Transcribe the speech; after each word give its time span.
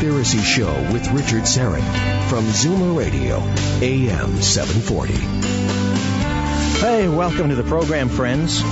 Conspiracy 0.00 0.40
Show 0.40 0.72
with 0.94 1.06
Richard 1.12 1.42
Syrett 1.42 1.84
from 2.30 2.44
Zoomer 2.46 2.96
Radio, 2.96 3.36
AM 3.82 4.40
740. 4.40 5.12
Hey, 6.80 7.06
welcome 7.06 7.50
to 7.50 7.54
the 7.54 7.64
program, 7.64 8.08
friends. 8.08 8.64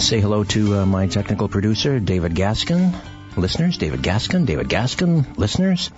Say 0.00 0.20
hello 0.20 0.44
to 0.44 0.76
uh, 0.76 0.86
my 0.86 1.08
technical 1.08 1.48
producer, 1.48 1.98
David 1.98 2.36
Gaskin. 2.36 2.94
Listeners, 3.36 3.76
David 3.76 4.02
Gaskin, 4.02 4.46
David 4.46 4.68
Gaskin, 4.68 5.36
listeners. 5.36 5.90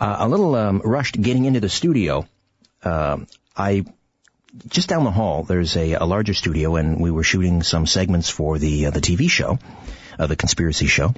Uh, 0.00 0.18
a 0.20 0.28
little 0.28 0.54
um, 0.54 0.80
rushed 0.84 1.20
getting 1.20 1.44
into 1.44 1.58
the 1.58 1.68
studio. 1.68 2.24
Uh, 2.84 3.18
I 3.56 3.84
just 4.68 4.88
down 4.88 5.02
the 5.02 5.10
hall, 5.10 5.42
there's 5.42 5.76
a, 5.76 5.94
a, 5.94 6.04
larger 6.04 6.34
studio, 6.34 6.76
and 6.76 7.00
we 7.00 7.10
were 7.10 7.24
shooting 7.24 7.64
some 7.64 7.84
segments 7.84 8.30
for 8.30 8.58
the 8.58 8.86
uh, 8.86 8.90
the 8.90 9.00
TV 9.00 9.28
show, 9.28 9.58
uh, 10.20 10.28
the 10.28 10.36
conspiracy 10.36 10.86
show, 10.86 11.14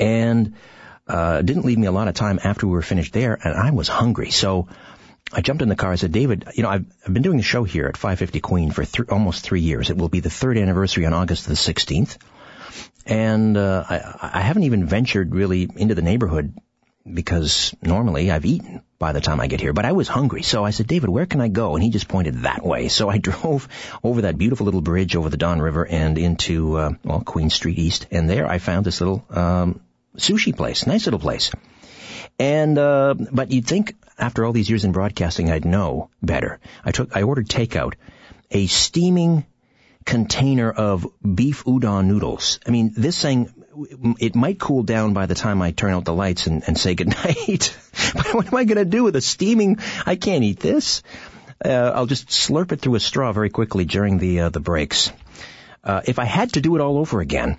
and 0.00 0.54
uh, 1.06 1.42
didn't 1.42 1.64
leave 1.64 1.78
me 1.78 1.86
a 1.86 1.92
lot 1.92 2.08
of 2.08 2.14
time 2.14 2.38
after 2.42 2.66
we 2.66 2.72
were 2.72 2.82
finished 2.82 3.12
there, 3.12 3.38
and 3.42 3.54
I 3.54 3.70
was 3.70 3.88
hungry, 3.88 4.30
so. 4.30 4.68
I 5.32 5.40
jumped 5.40 5.60
in 5.60 5.68
the 5.68 5.74
car. 5.74 5.90
I 5.90 5.96
said, 5.96 6.12
David, 6.12 6.44
you 6.54 6.62
know, 6.62 6.68
I've, 6.68 6.86
I've 7.04 7.12
been 7.12 7.24
doing 7.24 7.36
the 7.36 7.42
show 7.42 7.64
here 7.64 7.86
at 7.86 7.96
550 7.96 8.38
Queen 8.38 8.70
for 8.70 8.84
th- 8.84 9.08
almost 9.08 9.42
three 9.42 9.60
years. 9.60 9.90
It 9.90 9.96
will 9.96 10.08
be 10.08 10.20
the 10.20 10.30
third 10.30 10.56
anniversary 10.56 11.04
on 11.04 11.12
August 11.12 11.48
the 11.48 11.54
16th. 11.54 12.16
And, 13.06 13.56
uh, 13.56 13.84
I, 13.88 14.30
I 14.34 14.40
haven't 14.42 14.62
even 14.62 14.86
ventured 14.86 15.34
really 15.34 15.68
into 15.74 15.96
the 15.96 16.02
neighborhood 16.02 16.54
because 17.12 17.74
normally 17.82 18.30
I've 18.30 18.44
eaten 18.44 18.82
by 18.98 19.12
the 19.12 19.20
time 19.20 19.40
I 19.40 19.46
get 19.46 19.60
here, 19.60 19.72
but 19.72 19.84
I 19.84 19.92
was 19.92 20.08
hungry. 20.08 20.42
So 20.42 20.64
I 20.64 20.70
said, 20.70 20.86
David, 20.86 21.08
where 21.08 21.26
can 21.26 21.40
I 21.40 21.48
go? 21.48 21.74
And 21.74 21.82
he 21.82 21.90
just 21.90 22.08
pointed 22.08 22.42
that 22.42 22.64
way. 22.64 22.88
So 22.88 23.08
I 23.08 23.18
drove 23.30 23.68
over 24.02 24.22
that 24.22 24.38
beautiful 24.38 24.64
little 24.64 24.80
bridge 24.80 25.16
over 25.16 25.28
the 25.28 25.36
Don 25.36 25.60
River 25.60 25.86
and 25.86 26.18
into, 26.18 26.76
uh, 26.76 26.90
well, 27.04 27.20
Queen 27.20 27.50
Street 27.50 27.78
East. 27.78 28.06
And 28.10 28.28
there 28.28 28.48
I 28.48 28.58
found 28.58 28.86
this 28.86 29.00
little, 29.00 29.24
um, 29.30 29.80
sushi 30.16 30.56
place. 30.56 30.86
Nice 30.86 31.06
little 31.06 31.20
place. 31.20 31.50
And, 32.38 32.76
uh, 32.78 33.14
but 33.14 33.50
you'd 33.50 33.66
think 33.66 33.94
after 34.18 34.44
all 34.44 34.52
these 34.52 34.68
years 34.68 34.84
in 34.84 34.92
broadcasting, 34.92 35.50
I'd 35.50 35.64
know 35.64 36.10
better. 36.22 36.58
I 36.84 36.90
took, 36.90 37.16
I 37.16 37.22
ordered 37.22 37.48
takeout, 37.48 37.94
a 38.50 38.66
steaming 38.66 39.46
container 40.04 40.70
of 40.70 41.06
beef 41.22 41.64
udon 41.64 42.06
noodles. 42.06 42.60
I 42.66 42.70
mean, 42.70 42.92
this 42.96 43.20
thing 43.20 43.52
it 44.18 44.34
might 44.34 44.58
cool 44.58 44.82
down 44.82 45.12
by 45.12 45.26
the 45.26 45.34
time 45.34 45.60
I 45.60 45.72
turn 45.72 45.92
out 45.92 46.04
the 46.04 46.14
lights 46.14 46.46
and, 46.46 46.62
and 46.66 46.78
say 46.78 46.94
goodnight. 47.00 47.76
but 48.14 48.34
what 48.34 48.46
am 48.46 48.54
I 48.54 48.64
going 48.64 48.78
to 48.78 48.84
do 48.84 49.04
with 49.04 49.16
a 49.16 49.20
steaming? 49.20 49.78
I 50.04 50.16
can't 50.16 50.44
eat 50.44 50.60
this. 50.60 51.02
Uh, 51.64 51.92
I'll 51.94 52.06
just 52.06 52.28
slurp 52.28 52.72
it 52.72 52.80
through 52.80 52.96
a 52.96 53.00
straw 53.00 53.32
very 53.32 53.50
quickly 53.50 53.84
during 53.84 54.18
the 54.18 54.40
uh, 54.40 54.48
the 54.50 54.60
breaks. 54.60 55.10
Uh, 55.82 56.02
if 56.04 56.18
I 56.18 56.24
had 56.24 56.52
to 56.54 56.60
do 56.60 56.76
it 56.76 56.80
all 56.82 56.98
over 56.98 57.20
again, 57.20 57.58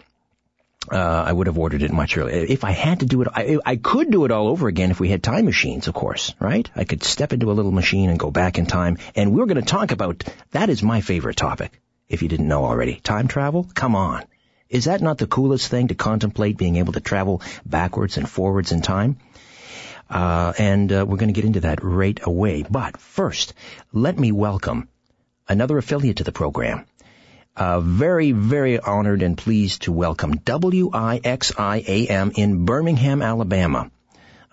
uh, 0.91 1.23
I 1.27 1.31
would 1.31 1.47
have 1.47 1.57
ordered 1.57 1.83
it 1.83 1.91
much 1.91 2.17
earlier. 2.17 2.35
If 2.35 2.63
I 2.63 2.71
had 2.71 3.01
to 3.01 3.05
do 3.05 3.21
it, 3.21 3.27
I, 3.33 3.57
I 3.65 3.75
could 3.75 4.11
do 4.11 4.25
it 4.25 4.31
all 4.31 4.47
over 4.47 4.67
again 4.67 4.91
if 4.91 4.99
we 4.99 5.09
had 5.09 5.23
time 5.23 5.45
machines, 5.45 5.87
of 5.87 5.93
course, 5.93 6.33
right? 6.39 6.69
I 6.75 6.83
could 6.83 7.03
step 7.03 7.33
into 7.33 7.51
a 7.51 7.53
little 7.53 7.71
machine 7.71 8.09
and 8.09 8.19
go 8.19 8.31
back 8.31 8.57
in 8.57 8.65
time. 8.65 8.97
And 9.15 9.33
we're 9.33 9.45
going 9.45 9.61
to 9.61 9.73
talk 9.73 9.91
about 9.91 10.23
that 10.51 10.69
is 10.69 10.83
my 10.83 11.01
favorite 11.01 11.37
topic. 11.37 11.81
If 12.07 12.21
you 12.21 12.29
didn't 12.29 12.47
know 12.47 12.63
already, 12.63 12.95
time 12.95 13.27
travel. 13.27 13.67
Come 13.73 13.95
on. 13.95 14.23
Is 14.69 14.85
that 14.85 15.01
not 15.01 15.17
the 15.17 15.27
coolest 15.27 15.69
thing 15.69 15.89
to 15.89 15.95
contemplate 15.95 16.57
being 16.57 16.75
able 16.77 16.93
to 16.93 16.99
travel 16.99 17.41
backwards 17.65 18.17
and 18.17 18.29
forwards 18.29 18.71
in 18.71 18.81
time? 18.81 19.17
Uh, 20.09 20.53
and 20.57 20.91
uh, 20.91 21.05
we're 21.07 21.17
going 21.17 21.33
to 21.33 21.33
get 21.33 21.45
into 21.45 21.61
that 21.61 21.83
right 21.83 22.19
away. 22.23 22.63
But 22.69 22.97
first, 22.97 23.53
let 23.91 24.17
me 24.17 24.31
welcome 24.31 24.87
another 25.47 25.77
affiliate 25.77 26.17
to 26.17 26.23
the 26.23 26.31
program. 26.31 26.85
Uh, 27.57 27.79
very, 27.79 28.33
very 28.33 28.79
honored 28.79 29.23
and 29.23 29.35
pleased 29.35 29.81
to 29.81 29.91
welcome 29.91 30.35
WIXIAM 30.37 32.31
in 32.35 32.65
Birmingham, 32.65 33.23
Alabama, 33.23 33.89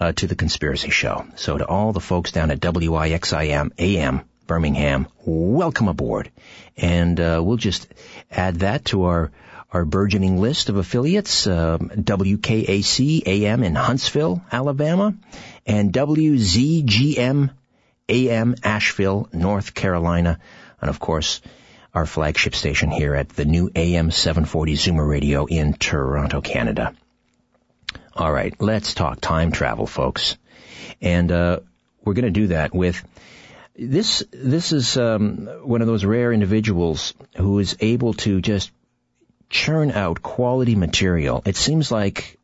uh, 0.00 0.12
to 0.12 0.26
the 0.26 0.34
Conspiracy 0.34 0.88
Show. 0.88 1.26
So 1.37 1.59
to 1.59 1.66
all 1.66 1.92
the 1.92 2.00
folks 2.00 2.32
down 2.32 2.50
at 2.50 2.60
WIXIAM 2.60 3.72
AM 3.78 4.22
Birmingham, 4.47 5.06
welcome 5.22 5.88
aboard. 5.88 6.31
And 6.78 7.20
uh, 7.20 7.42
we'll 7.44 7.59
just 7.59 7.88
add 8.31 8.60
that 8.60 8.87
to 8.87 9.04
our 9.04 9.31
our 9.71 9.84
burgeoning 9.84 10.41
list 10.41 10.71
of 10.71 10.76
affiliates, 10.76 11.47
uh, 11.47 11.76
WKAC 11.76 13.26
AM 13.26 13.62
in 13.65 13.75
Huntsville, 13.75 14.42
Alabama, 14.50 15.15
and 15.66 15.92
WZGM 15.92 17.50
AM 18.09 18.54
Asheville, 18.62 19.28
North 19.31 19.75
Carolina, 19.75 20.38
and 20.81 20.88
of 20.88 21.00
course, 21.00 21.42
our 21.94 22.06
flagship 22.06 22.55
station 22.55 22.91
here 22.91 23.15
at 23.15 23.28
the 23.28 23.44
new 23.44 23.71
AM 23.75 24.10
740 24.10 24.75
Zoomer 24.75 25.09
Radio 25.09 25.47
in 25.47 25.75
Toronto, 25.75 26.41
Canada. 26.41 26.94
All 28.15 28.32
right, 28.32 28.55
let's 28.60 28.94
talk 28.94 29.21
time 29.21 29.53
travel, 29.53 29.87
folks. 29.87 30.37
And 31.00 31.31
uh, 31.31 31.60
we're 32.04 32.15
going 32.15 32.25
to 32.25 32.31
do 32.31 32.49
that 32.49 32.75
with 32.75 33.03
this. 33.77 34.25
This 34.31 34.72
is 34.72 34.97
um, 34.97 35.47
one 35.62 35.83
of 35.83 35.87
those 35.87 36.04
rare 36.04 36.33
individuals 36.33 37.15
who 37.37 37.59
is 37.59 37.77
able 37.81 38.15
to 38.15 38.41
just 38.41 38.72
churn 39.49 39.93
out 39.93 40.22
quality 40.22 40.75
material. 40.75 41.43
It 41.47 41.56
seems 41.56 41.93
like 41.93 42.38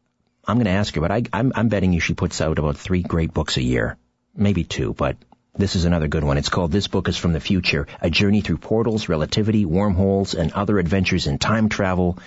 I'm 0.44 0.56
going 0.56 0.66
to 0.66 0.72
ask 0.72 0.94
her, 0.94 1.00
but 1.00 1.10
I, 1.10 1.22
I'm, 1.33 1.53
I'm 1.55 1.69
betting 1.69 1.93
you 1.93 2.00
she 2.00 2.15
puts 2.15 2.41
out 2.41 2.59
about 2.59 2.77
three 2.77 3.03
great 3.03 3.34
books 3.34 3.56
a 3.56 3.62
year, 3.62 3.97
maybe 4.34 4.65
two, 4.65 4.94
but 4.94 5.16
this 5.55 5.75
is 5.77 5.84
another 5.84 6.09
good 6.09 6.25
one. 6.25 6.38
It's 6.38 6.49
called 6.49 6.71
This 6.71 6.87
Book 6.87 7.09
is 7.09 7.16
from 7.16 7.33
the 7.33 7.41
Future, 7.41 7.87
a 8.00 8.09
journey 8.09 8.41
through 8.41 8.59
portals, 8.59 9.09
relativity, 9.09 9.65
wormholes, 9.65 10.34
and 10.34 10.53
other 10.53 10.78
adventures 10.78 11.27
in 11.27 11.38
time 11.38 11.69
travel. 11.69 12.19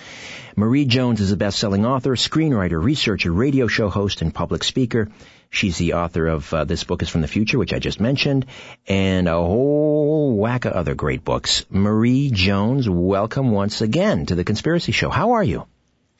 Marie 0.56 0.84
Jones 0.84 1.20
is 1.20 1.32
a 1.32 1.36
best-selling 1.36 1.86
author, 1.86 2.16
screenwriter, 2.16 2.82
researcher, 2.82 3.32
radio 3.32 3.66
show 3.66 3.88
host, 3.88 4.22
and 4.22 4.34
public 4.34 4.62
speaker. 4.62 5.08
She's 5.50 5.78
the 5.78 5.94
author 5.94 6.26
of 6.26 6.52
uh, 6.52 6.64
This 6.64 6.84
Book 6.84 7.02
is 7.02 7.08
from 7.08 7.22
the 7.22 7.28
Future, 7.28 7.58
which 7.58 7.72
I 7.72 7.78
just 7.78 8.00
mentioned, 8.00 8.46
and 8.86 9.26
a 9.26 9.32
whole 9.32 10.36
whack 10.36 10.64
of 10.64 10.72
other 10.72 10.94
great 10.94 11.24
books. 11.24 11.64
Marie 11.70 12.30
Jones, 12.30 12.88
welcome 12.88 13.52
once 13.52 13.80
again 13.80 14.26
to 14.26 14.34
the 14.34 14.44
Conspiracy 14.44 14.92
Show. 14.92 15.10
How 15.10 15.32
are 15.32 15.44
you? 15.44 15.66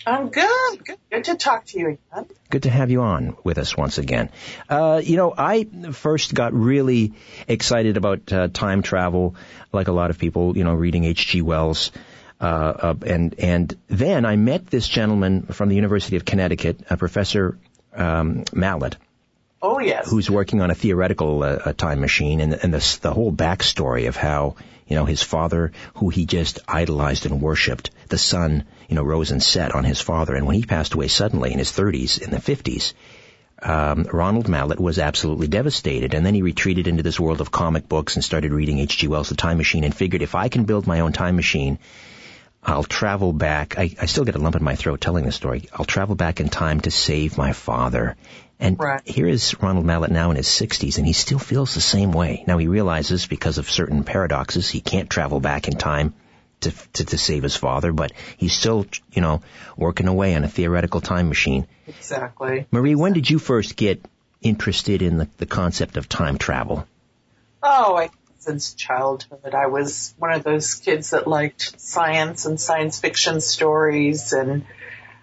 I'm 0.06 0.28
good. 0.28 0.84
good. 0.84 0.98
Good 1.10 1.24
to 1.24 1.36
talk 1.36 1.64
to 1.66 1.78
you 1.78 1.98
again. 2.12 2.26
Good 2.50 2.64
to 2.64 2.70
have 2.70 2.90
you 2.90 3.02
on 3.02 3.36
with 3.42 3.58
us 3.58 3.76
once 3.76 3.98
again. 3.98 4.30
Uh, 4.68 5.00
you 5.02 5.16
know, 5.16 5.32
I 5.36 5.64
first 5.92 6.34
got 6.34 6.52
really 6.52 7.14
excited 7.48 7.96
about 7.96 8.32
uh, 8.32 8.48
time 8.48 8.82
travel, 8.82 9.34
like 9.72 9.88
a 9.88 9.92
lot 9.92 10.10
of 10.10 10.18
people, 10.18 10.56
you 10.56 10.64
know, 10.64 10.74
reading 10.74 11.04
H.G. 11.04 11.42
Wells. 11.42 11.90
Uh, 12.40 12.94
and 13.06 13.34
and 13.38 13.76
then 13.88 14.26
I 14.26 14.36
met 14.36 14.66
this 14.66 14.86
gentleman 14.86 15.46
from 15.46 15.68
the 15.68 15.76
University 15.76 16.16
of 16.16 16.24
Connecticut, 16.24 16.80
uh, 16.90 16.96
Professor 16.96 17.56
um, 17.94 18.44
Mallett. 18.52 18.96
Oh 19.62 19.78
yes. 19.78 20.10
Who's 20.10 20.28
working 20.28 20.60
on 20.60 20.70
a 20.70 20.74
theoretical 20.74 21.42
uh, 21.42 21.72
time 21.72 22.00
machine, 22.00 22.40
and 22.40 22.52
and 22.52 22.74
the 22.74 22.98
the 23.00 23.14
whole 23.14 23.32
backstory 23.32 24.08
of 24.08 24.16
how 24.16 24.56
you 24.86 24.96
know 24.96 25.04
his 25.04 25.22
father, 25.22 25.72
who 25.94 26.08
he 26.08 26.26
just 26.26 26.58
idolized 26.68 27.26
and 27.26 27.40
worshipped, 27.40 27.90
the 28.08 28.18
sun, 28.18 28.64
you 28.88 28.96
know, 28.96 29.02
rose 29.02 29.30
and 29.30 29.42
set 29.42 29.74
on 29.74 29.84
his 29.84 30.00
father, 30.00 30.34
and 30.34 30.46
when 30.46 30.56
he 30.56 30.64
passed 30.64 30.94
away 30.94 31.08
suddenly 31.08 31.52
in 31.52 31.58
his 31.58 31.72
30s, 31.72 32.20
in 32.20 32.30
the 32.30 32.38
50s, 32.38 32.92
um, 33.62 34.06
Ronald 34.12 34.48
Mallett 34.48 34.80
was 34.80 34.98
absolutely 34.98 35.46
devastated, 35.46 36.14
and 36.14 36.26
then 36.26 36.34
he 36.34 36.42
retreated 36.42 36.86
into 36.86 37.02
this 37.02 37.20
world 37.20 37.40
of 37.40 37.50
comic 37.50 37.88
books 37.88 38.16
and 38.16 38.24
started 38.24 38.52
reading 38.52 38.78
H.G. 38.78 39.08
Wells' 39.08 39.30
The 39.30 39.36
Time 39.36 39.56
Machine, 39.56 39.84
and 39.84 39.94
figured 39.94 40.22
if 40.22 40.34
I 40.34 40.48
can 40.48 40.64
build 40.64 40.86
my 40.86 41.00
own 41.00 41.12
time 41.12 41.36
machine 41.36 41.78
I'll 42.66 42.84
travel 42.84 43.32
back. 43.32 43.78
I, 43.78 43.94
I 44.00 44.06
still 44.06 44.24
get 44.24 44.36
a 44.36 44.38
lump 44.38 44.56
in 44.56 44.64
my 44.64 44.74
throat 44.74 45.00
telling 45.00 45.26
this 45.26 45.36
story. 45.36 45.68
I'll 45.72 45.84
travel 45.84 46.14
back 46.14 46.40
in 46.40 46.48
time 46.48 46.80
to 46.80 46.90
save 46.90 47.36
my 47.36 47.52
father. 47.52 48.16
And 48.60 48.78
right. 48.78 49.06
here 49.06 49.26
is 49.26 49.60
Ronald 49.60 49.84
Mallett 49.84 50.10
now 50.10 50.30
in 50.30 50.36
his 50.36 50.46
60s, 50.46 50.98
and 50.98 51.06
he 51.06 51.12
still 51.12 51.38
feels 51.38 51.74
the 51.74 51.80
same 51.80 52.12
way. 52.12 52.44
Now 52.46 52.58
he 52.58 52.68
realizes 52.68 53.26
because 53.26 53.58
of 53.58 53.68
certain 53.68 54.04
paradoxes, 54.04 54.70
he 54.70 54.80
can't 54.80 55.10
travel 55.10 55.40
back 55.40 55.68
in 55.68 55.76
time 55.76 56.14
to, 56.60 56.72
to, 56.94 57.04
to 57.04 57.18
save 57.18 57.42
his 57.42 57.56
father, 57.56 57.92
but 57.92 58.12
he's 58.36 58.54
still, 58.54 58.86
you 59.12 59.22
know, 59.22 59.42
working 59.76 60.08
away 60.08 60.34
on 60.34 60.44
a 60.44 60.48
theoretical 60.48 61.00
time 61.00 61.28
machine. 61.28 61.66
Exactly. 61.86 62.66
Marie, 62.70 62.90
exactly. 62.90 62.94
when 62.94 63.12
did 63.12 63.28
you 63.28 63.38
first 63.38 63.76
get 63.76 64.04
interested 64.40 65.02
in 65.02 65.18
the, 65.18 65.28
the 65.38 65.46
concept 65.46 65.96
of 65.96 66.08
time 66.08 66.38
travel? 66.38 66.86
Oh, 67.62 67.96
I 67.96 68.10
since 68.44 68.74
childhood. 68.74 69.54
I 69.54 69.66
was 69.66 70.14
one 70.18 70.32
of 70.32 70.44
those 70.44 70.74
kids 70.74 71.10
that 71.10 71.26
liked 71.26 71.80
science 71.80 72.44
and 72.44 72.60
science 72.60 73.00
fiction 73.00 73.40
stories 73.40 74.34
and 74.34 74.66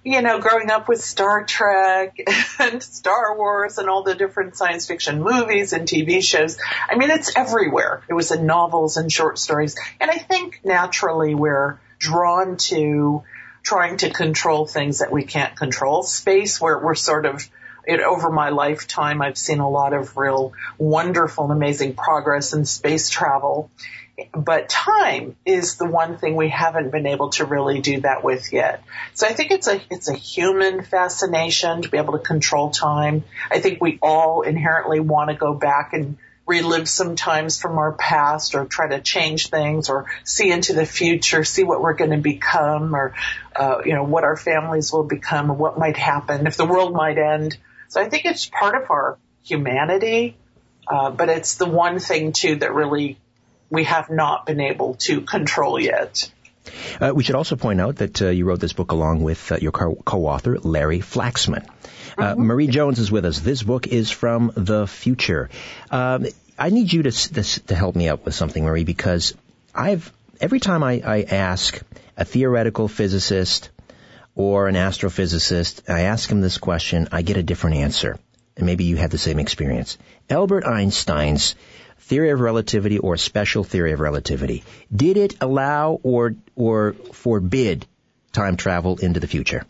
you 0.03 0.21
know, 0.21 0.39
growing 0.39 0.71
up 0.71 0.87
with 0.87 1.03
Star 1.03 1.43
Trek 1.43 2.17
and 2.59 2.81
Star 2.81 3.37
Wars 3.37 3.77
and 3.77 3.89
all 3.89 4.03
the 4.03 4.15
different 4.15 4.55
science 4.55 4.87
fiction 4.87 5.21
movies 5.21 5.73
and 5.73 5.87
TV 5.87 6.23
shows. 6.23 6.57
I 6.89 6.95
mean, 6.95 7.11
it's 7.11 7.35
everywhere. 7.35 8.01
It 8.09 8.13
was 8.13 8.31
in 8.31 8.45
novels 8.45 8.97
and 8.97 9.11
short 9.11 9.37
stories. 9.37 9.75
And 9.99 10.09
I 10.09 10.17
think 10.17 10.61
naturally 10.63 11.35
we're 11.35 11.79
drawn 11.99 12.57
to 12.57 13.23
trying 13.63 13.97
to 13.97 14.09
control 14.09 14.65
things 14.65 14.99
that 14.99 15.11
we 15.11 15.23
can't 15.23 15.55
control. 15.55 16.01
Space 16.01 16.59
where 16.59 16.79
we're 16.79 16.95
sort 16.95 17.27
of 17.27 17.47
it, 17.85 17.99
over 17.99 18.29
my 18.29 18.49
lifetime, 18.49 19.21
I've 19.21 19.37
seen 19.37 19.59
a 19.59 19.69
lot 19.69 19.93
of 19.93 20.15
real 20.17 20.53
wonderful 20.77 21.45
and 21.45 21.53
amazing 21.53 21.95
progress 21.95 22.53
in 22.53 22.65
space 22.65 23.09
travel. 23.09 23.71
But 24.33 24.69
time 24.69 25.35
is 25.45 25.77
the 25.77 25.85
one 25.85 26.17
thing 26.17 26.35
we 26.35 26.49
haven't 26.49 26.91
been 26.91 27.07
able 27.07 27.29
to 27.31 27.45
really 27.45 27.81
do 27.81 28.01
that 28.01 28.23
with 28.23 28.53
yet. 28.53 28.83
So 29.13 29.27
I 29.27 29.33
think 29.33 29.51
it's 29.51 29.67
a, 29.67 29.81
it's 29.89 30.09
a 30.09 30.13
human 30.13 30.83
fascination 30.83 31.81
to 31.81 31.89
be 31.89 31.97
able 31.97 32.13
to 32.13 32.23
control 32.23 32.71
time. 32.71 33.23
I 33.49 33.59
think 33.59 33.81
we 33.81 33.99
all 34.01 34.41
inherently 34.41 34.99
want 34.99 35.29
to 35.29 35.35
go 35.35 35.53
back 35.53 35.93
and 35.93 36.17
relive 36.45 36.89
some 36.89 37.15
times 37.15 37.61
from 37.61 37.77
our 37.77 37.93
past 37.93 38.55
or 38.55 38.65
try 38.65 38.89
to 38.89 38.99
change 38.99 39.49
things 39.49 39.89
or 39.89 40.07
see 40.23 40.51
into 40.51 40.73
the 40.73 40.85
future, 40.85 41.43
see 41.43 41.63
what 41.63 41.81
we're 41.81 41.93
going 41.93 42.11
to 42.11 42.17
become 42.17 42.95
or, 42.95 43.13
uh, 43.55 43.77
you 43.85 43.93
know, 43.93 44.03
what 44.03 44.23
our 44.23 44.35
families 44.35 44.91
will 44.91 45.03
become 45.03 45.49
or 45.51 45.53
what 45.53 45.79
might 45.79 45.97
happen 45.97 46.47
if 46.47 46.57
the 46.57 46.65
world 46.65 46.93
might 46.93 47.17
end. 47.17 47.57
So 47.87 48.01
I 48.01 48.09
think 48.09 48.25
it's 48.25 48.45
part 48.47 48.75
of 48.75 48.89
our 48.89 49.17
humanity, 49.43 50.35
uh, 50.87 51.11
but 51.11 51.29
it's 51.29 51.55
the 51.55 51.67
one 51.67 51.99
thing 51.99 52.33
too 52.33 52.57
that 52.57 52.73
really 52.73 53.17
we 53.71 53.85
have 53.85 54.09
not 54.11 54.45
been 54.45 54.59
able 54.59 54.95
to 54.95 55.21
control 55.21 55.79
yet. 55.79 56.29
Uh, 56.99 57.11
we 57.15 57.23
should 57.23 57.35
also 57.35 57.55
point 57.55 57.81
out 57.81 57.95
that 57.95 58.21
uh, 58.21 58.29
you 58.29 58.45
wrote 58.45 58.59
this 58.59 58.73
book 58.73 58.91
along 58.91 59.23
with 59.23 59.51
uh, 59.51 59.55
your 59.55 59.71
co-author, 59.71 60.59
Larry 60.59 60.99
Flaxman. 60.99 61.65
Uh, 62.17 62.33
mm-hmm. 62.33 62.43
Marie 62.43 62.67
Jones 62.67 62.99
is 62.99 63.11
with 63.11 63.25
us. 63.25 63.39
This 63.39 63.63
book 63.63 63.87
is 63.87 64.11
from 64.11 64.51
the 64.55 64.85
future. 64.85 65.49
Um, 65.89 66.27
I 66.59 66.69
need 66.69 66.93
you 66.93 67.03
to, 67.03 67.11
to, 67.11 67.43
to 67.67 67.75
help 67.75 67.95
me 67.95 68.09
out 68.09 68.25
with 68.25 68.35
something, 68.35 68.63
Marie, 68.63 68.83
because 68.83 69.33
I've 69.73 70.11
every 70.39 70.59
time 70.59 70.83
I, 70.83 71.01
I 71.03 71.21
ask 71.23 71.81
a 72.17 72.25
theoretical 72.25 72.87
physicist 72.87 73.69
or 74.35 74.67
an 74.67 74.75
astrophysicist, 74.75 75.89
I 75.89 76.01
ask 76.01 76.29
him 76.29 76.41
this 76.41 76.57
question, 76.57 77.07
I 77.11 77.21
get 77.21 77.37
a 77.37 77.43
different 77.43 77.77
answer. 77.77 78.19
And 78.57 78.65
maybe 78.65 78.83
you 78.83 78.97
had 78.97 79.11
the 79.11 79.17
same 79.17 79.39
experience. 79.39 79.97
Albert 80.29 80.65
Einstein's 80.65 81.55
theory 82.01 82.31
of 82.31 82.39
relativity 82.39 82.99
or 82.99 83.17
special 83.17 83.63
theory 83.63 83.93
of 83.93 83.99
relativity, 83.99 84.63
did 84.93 85.17
it 85.17 85.35
allow 85.41 85.99
or, 86.03 86.35
or 86.55 86.93
forbid 87.13 87.85
time 88.31 88.57
travel 88.57 88.97
into 88.97 89.19
the 89.19 89.27
future? 89.27 89.65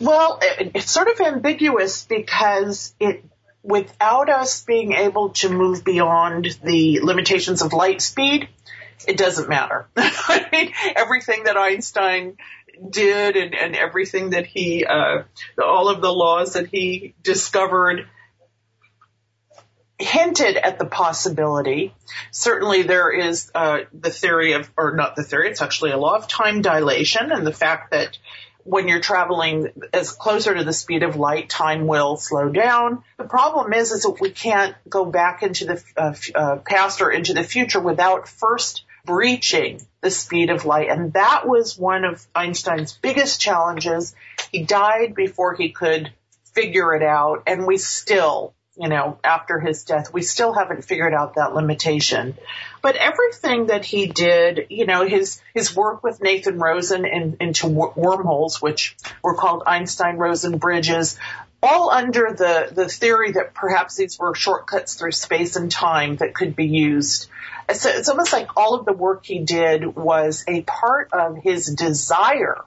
Well, 0.00 0.38
it's 0.42 0.90
sort 0.90 1.08
of 1.08 1.20
ambiguous 1.20 2.04
because 2.04 2.94
it, 2.98 3.24
without 3.62 4.28
us 4.28 4.64
being 4.64 4.92
able 4.92 5.30
to 5.30 5.48
move 5.48 5.84
beyond 5.84 6.46
the 6.62 7.00
limitations 7.00 7.62
of 7.62 7.72
light 7.72 8.02
speed, 8.02 8.48
it 9.06 9.16
doesn't 9.16 9.48
matter. 9.48 9.88
I 9.96 10.46
mean, 10.52 10.72
everything 10.96 11.44
that 11.44 11.56
Einstein 11.56 12.36
did 12.90 13.36
and, 13.36 13.54
and 13.54 13.76
everything 13.76 14.30
that 14.30 14.46
he, 14.46 14.84
uh, 14.84 15.22
all 15.62 15.88
of 15.88 16.00
the 16.00 16.12
laws 16.12 16.54
that 16.54 16.68
he 16.68 17.14
discovered 17.22 18.06
hinted 19.98 20.56
at 20.56 20.78
the 20.78 20.86
possibility. 20.86 21.94
Certainly 22.30 22.82
there 22.82 23.10
is, 23.10 23.50
uh, 23.54 23.80
the 23.92 24.10
theory 24.10 24.52
of, 24.52 24.70
or 24.76 24.94
not 24.94 25.16
the 25.16 25.22
theory, 25.22 25.50
it's 25.50 25.62
actually 25.62 25.92
a 25.92 25.96
law 25.96 26.16
of 26.16 26.28
time 26.28 26.60
dilation 26.60 27.32
and 27.32 27.46
the 27.46 27.52
fact 27.52 27.92
that 27.92 28.18
when 28.66 28.88
you're 28.88 29.00
traveling 29.00 29.68
as 29.92 30.10
closer 30.10 30.52
to 30.54 30.64
the 30.64 30.72
speed 30.72 31.04
of 31.04 31.14
light, 31.14 31.48
time 31.48 31.86
will 31.86 32.16
slow 32.16 32.48
down. 32.48 33.04
The 33.16 33.24
problem 33.24 33.72
is, 33.72 33.92
is 33.92 34.02
that 34.02 34.18
we 34.20 34.30
can't 34.30 34.74
go 34.88 35.04
back 35.04 35.44
into 35.44 35.66
the 35.66 35.84
uh, 35.96 36.14
uh, 36.34 36.56
past 36.56 37.00
or 37.00 37.10
into 37.10 37.32
the 37.32 37.44
future 37.44 37.80
without 37.80 38.28
first 38.28 38.84
breaching 39.04 39.80
the 40.00 40.10
speed 40.10 40.50
of 40.50 40.64
light. 40.64 40.90
And 40.90 41.12
that 41.12 41.46
was 41.46 41.78
one 41.78 42.04
of 42.04 42.26
Einstein's 42.34 42.92
biggest 42.92 43.40
challenges. 43.40 44.16
He 44.50 44.64
died 44.64 45.14
before 45.14 45.54
he 45.54 45.70
could 45.70 46.12
figure 46.52 46.92
it 46.94 47.04
out. 47.04 47.44
And 47.46 47.68
we 47.68 47.78
still 47.78 48.52
you 48.76 48.88
know, 48.88 49.18
after 49.24 49.58
his 49.58 49.84
death. 49.84 50.12
We 50.12 50.22
still 50.22 50.52
haven't 50.52 50.84
figured 50.84 51.14
out 51.14 51.34
that 51.34 51.54
limitation. 51.54 52.36
But 52.82 52.96
everything 52.96 53.66
that 53.66 53.84
he 53.84 54.06
did, 54.06 54.66
you 54.68 54.86
know, 54.86 55.06
his, 55.06 55.40
his 55.54 55.74
work 55.74 56.02
with 56.02 56.22
Nathan 56.22 56.58
Rosen 56.58 57.04
in, 57.06 57.36
into 57.40 57.68
wormholes, 57.68 58.60
which 58.60 58.96
were 59.22 59.34
called 59.34 59.62
Einstein-Rosen 59.66 60.58
bridges, 60.58 61.18
all 61.62 61.90
under 61.90 62.34
the, 62.36 62.70
the 62.72 62.88
theory 62.88 63.32
that 63.32 63.54
perhaps 63.54 63.96
these 63.96 64.18
were 64.18 64.34
shortcuts 64.34 64.94
through 64.94 65.12
space 65.12 65.56
and 65.56 65.70
time 65.70 66.16
that 66.16 66.34
could 66.34 66.54
be 66.54 66.66
used. 66.66 67.28
So 67.72 67.88
it's 67.88 68.08
almost 68.08 68.32
like 68.32 68.56
all 68.56 68.74
of 68.74 68.84
the 68.84 68.92
work 68.92 69.24
he 69.24 69.40
did 69.40 69.96
was 69.96 70.44
a 70.46 70.62
part 70.62 71.12
of 71.12 71.38
his 71.38 71.66
desire 71.66 72.58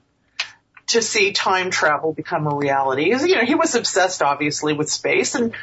to 0.88 1.00
see 1.00 1.32
time 1.32 1.70
travel 1.70 2.12
become 2.12 2.48
a 2.48 2.54
reality. 2.54 3.04
You 3.04 3.36
know, 3.36 3.44
he 3.44 3.54
was 3.54 3.76
obsessed 3.76 4.22
obviously 4.22 4.72
with 4.72 4.90
space 4.90 5.36
and 5.36 5.54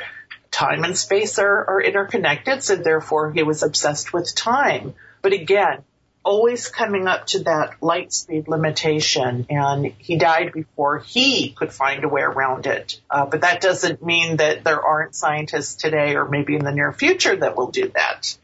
time 0.57 0.83
and 0.83 0.97
space 0.97 1.37
are, 1.37 1.69
are 1.69 1.81
interconnected, 1.81 2.63
so 2.63 2.75
therefore 2.75 3.31
he 3.31 3.43
was 3.43 3.61
obsessed 3.61 4.11
with 4.11 4.33
time. 4.35 4.95
But 5.21 5.33
again, 5.33 5.83
always 6.23 6.67
coming 6.67 7.07
up 7.07 7.27
to 7.27 7.43
that 7.43 7.75
light 7.81 8.11
speed 8.11 8.47
limitation 8.47 9.45
and 9.49 9.93
he 9.97 10.17
died 10.17 10.51
before 10.51 10.99
he 10.99 11.51
could 11.51 11.71
find 11.71 12.03
a 12.03 12.09
way 12.09 12.21
around 12.21 12.65
it. 12.65 12.99
Uh, 13.09 13.25
but 13.25 13.41
that 13.41 13.61
doesn't 13.61 14.03
mean 14.03 14.37
that 14.37 14.63
there 14.63 14.81
aren't 14.81 15.15
scientists 15.15 15.75
today 15.75 16.15
or 16.15 16.27
maybe 16.27 16.55
in 16.55 16.65
the 16.65 16.71
near 16.71 16.91
future 16.91 17.35
that 17.35 17.55
will 17.55 17.71
do 17.71 17.89
that. 17.95 18.37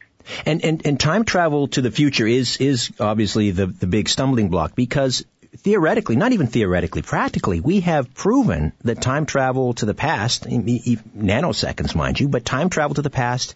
And, 0.46 0.64
and, 0.64 0.86
and 0.86 0.98
time 0.98 1.24
travel 1.24 1.68
to 1.68 1.82
the 1.82 1.90
future 1.90 2.26
is, 2.26 2.56
is 2.56 2.90
obviously 2.98 3.50
the, 3.50 3.66
the 3.66 3.86
big 3.86 4.08
stumbling 4.08 4.48
block 4.48 4.74
because 4.74 5.26
theoretically, 5.56 6.16
not 6.16 6.32
even 6.32 6.46
theoretically, 6.46 7.02
practically, 7.02 7.60
we 7.60 7.80
have 7.80 8.14
proven 8.14 8.72
that 8.82 9.00
time 9.00 9.26
travel 9.26 9.74
to 9.74 9.86
the 9.86 9.94
past, 9.94 10.44
nanoseconds, 10.44 11.94
mind 11.94 12.20
you, 12.20 12.28
but 12.28 12.44
time 12.44 12.70
travel 12.70 12.94
to 12.94 13.02
the 13.02 13.10
past 13.10 13.54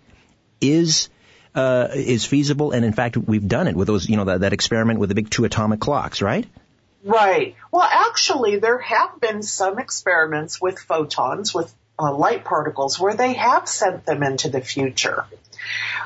is 0.61 1.09
uh, 1.55 1.89
is 1.95 2.25
feasible, 2.25 2.73
and 2.73 2.85
in 2.85 2.93
fact, 2.93 3.17
we've 3.17 3.49
done 3.49 3.67
it 3.67 3.75
with 3.75 3.89
those, 3.89 4.09
you 4.09 4.17
know, 4.17 4.27
that, 4.27 4.41
that 4.41 4.53
experiment 4.53 5.01
with 5.01 5.09
the 5.09 5.15
big 5.15 5.31
two 5.31 5.45
atomic 5.45 5.81
clocks, 5.81 6.23
right? 6.23 6.47
Right. 7.03 7.57
Well, 7.73 7.89
actually, 7.91 8.59
there 8.59 8.79
have 8.79 9.21
been 9.21 9.43
some 9.43 9.79
experiments 9.79 10.61
with 10.61 10.79
photons, 10.79 11.55
with 11.55 11.73
uh, 11.99 12.15
light 12.15 12.45
particles, 12.45 13.01
where 13.01 13.15
they 13.15 13.33
have 13.33 13.69
sent 13.69 14.05
them 14.05 14.23
into 14.23 14.51
the 14.51 14.61
future. 14.61 15.25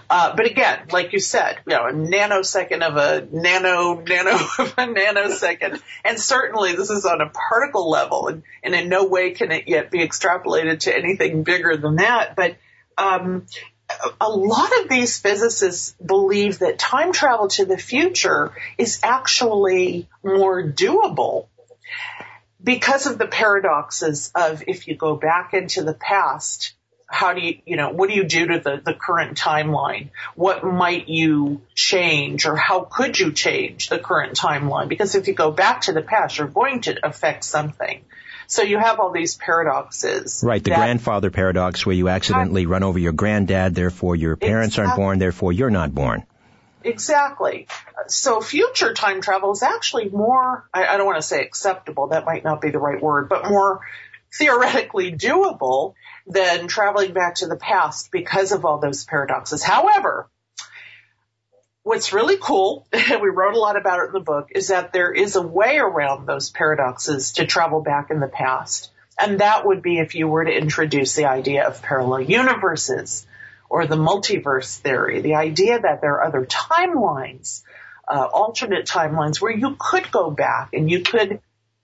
Uh, 0.08 0.34
but 0.36 0.46
again, 0.46 0.80
like 0.90 1.12
you 1.12 1.18
said, 1.18 1.58
you 1.66 1.76
know, 1.76 1.86
a 1.86 1.92
nanosecond 1.92 2.82
of 2.82 2.96
a 2.96 3.26
nano, 3.30 4.00
nano 4.00 4.34
of 4.58 4.74
a 4.76 4.86
nanosecond. 4.86 5.80
And 6.04 6.18
certainly 6.18 6.74
this 6.74 6.90
is 6.90 7.04
on 7.04 7.20
a 7.20 7.30
particle 7.30 7.90
level 7.90 8.28
and, 8.28 8.42
and 8.62 8.74
in 8.74 8.88
no 8.88 9.06
way 9.06 9.32
can 9.32 9.50
it 9.52 9.68
yet 9.68 9.90
be 9.90 9.98
extrapolated 9.98 10.80
to 10.80 10.96
anything 10.96 11.42
bigger 11.42 11.76
than 11.76 11.96
that. 11.96 12.36
But, 12.36 12.56
um, 12.98 13.46
a 14.20 14.28
lot 14.28 14.70
of 14.80 14.88
these 14.88 15.18
physicists 15.18 15.94
believe 16.04 16.60
that 16.60 16.78
time 16.78 17.12
travel 17.12 17.48
to 17.48 17.64
the 17.64 17.76
future 17.76 18.52
is 18.78 19.00
actually 19.02 20.08
more 20.22 20.62
doable 20.62 21.46
because 22.62 23.06
of 23.06 23.18
the 23.18 23.26
paradoxes 23.26 24.30
of 24.34 24.62
if 24.66 24.86
you 24.86 24.96
go 24.96 25.16
back 25.16 25.52
into 25.52 25.82
the 25.82 25.94
past, 25.94 26.74
how 27.12 27.34
do 27.34 27.42
you, 27.42 27.58
you 27.66 27.76
know, 27.76 27.90
what 27.90 28.08
do 28.08 28.16
you 28.16 28.24
do 28.24 28.46
to 28.46 28.58
the, 28.58 28.80
the 28.82 28.94
current 28.94 29.36
timeline? 29.36 30.08
What 30.34 30.64
might 30.64 31.08
you 31.08 31.60
change 31.74 32.46
or 32.46 32.56
how 32.56 32.80
could 32.80 33.18
you 33.18 33.32
change 33.32 33.90
the 33.90 33.98
current 33.98 34.34
timeline? 34.34 34.88
Because 34.88 35.14
if 35.14 35.28
you 35.28 35.34
go 35.34 35.50
back 35.50 35.82
to 35.82 35.92
the 35.92 36.00
past, 36.00 36.38
you're 36.38 36.48
going 36.48 36.80
to 36.82 37.06
affect 37.06 37.44
something. 37.44 38.02
So 38.46 38.62
you 38.62 38.78
have 38.78 38.98
all 38.98 39.12
these 39.12 39.36
paradoxes. 39.36 40.42
Right, 40.42 40.64
the 40.64 40.70
that, 40.70 40.78
grandfather 40.78 41.30
paradox 41.30 41.84
where 41.84 41.94
you 41.94 42.08
accidentally 42.08 42.62
I, 42.62 42.64
run 42.64 42.82
over 42.82 42.98
your 42.98 43.12
granddad, 43.12 43.74
therefore 43.74 44.16
your 44.16 44.36
parents 44.36 44.76
exactly. 44.76 44.88
aren't 44.88 44.96
born, 44.96 45.18
therefore 45.18 45.52
you're 45.52 45.70
not 45.70 45.94
born. 45.94 46.24
Exactly. 46.82 47.68
So 48.08 48.40
future 48.40 48.94
time 48.94 49.20
travel 49.20 49.52
is 49.52 49.62
actually 49.62 50.08
more, 50.08 50.66
I, 50.72 50.86
I 50.86 50.96
don't 50.96 51.06
want 51.06 51.18
to 51.18 51.22
say 51.22 51.42
acceptable, 51.42 52.08
that 52.08 52.24
might 52.24 52.42
not 52.42 52.62
be 52.62 52.70
the 52.70 52.78
right 52.78 53.00
word, 53.00 53.28
but 53.28 53.48
more 53.48 53.80
theoretically 54.32 55.12
doable 55.12 55.94
than 56.26 56.68
traveling 56.68 57.12
back 57.12 57.36
to 57.36 57.46
the 57.46 57.56
past 57.56 58.10
because 58.10 58.52
of 58.52 58.64
all 58.64 58.78
those 58.78 59.04
paradoxes. 59.04 59.62
However, 59.62 60.28
what's 61.82 62.12
really 62.12 62.36
cool, 62.40 62.86
and 62.92 63.20
we 63.20 63.28
wrote 63.28 63.54
a 63.54 63.60
lot 63.60 63.76
about 63.76 64.00
it 64.00 64.06
in 64.06 64.12
the 64.12 64.20
book, 64.20 64.48
is 64.54 64.68
that 64.68 64.92
there 64.92 65.12
is 65.12 65.36
a 65.36 65.42
way 65.42 65.78
around 65.78 66.26
those 66.26 66.50
paradoxes 66.50 67.32
to 67.32 67.46
travel 67.46 67.82
back 67.82 68.10
in 68.10 68.20
the 68.20 68.28
past. 68.28 68.90
And 69.18 69.40
that 69.40 69.66
would 69.66 69.82
be 69.82 69.98
if 69.98 70.14
you 70.14 70.26
were 70.26 70.44
to 70.44 70.50
introduce 70.50 71.14
the 71.14 71.26
idea 71.26 71.66
of 71.66 71.82
parallel 71.82 72.22
universes 72.22 73.26
or 73.68 73.86
the 73.86 73.96
multiverse 73.96 74.78
theory, 74.78 75.20
the 75.20 75.34
idea 75.34 75.80
that 75.80 76.00
there 76.00 76.14
are 76.14 76.24
other 76.24 76.46
timelines, 76.46 77.62
uh, 78.08 78.24
alternate 78.24 78.86
timelines 78.86 79.40
where 79.40 79.52
you 79.52 79.76
could 79.78 80.10
go 80.10 80.30
back 80.30 80.70
and 80.72 80.90
you 80.90 81.02
could 81.02 81.40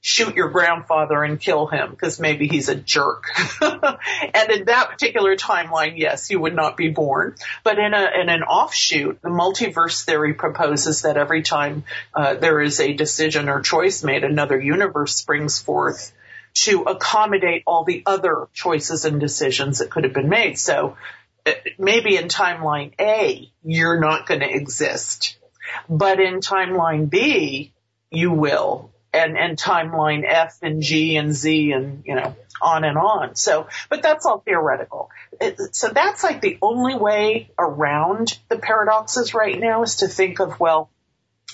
shoot 0.08 0.34
your 0.36 0.48
grandfather 0.48 1.22
and 1.22 1.38
kill 1.38 1.66
him 1.66 1.90
because 1.90 2.18
maybe 2.18 2.48
he's 2.48 2.70
a 2.70 2.74
jerk. 2.74 3.24
and 3.60 4.50
in 4.50 4.64
that 4.64 4.88
particular 4.88 5.36
timeline, 5.36 5.98
yes, 5.98 6.30
you 6.30 6.40
would 6.40 6.56
not 6.56 6.78
be 6.78 6.88
born. 6.88 7.34
But 7.62 7.78
in 7.78 7.92
a 7.92 8.08
in 8.18 8.30
an 8.30 8.42
offshoot, 8.42 9.20
the 9.20 9.28
multiverse 9.28 10.06
theory 10.06 10.32
proposes 10.32 11.02
that 11.02 11.18
every 11.18 11.42
time 11.42 11.84
uh, 12.14 12.34
there 12.36 12.58
is 12.62 12.80
a 12.80 12.94
decision 12.94 13.50
or 13.50 13.60
choice 13.60 14.02
made, 14.02 14.24
another 14.24 14.58
universe 14.58 15.14
springs 15.14 15.58
forth 15.58 16.12
to 16.54 16.84
accommodate 16.84 17.62
all 17.66 17.84
the 17.84 18.02
other 18.06 18.48
choices 18.54 19.04
and 19.04 19.20
decisions 19.20 19.80
that 19.80 19.90
could 19.90 20.04
have 20.04 20.14
been 20.14 20.30
made. 20.30 20.58
So 20.58 20.96
maybe 21.78 22.16
in 22.16 22.28
timeline 22.28 22.92
A, 22.98 23.52
you're 23.62 24.00
not 24.00 24.26
going 24.26 24.40
to 24.40 24.50
exist, 24.50 25.36
but 25.86 26.18
in 26.18 26.40
timeline 26.40 27.10
B, 27.10 27.74
you 28.10 28.32
will. 28.32 28.90
And, 29.10 29.38
and 29.38 29.56
timeline 29.56 30.22
F 30.26 30.58
and 30.60 30.82
G 30.82 31.16
and 31.16 31.32
Z 31.32 31.72
and, 31.72 32.02
you 32.04 32.14
know, 32.14 32.36
on 32.60 32.84
and 32.84 32.98
on. 32.98 33.36
So, 33.36 33.68
but 33.88 34.02
that's 34.02 34.26
all 34.26 34.40
theoretical. 34.40 35.10
It, 35.40 35.74
so 35.74 35.88
that's 35.88 36.22
like 36.22 36.40
the 36.40 36.58
only 36.60 36.94
way 36.94 37.50
around 37.58 38.38
the 38.48 38.58
paradoxes 38.58 39.34
right 39.34 39.58
now 39.58 39.82
is 39.82 39.96
to 39.96 40.08
think 40.08 40.40
of, 40.40 40.60
well, 40.60 40.90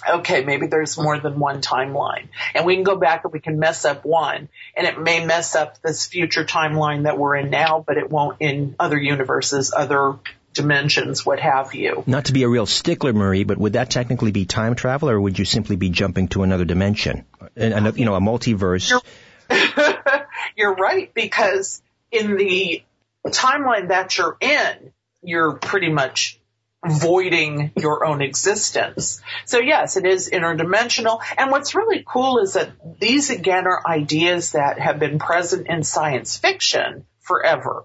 okay, 0.09 0.45
maybe 0.45 0.67
there's 0.67 0.99
more 0.99 1.19
than 1.19 1.39
one 1.39 1.61
timeline. 1.61 2.29
And 2.55 2.67
we 2.67 2.75
can 2.75 2.85
go 2.85 2.97
back 2.97 3.25
and 3.25 3.33
we 3.33 3.41
can 3.41 3.59
mess 3.59 3.85
up 3.85 4.05
one 4.05 4.49
and 4.77 4.87
it 4.87 5.01
may 5.01 5.25
mess 5.25 5.55
up 5.55 5.81
this 5.83 6.07
future 6.07 6.45
timeline 6.45 7.05
that 7.05 7.19
we're 7.19 7.37
in 7.37 7.51
now, 7.51 7.85
but 7.87 7.97
it 7.97 8.11
won't 8.11 8.39
in 8.41 8.75
other 8.79 8.99
universes, 8.99 9.73
other 9.75 10.19
dimensions, 10.53 11.27
what 11.27 11.41
have 11.41 11.75
you. 11.75 12.05
Not 12.07 12.27
to 12.27 12.33
be 12.33 12.45
a 12.45 12.49
real 12.49 12.67
stickler, 12.67 13.13
Marie, 13.13 13.45
but 13.45 13.59
would 13.59 13.75
that 13.75 13.91
technically 13.91 14.31
be 14.31 14.47
time 14.47 14.75
travel 14.75 15.11
or 15.11 15.21
would 15.21 15.39
you 15.39 15.45
simply 15.45 15.77
be 15.77 15.91
jumping 15.91 16.29
to 16.29 16.43
another 16.43 16.65
dimension? 16.65 17.25
And, 17.57 17.97
you 17.97 18.05
know, 18.05 18.15
a 18.15 18.21
multiverse. 18.21 18.91
You're, 18.91 19.01
you're 20.57 20.75
right 20.75 21.13
because 21.15 21.83
in 22.11 22.37
the 22.37 22.83
timeline 23.27 23.89
that 23.89 24.17
you're 24.19 24.37
in, 24.41 24.93
you're 25.23 25.55
pretty 25.55 25.89
much 25.89 26.41
voiding 26.87 27.73
your 27.77 28.05
own 28.05 28.21
existence. 28.21 29.23
So 29.47 29.59
yes, 29.59 29.97
it 29.97 30.05
is 30.05 30.29
interdimensional. 30.31 31.21
And 31.37 31.51
what's 31.51 31.75
really 31.75 32.05
cool 32.07 32.39
is 32.39 32.55
that 32.55 32.73
these 33.01 33.31
again 33.31 33.67
are 33.67 33.83
ideas 33.87 34.53
that 34.53 34.79
have 34.79 34.99
been 34.99 35.19
present 35.19 35.67
in 35.69 35.83
science 35.83 36.37
fiction 36.37 37.07
forever. 37.21 37.85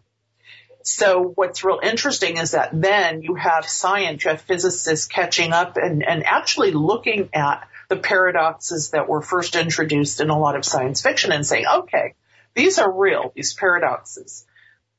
So 0.83 1.31
what's 1.35 1.63
real 1.63 1.79
interesting 1.81 2.37
is 2.37 2.51
that 2.51 2.69
then 2.73 3.21
you 3.21 3.35
have 3.35 3.67
science, 3.67 4.23
you 4.23 4.31
have 4.31 4.41
physicists 4.41 5.07
catching 5.07 5.53
up 5.53 5.77
and, 5.77 6.03
and 6.03 6.25
actually 6.25 6.71
looking 6.71 7.29
at 7.33 7.67
the 7.89 7.97
paradoxes 7.97 8.91
that 8.91 9.09
were 9.09 9.21
first 9.21 9.55
introduced 9.55 10.21
in 10.21 10.29
a 10.29 10.39
lot 10.39 10.55
of 10.55 10.63
science 10.63 11.01
fiction 11.01 11.31
and 11.31 11.45
saying, 11.45 11.65
okay, 11.67 12.13
these 12.53 12.79
are 12.79 12.91
real, 12.91 13.31
these 13.35 13.53
paradoxes. 13.53 14.45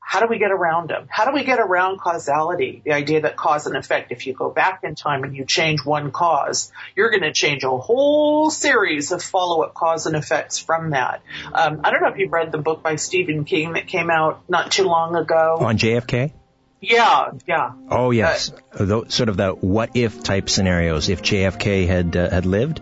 How 0.02 0.18
do 0.18 0.26
we 0.26 0.38
get 0.38 0.50
around 0.50 0.90
them? 0.90 1.06
How 1.08 1.24
do 1.24 1.32
we 1.32 1.44
get 1.44 1.60
around 1.60 2.00
causality? 2.00 2.82
The 2.84 2.92
idea 2.94 3.20
that 3.20 3.36
cause 3.36 3.66
and 3.66 3.76
effect, 3.76 4.10
if 4.10 4.26
you 4.26 4.34
go 4.34 4.50
back 4.50 4.80
in 4.82 4.96
time 4.96 5.22
and 5.22 5.36
you 5.36 5.44
change 5.44 5.84
one 5.84 6.10
cause, 6.10 6.72
you're 6.96 7.10
going 7.10 7.22
to 7.22 7.32
change 7.32 7.62
a 7.62 7.70
whole 7.70 8.50
series 8.50 9.12
of 9.12 9.22
follow-up 9.22 9.72
cause 9.72 10.06
and 10.06 10.16
effects 10.16 10.58
from 10.58 10.90
that. 10.90 11.22
Um, 11.52 11.82
I 11.84 11.92
don't 11.92 12.02
know 12.02 12.08
if 12.08 12.18
you've 12.18 12.32
read 12.32 12.50
the 12.50 12.58
book 12.58 12.82
by 12.82 12.96
Stephen 12.96 13.44
King 13.44 13.74
that 13.74 13.86
came 13.86 14.10
out 14.10 14.42
not 14.48 14.72
too 14.72 14.84
long 14.84 15.14
ago. 15.14 15.58
On 15.60 15.78
JFK? 15.78 16.32
Yeah, 16.80 17.32
yeah. 17.46 17.72
Oh 17.90 18.10
yes, 18.10 18.52
uh, 18.72 19.02
sort 19.08 19.28
of 19.28 19.36
the 19.36 19.50
what 19.52 19.90
if 19.94 20.22
type 20.22 20.48
scenarios. 20.48 21.08
If 21.08 21.22
JFK 21.22 21.86
had 21.86 22.16
uh, 22.16 22.30
had 22.30 22.46
lived, 22.46 22.80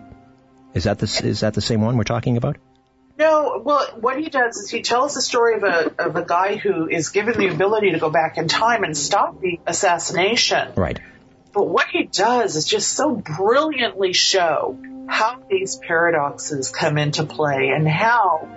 is 0.73 0.85
that 0.85 0.99
the 0.99 1.21
is 1.25 1.41
that 1.41 1.53
the 1.53 1.61
same 1.61 1.81
one 1.81 1.97
we're 1.97 2.05
talking 2.05 2.37
about? 2.37 2.57
No, 3.17 3.61
well, 3.65 3.85
what 3.99 4.17
he 4.17 4.29
does 4.29 4.55
is 4.55 4.69
he 4.69 4.81
tells 4.81 5.13
the 5.13 5.21
story 5.21 5.55
of 5.55 5.63
a 5.63 5.93
of 5.99 6.15
a 6.15 6.23
guy 6.23 6.55
who 6.55 6.87
is 6.87 7.09
given 7.09 7.37
the 7.37 7.47
ability 7.47 7.91
to 7.91 7.99
go 7.99 8.09
back 8.09 8.37
in 8.37 8.47
time 8.47 8.85
and 8.85 8.95
stop 8.95 9.41
the 9.41 9.59
assassination. 9.67 10.71
Right. 10.77 10.99
But 11.51 11.67
what 11.67 11.87
he 11.89 12.03
does 12.03 12.55
is 12.55 12.65
just 12.65 12.93
so 12.93 13.15
brilliantly 13.15 14.13
show 14.13 14.79
how 15.07 15.41
these 15.49 15.75
paradoxes 15.75 16.69
come 16.69 16.97
into 16.97 17.25
play 17.25 17.71
and 17.75 17.85
how 17.85 18.47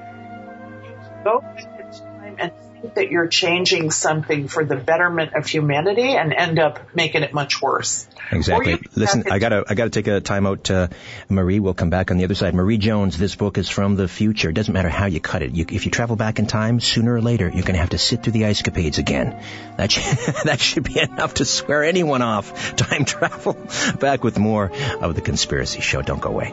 you 0.84 1.24
go 1.24 1.40
back 1.40 1.80
in 1.80 1.90
time 1.90 2.36
and 2.38 2.52
think 2.82 2.94
that 2.94 3.10
you're 3.10 3.28
changing 3.28 3.90
something 3.90 4.48
for 4.48 4.64
the 4.64 4.76
betterment 4.76 5.34
of 5.34 5.46
humanity 5.46 6.14
and 6.16 6.32
end 6.32 6.58
up 6.58 6.94
making 6.94 7.22
it 7.22 7.32
much 7.32 7.62
worse. 7.62 8.06
Exactly. 8.30 8.80
Listen, 8.96 9.24
I 9.30 9.38
gotta, 9.38 9.64
I 9.68 9.74
gotta 9.74 9.90
take 9.90 10.08
a 10.08 10.20
time 10.20 10.46
out. 10.46 10.70
Uh, 10.70 10.88
Marie, 11.28 11.60
we'll 11.60 11.74
come 11.74 11.90
back 11.90 12.10
on 12.10 12.18
the 12.18 12.24
other 12.24 12.34
side. 12.34 12.54
Marie 12.54 12.78
Jones, 12.78 13.16
this 13.18 13.36
book 13.36 13.56
is 13.56 13.68
from 13.68 13.94
the 13.96 14.08
future. 14.08 14.50
It 14.50 14.54
doesn't 14.54 14.74
matter 14.74 14.88
how 14.88 15.06
you 15.06 15.20
cut 15.20 15.42
it. 15.42 15.52
You, 15.52 15.64
if 15.70 15.84
you 15.84 15.90
travel 15.90 16.16
back 16.16 16.38
in 16.38 16.46
time, 16.46 16.80
sooner 16.80 17.14
or 17.14 17.20
later, 17.20 17.50
you're 17.52 17.64
gonna 17.64 17.78
have 17.78 17.90
to 17.90 17.98
sit 17.98 18.22
through 18.22 18.32
the 18.32 18.46
ice 18.46 18.62
capades 18.62 18.98
again. 18.98 19.40
That 19.76 19.92
should, 19.92 20.02
that 20.44 20.60
should 20.60 20.84
be 20.84 21.00
enough 21.00 21.34
to 21.34 21.44
swear 21.44 21.84
anyone 21.84 22.22
off. 22.22 22.76
Time 22.76 23.04
travel. 23.04 23.56
Back 24.00 24.24
with 24.24 24.38
more 24.38 24.72
of 25.00 25.14
the 25.14 25.20
Conspiracy 25.20 25.80
Show. 25.80 26.02
Don't 26.02 26.20
go 26.20 26.30
away. 26.30 26.52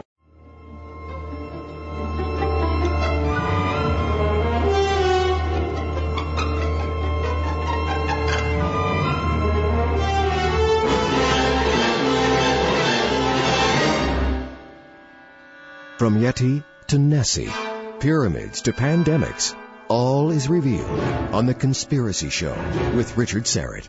From 16.00 16.18
Yeti 16.18 16.64
to 16.86 16.98
Nessie, 16.98 17.50
pyramids 17.98 18.62
to 18.62 18.72
pandemics, 18.72 19.54
all 19.86 20.30
is 20.30 20.48
revealed 20.48 20.98
on 21.34 21.44
The 21.44 21.52
Conspiracy 21.52 22.30
Show 22.30 22.54
with 22.96 23.18
Richard 23.18 23.44
Syrett. 23.44 23.86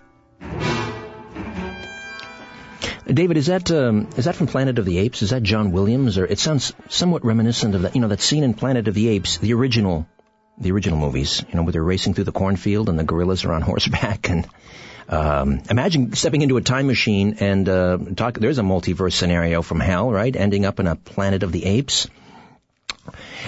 David, 3.07 3.37
is 3.37 3.45
that 3.45 3.71
um, 3.71 4.09
is 4.17 4.25
that 4.25 4.35
from 4.35 4.47
Planet 4.47 4.77
of 4.77 4.83
the 4.83 4.97
Apes? 4.97 5.21
Is 5.21 5.29
that 5.29 5.41
John 5.41 5.71
Williams, 5.71 6.17
or 6.17 6.25
it 6.25 6.37
sounds 6.37 6.73
somewhat 6.89 7.23
reminiscent 7.23 7.75
of 7.75 7.83
that? 7.83 7.95
You 7.95 8.01
know, 8.01 8.09
that 8.09 8.19
scene 8.19 8.43
in 8.43 8.55
Planet 8.55 8.89
of 8.89 8.93
the 8.93 9.07
Apes, 9.07 9.37
the 9.37 9.53
original, 9.53 10.05
the 10.57 10.73
original 10.73 10.99
movies. 10.99 11.41
You 11.47 11.55
know, 11.55 11.63
where 11.63 11.71
they're 11.71 11.81
racing 11.81 12.15
through 12.15 12.25
the 12.25 12.33
cornfield 12.33 12.89
and 12.89 12.99
the 12.99 13.05
gorillas 13.05 13.45
are 13.45 13.53
on 13.53 13.61
horseback, 13.61 14.29
and 14.33 14.45
um, 15.09 15.61
imagine 15.69 16.13
stepping 16.13 16.41
into 16.41 16.57
a 16.57 16.61
time 16.61 16.87
machine 16.87 17.37
and 17.39 17.67
uh, 17.67 17.97
talk. 18.15 18.35
There's 18.35 18.59
a 18.59 18.63
multiverse 18.63 19.13
scenario 19.13 19.61
from 19.61 19.79
hell, 19.79 20.11
right? 20.11 20.35
Ending 20.35 20.65
up 20.65 20.79
in 20.79 20.87
a 20.87 20.95
planet 20.95 21.43
of 21.43 21.51
the 21.51 21.65
apes. 21.65 22.07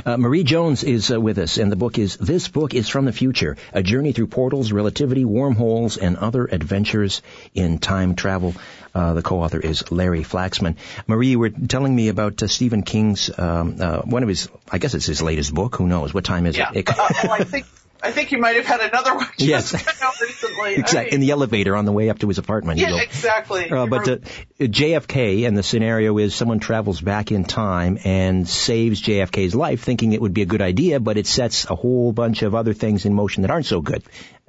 Uh, 0.05 0.17
Marie 0.17 0.43
Jones 0.43 0.83
is 0.83 1.11
uh, 1.11 1.21
with 1.21 1.37
us, 1.37 1.57
and 1.57 1.71
the 1.71 1.75
book 1.75 1.99
is 1.99 2.17
This 2.17 2.47
Book 2.47 2.73
is 2.73 2.89
from 2.89 3.05
the 3.05 3.13
Future, 3.13 3.55
a 3.71 3.83
journey 3.83 4.11
through 4.11 4.27
portals, 4.27 4.71
relativity, 4.71 5.23
wormholes, 5.23 5.97
and 5.97 6.17
other 6.17 6.45
adventures 6.45 7.21
in 7.53 7.77
time 7.77 8.15
travel. 8.15 8.55
Uh, 8.95 9.13
the 9.13 9.21
co-author 9.21 9.59
is 9.59 9.91
Larry 9.91 10.23
Flaxman. 10.23 10.75
Marie, 11.07 11.29
you 11.29 11.39
were 11.39 11.49
telling 11.49 11.95
me 11.95 12.09
about 12.09 12.41
uh, 12.41 12.47
Stephen 12.47 12.81
King's, 12.81 13.29
um, 13.37 13.77
uh, 13.79 14.01
one 14.01 14.23
of 14.23 14.29
his, 14.29 14.49
I 14.71 14.79
guess 14.79 14.95
it's 14.95 15.05
his 15.05 15.21
latest 15.21 15.53
book, 15.53 15.75
who 15.75 15.87
knows, 15.87 16.13
what 16.13 16.23
time 16.23 16.47
is 16.47 16.57
yeah. 16.57 16.71
it? 16.73 16.89
Uh, 16.89 16.93
well, 17.23 17.31
I 17.31 17.43
think 17.43 17.65
I 18.03 18.11
think 18.11 18.33
you 18.33 18.37
might 18.37 18.57
have 18.57 18.65
had 18.65 18.81
another 18.81 19.15
one 19.15 19.27
just 19.37 19.73
yes. 19.73 20.21
recently. 20.21 20.75
exactly. 20.75 20.99
I 20.99 21.03
mean, 21.05 21.13
in 21.13 21.19
the 21.21 21.31
elevator 21.31 21.75
on 21.75 21.85
the 21.85 21.93
way 21.93 22.09
up 22.09 22.19
to 22.19 22.27
his 22.27 22.37
apartment. 22.37 22.79
Yeah, 22.79 22.97
exactly. 22.97 23.71
Uh, 23.71 23.85
but 23.85 24.09
uh, 24.09 24.17
JFK 24.59 25.47
and 25.47 25.57
the 25.57 25.63
scenario 25.63 26.17
is 26.17 26.35
someone 26.35 26.59
travels 26.59 26.99
back 26.99 27.31
in 27.31 27.45
time 27.45 27.97
and 28.03 28.47
saves 28.47 29.01
JFK's 29.01 29.55
life 29.55 29.83
thinking 29.83 30.11
it 30.11 30.21
would 30.21 30.33
be 30.33 30.41
a 30.41 30.45
good 30.45 30.61
idea, 30.61 30.99
but 30.99 31.17
it 31.17 31.27
sets 31.27 31.65
a 31.69 31.75
whole 31.75 32.11
bunch 32.11 32.41
of 32.41 32.55
other 32.55 32.73
things 32.73 33.05
in 33.05 33.13
motion 33.13 33.43
that 33.43 33.51
aren't 33.51 33.67
so 33.67 33.79
good. 33.79 34.03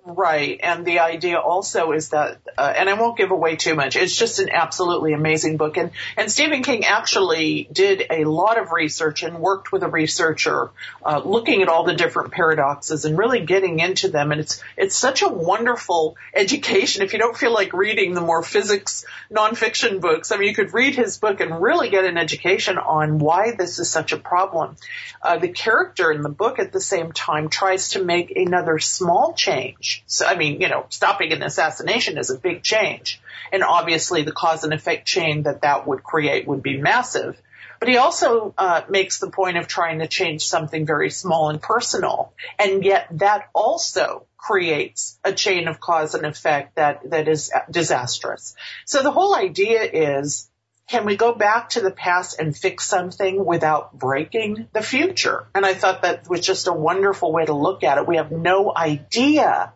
Right. 0.07 0.61
And 0.63 0.85
the 0.85 0.99
idea 0.99 1.39
also 1.39 1.93
is 1.93 2.11
that, 2.11 2.39
uh, 2.59 2.75
and 2.77 2.91
I 2.91 2.93
won't 2.93 3.17
give 3.17 3.31
away 3.31 3.57
too 3.57 3.75
much. 3.75 3.97
It's 3.97 4.15
just 4.15 4.39
an 4.39 4.51
absolutely 4.51 5.15
amazing 5.15 5.57
book. 5.57 5.79
And, 5.79 5.93
and 6.19 6.31
Stephen 6.31 6.63
King 6.63 6.85
actually 6.85 7.67
did 7.73 8.05
a 8.11 8.25
lot 8.25 8.61
of 8.61 8.71
research 8.71 9.23
and 9.23 9.39
worked 9.39 9.73
with 9.73 9.83
a 9.83 9.89
researcher, 9.89 10.71
uh, 11.03 11.23
looking 11.25 11.63
at 11.63 11.69
all 11.69 11.85
the 11.85 11.95
different 11.95 12.33
paradoxes 12.33 13.07
and 13.07 13.17
really 13.17 13.47
getting 13.47 13.81
into 13.81 14.09
them. 14.09 14.31
And 14.31 14.43
it's, 14.43 14.63
it's 14.77 14.95
such 14.95 15.23
a 15.23 15.29
wonderful 15.29 16.19
education. 16.35 17.03
If 17.03 17.15
you 17.15 17.19
don't 17.19 17.37
feel 17.37 17.55
like 17.55 17.73
reading 17.73 18.13
the 18.13 18.21
more 18.21 18.43
physics 18.43 19.07
nonfiction 19.33 20.03
books, 20.03 20.33
I 20.33 20.37
mean, 20.37 20.51
you 20.51 20.55
could 20.55 20.75
read 20.75 20.97
his 20.97 21.17
book 21.17 21.41
and 21.41 21.63
really 21.63 21.89
get 21.89 22.05
an 22.05 22.19
education 22.19 22.77
on 22.77 23.21
why 23.21 23.53
this 23.57 23.79
is 23.79 23.89
such 23.89 24.13
a 24.13 24.19
problem. 24.19 24.77
Uh, 25.23 25.39
the 25.39 25.49
character 25.49 26.13
in 26.13 26.21
the 26.21 26.29
book 26.29 26.59
at 26.59 26.73
the 26.73 26.81
same 26.81 27.11
time 27.13 27.49
tries 27.49 27.89
to 27.91 28.05
make 28.05 28.37
another 28.37 28.79
small 28.79 29.33
change 29.33 29.94
so, 30.07 30.27
I 30.27 30.37
mean, 30.37 30.61
you 30.61 30.69
know, 30.69 30.87
stopping 30.89 31.33
an 31.33 31.43
assassination 31.43 32.19
is 32.19 32.31
a 32.31 32.39
big 32.39 32.63
change. 32.63 33.21
And 33.53 33.63
obviously 33.63 34.23
the 34.23 34.33
cause 34.33 34.65
and 34.65 34.73
effect 34.73 35.07
chain 35.07 35.45
that 35.45 35.63
that 35.63 35.87
would 35.87 36.03
create 36.03 36.47
would 36.47 36.63
be 36.63 36.77
massive. 36.77 37.41
But 37.81 37.89
he 37.89 37.99
also 37.99 38.55
uh, 38.57 38.83
makes 38.89 39.19
the 39.19 39.31
point 39.31 39.59
of 39.59 39.67
trying 39.67 39.99
to 39.99 40.07
change 40.07 40.47
something 40.47 40.87
very 40.87 41.11
small 41.11 41.51
and 41.51 41.61
personal. 41.61 42.33
And 42.59 42.85
yet 42.85 43.09
that 43.13 43.51
also 43.55 44.27
creates 44.39 45.19
a 45.25 45.33
chain 45.33 45.69
of 45.69 45.81
cause 45.81 46.15
and 46.15 46.25
effect 46.25 46.77
that, 46.77 47.11
that 47.11 47.29
is 47.29 47.53
disastrous. 47.71 48.55
So 48.87 49.03
the 49.03 49.11
whole 49.11 49.35
idea 49.35 49.83
is 49.83 50.49
can 50.87 51.07
we 51.07 51.17
go 51.17 51.35
back 51.35 51.71
to 51.71 51.81
the 51.81 51.91
past 51.91 52.39
and 52.39 52.57
fix 52.57 52.85
something 52.87 53.43
without 53.45 53.99
breaking 53.99 54.69
the 54.73 54.83
future? 54.83 55.47
And 55.55 55.65
I 55.65 55.73
thought 55.73 56.03
that 56.03 56.29
was 56.29 56.41
just 56.41 56.67
a 56.67 56.73
wonderful 56.73 57.33
way 57.33 57.47
to 57.47 57.55
look 57.55 57.85
at 57.85 57.97
it. 57.97 58.07
We 58.07 58.17
have 58.17 58.31
no 58.31 58.73
idea 58.75 59.73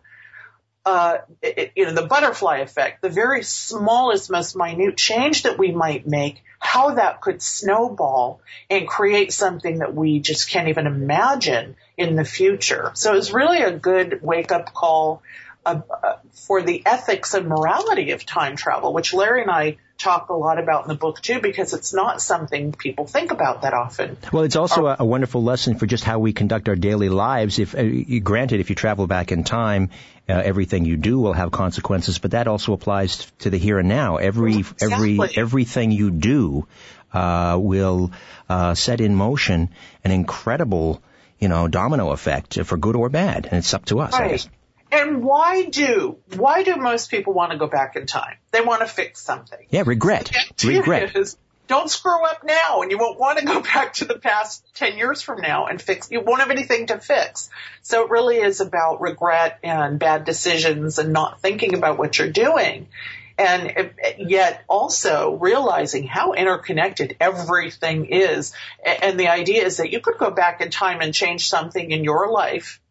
uh, 0.89 1.21
it, 1.41 1.71
you 1.75 1.85
know, 1.85 1.93
the 1.93 2.07
butterfly 2.07 2.57
effect, 2.57 3.01
the 3.01 3.09
very 3.09 3.43
smallest, 3.43 4.31
most 4.31 4.55
minute 4.55 4.97
change 4.97 5.43
that 5.43 5.57
we 5.59 5.71
might 5.71 6.07
make, 6.07 6.43
how 6.57 6.95
that 6.95 7.21
could 7.21 7.41
snowball 7.41 8.41
and 8.69 8.87
create 8.87 9.31
something 9.31 9.79
that 9.79 9.93
we 9.93 10.19
just 10.19 10.49
can't 10.49 10.67
even 10.67 10.87
imagine 10.87 11.75
in 11.95 12.15
the 12.15 12.25
future. 12.25 12.91
So 12.95 13.15
it's 13.15 13.31
really 13.31 13.61
a 13.61 13.71
good 13.71 14.21
wake 14.21 14.51
up 14.51 14.73
call. 14.73 15.21
Uh, 15.65 15.81
uh, 15.91 16.15
for 16.31 16.61
the 16.61 16.81
ethics 16.85 17.33
and 17.33 17.45
morality 17.45 18.11
of 18.11 18.25
time 18.25 18.55
travel, 18.55 18.93
which 18.93 19.13
Larry 19.13 19.41
and 19.41 19.51
I 19.51 19.77
talk 19.97 20.29
a 20.29 20.33
lot 20.33 20.57
about 20.57 20.83
in 20.83 20.87
the 20.87 20.95
book 20.95 21.21
too, 21.21 21.41
because 21.41 21.73
it's 21.73 21.93
not 21.93 22.21
something 22.21 22.71
people 22.71 23.05
think 23.05 23.31
about 23.31 23.63
that 23.63 23.73
often. 23.73 24.17
Well, 24.31 24.43
it's 24.43 24.55
also 24.55 24.87
a, 24.87 24.95
a 24.99 25.05
wonderful 25.05 25.43
lesson 25.43 25.77
for 25.77 25.85
just 25.85 26.05
how 26.05 26.19
we 26.19 26.31
conduct 26.31 26.69
our 26.69 26.77
daily 26.77 27.09
lives. 27.09 27.59
If, 27.59 27.75
uh, 27.75 27.83
granted, 28.23 28.61
if 28.61 28.69
you 28.69 28.75
travel 28.75 29.05
back 29.05 29.33
in 29.33 29.43
time, 29.43 29.89
uh, 30.29 30.33
everything 30.33 30.85
you 30.85 30.95
do 30.95 31.19
will 31.19 31.33
have 31.33 31.51
consequences, 31.51 32.19
but 32.19 32.31
that 32.31 32.47
also 32.47 32.73
applies 32.73 33.31
to 33.39 33.49
the 33.49 33.57
here 33.57 33.79
and 33.79 33.89
now. 33.89 34.17
Every, 34.17 34.59
exactly. 34.59 35.19
every, 35.19 35.37
everything 35.37 35.91
you 35.91 36.11
do, 36.11 36.67
uh, 37.13 37.57
will, 37.59 38.11
uh, 38.47 38.75
set 38.75 39.01
in 39.01 39.15
motion 39.15 39.69
an 40.03 40.11
incredible, 40.11 41.01
you 41.39 41.47
know, 41.47 41.67
domino 41.67 42.11
effect 42.11 42.63
for 42.63 42.77
good 42.77 42.95
or 42.95 43.09
bad. 43.09 43.47
And 43.47 43.57
it's 43.57 43.73
up 43.73 43.85
to 43.85 43.99
us, 43.99 44.13
right. 44.13 44.47
And 44.91 45.23
why 45.23 45.65
do 45.65 46.17
why 46.35 46.63
do 46.63 46.75
most 46.75 47.11
people 47.11 47.33
want 47.33 47.51
to 47.51 47.59
go 47.59 47.67
back 47.67 47.95
in 47.95 48.07
time? 48.07 48.37
They 48.51 48.61
want 48.61 48.81
to 48.81 48.87
fix 48.87 49.21
something. 49.21 49.59
Yeah, 49.69 49.83
regret. 49.85 50.31
regret. 50.63 51.15
Is, 51.15 51.37
don't 51.69 51.89
screw 51.89 52.25
up 52.25 52.43
now, 52.43 52.81
and 52.81 52.91
you 52.91 52.97
won't 52.97 53.19
want 53.19 53.39
to 53.39 53.45
go 53.45 53.61
back 53.73 53.93
to 53.93 54.05
the 54.05 54.19
past 54.19 54.65
ten 54.73 54.97
years 54.97 55.21
from 55.21 55.39
now 55.39 55.67
and 55.67 55.81
fix. 55.81 56.11
You 56.11 56.19
won't 56.19 56.41
have 56.41 56.51
anything 56.51 56.87
to 56.87 56.99
fix. 56.99 57.49
So 57.83 58.03
it 58.03 58.09
really 58.09 58.37
is 58.37 58.59
about 58.59 58.99
regret 58.99 59.59
and 59.63 59.97
bad 59.97 60.25
decisions 60.25 60.99
and 60.99 61.13
not 61.13 61.41
thinking 61.41 61.75
about 61.75 61.97
what 61.97 62.17
you're 62.17 62.31
doing. 62.31 62.89
And 63.37 63.71
eh, 63.77 64.13
yet 64.17 64.65
also 64.67 65.35
realizing 65.35 66.05
how 66.05 66.33
interconnected 66.33 67.15
everything 67.21 68.07
is. 68.07 68.53
And 68.83 69.17
the 69.17 69.29
idea 69.29 69.63
is 69.63 69.77
that 69.77 69.93
you 69.93 70.01
could 70.01 70.17
go 70.17 70.31
back 70.31 70.59
in 70.59 70.71
time 70.71 70.99
and 70.99 71.13
change 71.13 71.47
something 71.47 71.91
in 71.91 72.03
your 72.03 72.29
life 72.31 72.81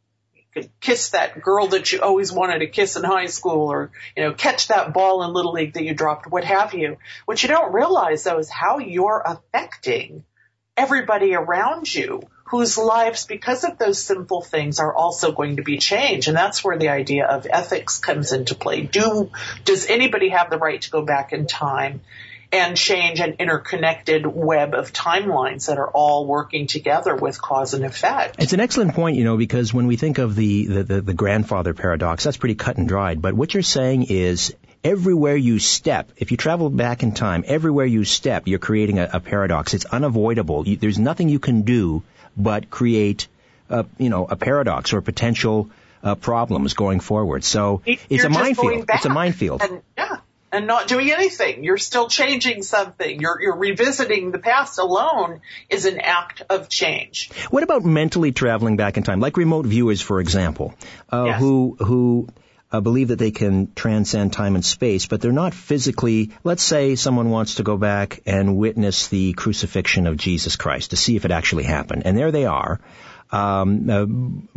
could 0.55 0.71
kiss 0.81 1.11
that 1.11 1.43
girl 1.43 1.69
that 1.69 1.93
you 1.93 2.01
always 2.01 2.33
wanted 2.33 2.61
to 2.61 2.67
kiss 2.67 2.97
in 2.97 3.05
high 3.05 3.27
school 3.27 3.71
or, 3.71 3.91
you 4.17 4.25
know, 4.25 4.33
catch 4.33 4.69
that 4.69 4.93
ball 4.93 5.23
in 5.23 5.33
Little 5.33 5.53
League 5.53 5.75
that 5.75 5.85
you 5.85 5.95
dropped, 5.95 6.27
what 6.27 6.45
have 6.45 6.75
you. 6.75 6.97
What 7.27 7.43
you 7.43 7.49
don't 7.49 7.73
realize 7.73 8.25
though 8.25 8.39
is 8.39 8.51
how 8.51 8.79
you're 8.79 9.23
affecting 9.25 10.25
everybody 10.77 11.35
around 11.35 11.93
you 11.93 12.23
whose 12.45 12.79
lives, 12.79 13.27
because 13.27 13.65
of 13.65 13.77
those 13.79 14.03
simple 14.03 14.41
things, 14.41 14.81
are 14.81 14.95
also 14.95 15.33
going 15.33 15.57
to 15.57 15.63
be 15.63 15.77
changed. 15.77 16.29
And 16.29 16.37
that's 16.37 16.65
where 16.65 16.79
the 16.79 16.89
idea 16.89 17.27
of 17.27 17.47
ethics 17.49 17.99
comes 17.99 18.33
into 18.33 18.55
play. 18.55 18.83
Do, 18.83 19.31
does 19.65 19.87
anybody 19.87 20.31
have 20.31 20.49
the 20.49 20.57
right 20.57 20.81
to 20.81 20.91
go 20.91 21.03
back 21.03 21.35
in 21.35 21.47
time 21.47 22.01
and 22.51 22.77
change 22.77 23.21
an 23.21 23.37
interconnected 23.39 24.27
web 24.27 24.75
of 24.75 24.93
timelines 24.93 25.67
that 25.67 25.79
are 25.79 25.91
all 25.91 26.27
working 26.27 26.67
together 26.67 27.15
with 27.15 27.41
cause 27.41 27.75
and 27.75 27.85
effect. 27.85 28.37
It's 28.39 28.55
an 28.55 28.61
excellent 28.61 28.95
point, 28.95 29.17
you 29.17 29.25
know, 29.25 29.37
because 29.37 29.75
when 29.75 29.87
we 29.87 29.97
think 29.97 30.19
of 30.19 30.35
the, 30.35 30.67
the, 30.67 30.83
the, 30.83 31.01
the 31.03 31.15
grandfather 31.15 31.75
paradox, 31.75 32.25
that's 32.25 32.39
pretty 32.39 32.55
cut 32.55 32.79
and 32.79 32.89
dried. 32.89 33.21
But 33.21 33.35
what 33.35 33.53
you're 33.53 33.63
saying 33.63 34.05
is 34.05 34.55
everywhere 34.83 35.37
you 35.37 35.59
step, 35.59 36.11
if 36.17 36.31
you 36.31 36.39
travel 36.39 36.71
back 36.71 37.03
in 37.03 37.13
time, 37.13 37.45
everywhere 37.47 37.85
you 37.85 38.05
step, 38.05 38.47
you're 38.47 38.59
creating 38.59 38.99
a, 38.99 39.11
a 39.15 39.21
paradox. 39.21 39.75
It's 39.75 39.85
unavoidable. 39.85 40.67
You, 40.67 40.77
there's 40.77 40.99
nothing 40.99 41.29
you 41.29 41.41
can 41.41 41.63
do 41.63 42.03
but 42.35 42.71
create, 42.71 43.29
a, 43.69 43.85
you 43.99 44.09
know, 44.09 44.25
a 44.25 44.37
paradox 44.37 44.95
or 44.95 45.03
potential 45.03 45.69
uh, 46.03 46.15
problems 46.15 46.75
going 46.75 47.01
forward. 47.01 47.45
So 47.45 47.83
you're 47.85 47.99
it's 48.09 48.25
a 48.25 48.31
minefield. 48.31 48.85
It's 48.89 49.05
a 49.05 49.11
minefield. 49.11 49.61
And, 49.61 49.83
yeah, 49.99 50.19
and 50.53 50.67
not 50.67 50.89
doing 50.89 51.11
anything. 51.11 51.65
You're 51.65 51.79
still 51.79 52.09
changing 52.09 52.63
something. 52.63 53.21
You're, 53.21 53.41
you're 53.41 53.57
revisiting 53.57 54.31
the 54.31 54.39
past 54.39 54.79
alone 54.79 55.41
is 55.69 55.85
an 55.85 56.01
act 56.01 56.43
of 56.49 56.69
change. 56.69 57.31
What 57.51 57.63
about 57.63 57.85
mentally 57.85 58.33
traveling 58.33 58.77
back 58.77 58.97
in 58.97 59.03
time, 59.03 59.21
like 59.21 59.37
remote 59.37 59.67
viewers, 59.67 60.01
for 60.01 60.21
example, 60.21 60.75
uh, 61.13 61.25
yes. 61.27 61.41
who 61.41 61.77
who 61.79 62.29
uh, 62.71 62.81
believe 62.81 63.09
that 63.09 63.19
they 63.19 63.31
can 63.31 63.73
transcend 63.75 64.33
time 64.33 64.55
and 64.55 64.65
space, 64.65 65.07
but 65.07 65.21
they're 65.21 65.33
not 65.33 65.55
physically. 65.55 66.31
Let's 66.45 66.63
say 66.63 66.97
someone 66.97 67.31
wants 67.31 67.57
to 67.57 67.63
go 67.63 67.77
back 67.77 68.21
and 68.27 68.57
witness 68.57 69.09
the 69.09 69.33
crucifixion 69.33 70.07
of 70.07 70.17
Jesus 70.17 70.57
Christ 70.57 70.91
to 70.91 70.97
see 70.97 71.17
if 71.17 71.25
it 71.25 71.31
actually 71.31 71.65
happened, 71.65 72.03
and 72.05 72.17
there 72.17 72.31
they 72.31 72.45
are. 72.45 72.81
Um, 73.31 73.91
uh, 73.91 74.07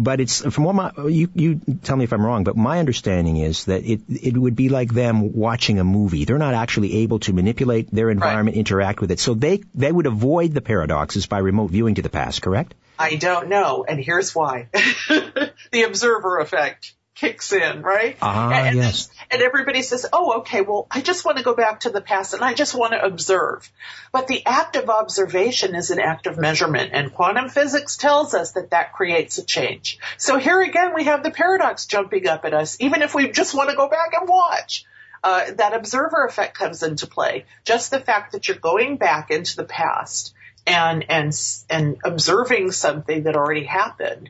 but 0.01 0.21
it's 0.21 0.41
from 0.41 0.63
what 0.63 0.75
my 0.75 0.91
you 1.07 1.29
you 1.33 1.61
tell 1.83 1.97
me 1.97 2.05
if 2.05 2.13
I'm 2.13 2.25
wrong, 2.25 2.43
but 2.43 2.55
my 2.55 2.79
understanding 2.79 3.37
is 3.37 3.65
that 3.65 3.83
it 3.83 4.01
it 4.07 4.37
would 4.37 4.55
be 4.55 4.69
like 4.69 4.93
them 4.93 5.33
watching 5.33 5.79
a 5.79 5.83
movie. 5.83 6.25
They're 6.25 6.37
not 6.37 6.53
actually 6.53 6.97
able 6.97 7.19
to 7.19 7.33
manipulate 7.33 7.91
their 7.91 8.09
environment, 8.09 8.55
right. 8.55 8.59
interact 8.59 9.01
with 9.01 9.11
it, 9.11 9.19
so 9.19 9.33
they 9.33 9.61
they 9.75 9.91
would 9.91 10.05
avoid 10.05 10.53
the 10.53 10.61
paradoxes 10.61 11.25
by 11.25 11.39
remote 11.39 11.71
viewing 11.71 11.95
to 11.95 12.01
the 12.01 12.09
past. 12.09 12.41
Correct? 12.41 12.73
I 12.97 13.15
don't 13.15 13.49
know, 13.49 13.83
and 13.87 13.99
here's 13.99 14.33
why: 14.33 14.69
the 14.73 15.83
observer 15.85 16.39
effect 16.39 16.93
kicks 17.15 17.51
in, 17.51 17.81
right? 17.81 18.17
Ah, 18.21 18.51
and, 18.51 18.77
yes. 18.77 19.09
And 19.29 19.41
everybody 19.41 19.81
says, 19.81 20.05
oh, 20.11 20.39
okay, 20.39 20.61
well, 20.61 20.87
I 20.89 21.01
just 21.01 21.25
want 21.25 21.37
to 21.37 21.43
go 21.43 21.55
back 21.55 21.81
to 21.81 21.89
the 21.89 22.01
past 22.01 22.33
and 22.33 22.43
I 22.43 22.53
just 22.53 22.75
want 22.75 22.93
to 22.93 23.03
observe. 23.03 23.69
But 24.11 24.27
the 24.27 24.45
act 24.45 24.75
of 24.75 24.89
observation 24.89 25.75
is 25.75 25.91
an 25.91 25.99
act 25.99 26.27
of 26.27 26.37
measurement 26.37 26.91
and 26.93 27.13
quantum 27.13 27.49
physics 27.49 27.97
tells 27.97 28.33
us 28.33 28.53
that 28.53 28.71
that 28.71 28.93
creates 28.93 29.37
a 29.37 29.45
change. 29.45 29.99
So 30.17 30.37
here 30.37 30.61
again, 30.61 30.93
we 30.95 31.05
have 31.05 31.23
the 31.23 31.31
paradox 31.31 31.85
jumping 31.85 32.27
up 32.27 32.45
at 32.45 32.53
us, 32.53 32.77
even 32.79 33.01
if 33.01 33.13
we 33.13 33.29
just 33.29 33.53
want 33.53 33.69
to 33.69 33.75
go 33.75 33.89
back 33.89 34.13
and 34.19 34.27
watch. 34.27 34.85
Uh, 35.23 35.51
that 35.51 35.75
observer 35.75 36.25
effect 36.25 36.57
comes 36.57 36.81
into 36.81 37.05
play. 37.05 37.45
Just 37.63 37.91
the 37.91 37.99
fact 37.99 38.31
that 38.31 38.47
you're 38.47 38.57
going 38.57 38.97
back 38.97 39.29
into 39.29 39.55
the 39.55 39.63
past 39.63 40.33
and 40.65 41.05
and 41.09 41.33
and 41.69 41.97
observing 42.03 42.71
something 42.71 43.23
that 43.23 43.35
already 43.35 43.63
happened 43.63 44.29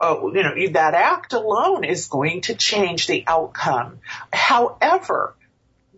uh, 0.00 0.16
you 0.22 0.42
know, 0.42 0.54
that 0.72 0.94
act 0.94 1.32
alone 1.32 1.84
is 1.84 2.06
going 2.06 2.42
to 2.42 2.54
change 2.54 3.06
the 3.06 3.24
outcome. 3.26 4.00
However, 4.32 5.34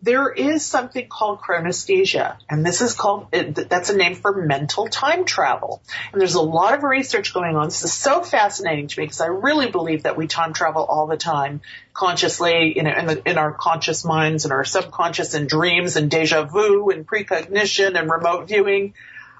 there 0.02 0.30
is 0.30 0.64
something 0.64 1.08
called 1.08 1.40
chronesthesia, 1.40 2.36
and 2.48 2.64
this 2.64 2.80
is 2.80 2.94
called, 2.94 3.30
that's 3.32 3.90
a 3.90 3.96
name 3.96 4.14
for 4.14 4.46
mental 4.46 4.88
time 4.88 5.26
travel. 5.26 5.82
And 6.12 6.20
there's 6.20 6.36
a 6.36 6.42
lot 6.42 6.74
of 6.74 6.82
research 6.82 7.34
going 7.34 7.54
on. 7.54 7.66
This 7.66 7.84
is 7.84 7.92
so 7.92 8.22
fascinating 8.22 8.88
to 8.88 9.00
me 9.00 9.04
because 9.04 9.20
I 9.20 9.26
really 9.26 9.70
believe 9.70 10.04
that 10.04 10.16
we 10.16 10.26
time 10.26 10.54
travel 10.54 10.84
all 10.84 11.06
the 11.06 11.18
time, 11.18 11.60
consciously, 11.92 12.74
you 12.76 12.82
know, 12.82 12.92
in, 12.92 13.06
the, 13.06 13.30
in 13.30 13.36
our 13.36 13.52
conscious 13.52 14.04
minds 14.04 14.44
and 14.44 14.52
our 14.52 14.64
subconscious 14.64 15.34
and 15.34 15.48
dreams 15.48 15.96
and 15.96 16.10
deja 16.10 16.44
vu 16.44 16.90
and 16.90 17.06
precognition 17.06 17.96
and 17.96 18.10
remote 18.10 18.48
viewing. 18.48 18.94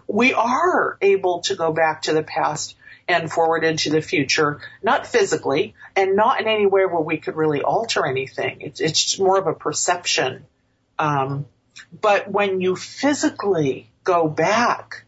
We 0.06 0.34
are 0.34 0.98
able 1.00 1.40
to 1.42 1.54
go 1.54 1.72
back 1.72 2.02
to 2.02 2.12
the 2.12 2.22
past 2.22 2.76
and 3.10 3.30
forward 3.30 3.64
into 3.64 3.90
the 3.90 4.00
future, 4.00 4.60
not 4.82 5.06
physically 5.06 5.74
and 5.96 6.16
not 6.16 6.40
in 6.40 6.48
any 6.48 6.66
way 6.66 6.86
where 6.86 7.00
we 7.00 7.18
could 7.18 7.36
really 7.36 7.62
alter 7.62 8.06
anything. 8.06 8.60
It's, 8.60 8.80
it's 8.80 9.18
more 9.18 9.38
of 9.38 9.46
a 9.46 9.54
perception. 9.54 10.46
Um, 10.98 11.46
but 11.98 12.30
when 12.30 12.60
you 12.60 12.76
physically 12.76 13.90
go 14.04 14.28
back, 14.28 15.04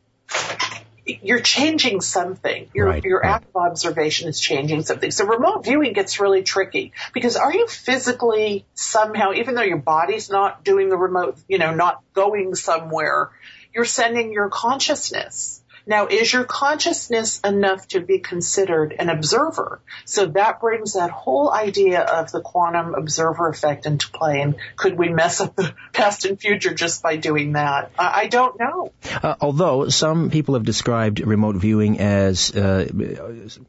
you're 1.04 1.40
changing 1.40 2.00
something. 2.00 2.68
Your, 2.74 2.86
right, 2.86 3.04
your 3.04 3.20
right. 3.20 3.34
act 3.34 3.46
of 3.48 3.56
observation 3.56 4.28
is 4.28 4.38
changing 4.38 4.82
something. 4.82 5.10
So 5.10 5.26
remote 5.26 5.64
viewing 5.64 5.92
gets 5.92 6.20
really 6.20 6.42
tricky 6.42 6.92
because 7.12 7.36
are 7.36 7.52
you 7.52 7.66
physically 7.66 8.64
somehow, 8.74 9.32
even 9.32 9.54
though 9.54 9.62
your 9.62 9.78
body's 9.78 10.30
not 10.30 10.64
doing 10.64 10.88
the 10.88 10.96
remote, 10.96 11.38
you 11.48 11.58
know, 11.58 11.74
not 11.74 12.02
going 12.12 12.54
somewhere, 12.54 13.30
you're 13.74 13.84
sending 13.84 14.32
your 14.32 14.48
consciousness. 14.48 15.61
Now, 15.86 16.06
is 16.06 16.32
your 16.32 16.44
consciousness 16.44 17.40
enough 17.40 17.88
to 17.88 18.00
be 18.00 18.18
considered 18.18 18.94
an 18.98 19.08
observer? 19.08 19.80
So 20.04 20.26
that 20.26 20.60
brings 20.60 20.94
that 20.94 21.10
whole 21.10 21.52
idea 21.52 22.00
of 22.02 22.30
the 22.30 22.40
quantum 22.40 22.94
observer 22.94 23.48
effect 23.48 23.86
into 23.86 24.10
play. 24.10 24.40
And 24.40 24.56
could 24.76 24.98
we 24.98 25.08
mess 25.08 25.40
up 25.40 25.56
the 25.56 25.74
past 25.92 26.24
and 26.24 26.40
future 26.40 26.72
just 26.74 27.02
by 27.02 27.16
doing 27.16 27.52
that? 27.52 27.90
I, 27.98 28.26
don't 28.28 28.58
know. 28.58 28.92
Uh, 29.22 29.34
although 29.40 29.88
some 29.88 30.30
people 30.30 30.54
have 30.54 30.64
described 30.64 31.20
remote 31.20 31.56
viewing 31.56 31.98
as 32.00 32.54
uh, 32.54 32.88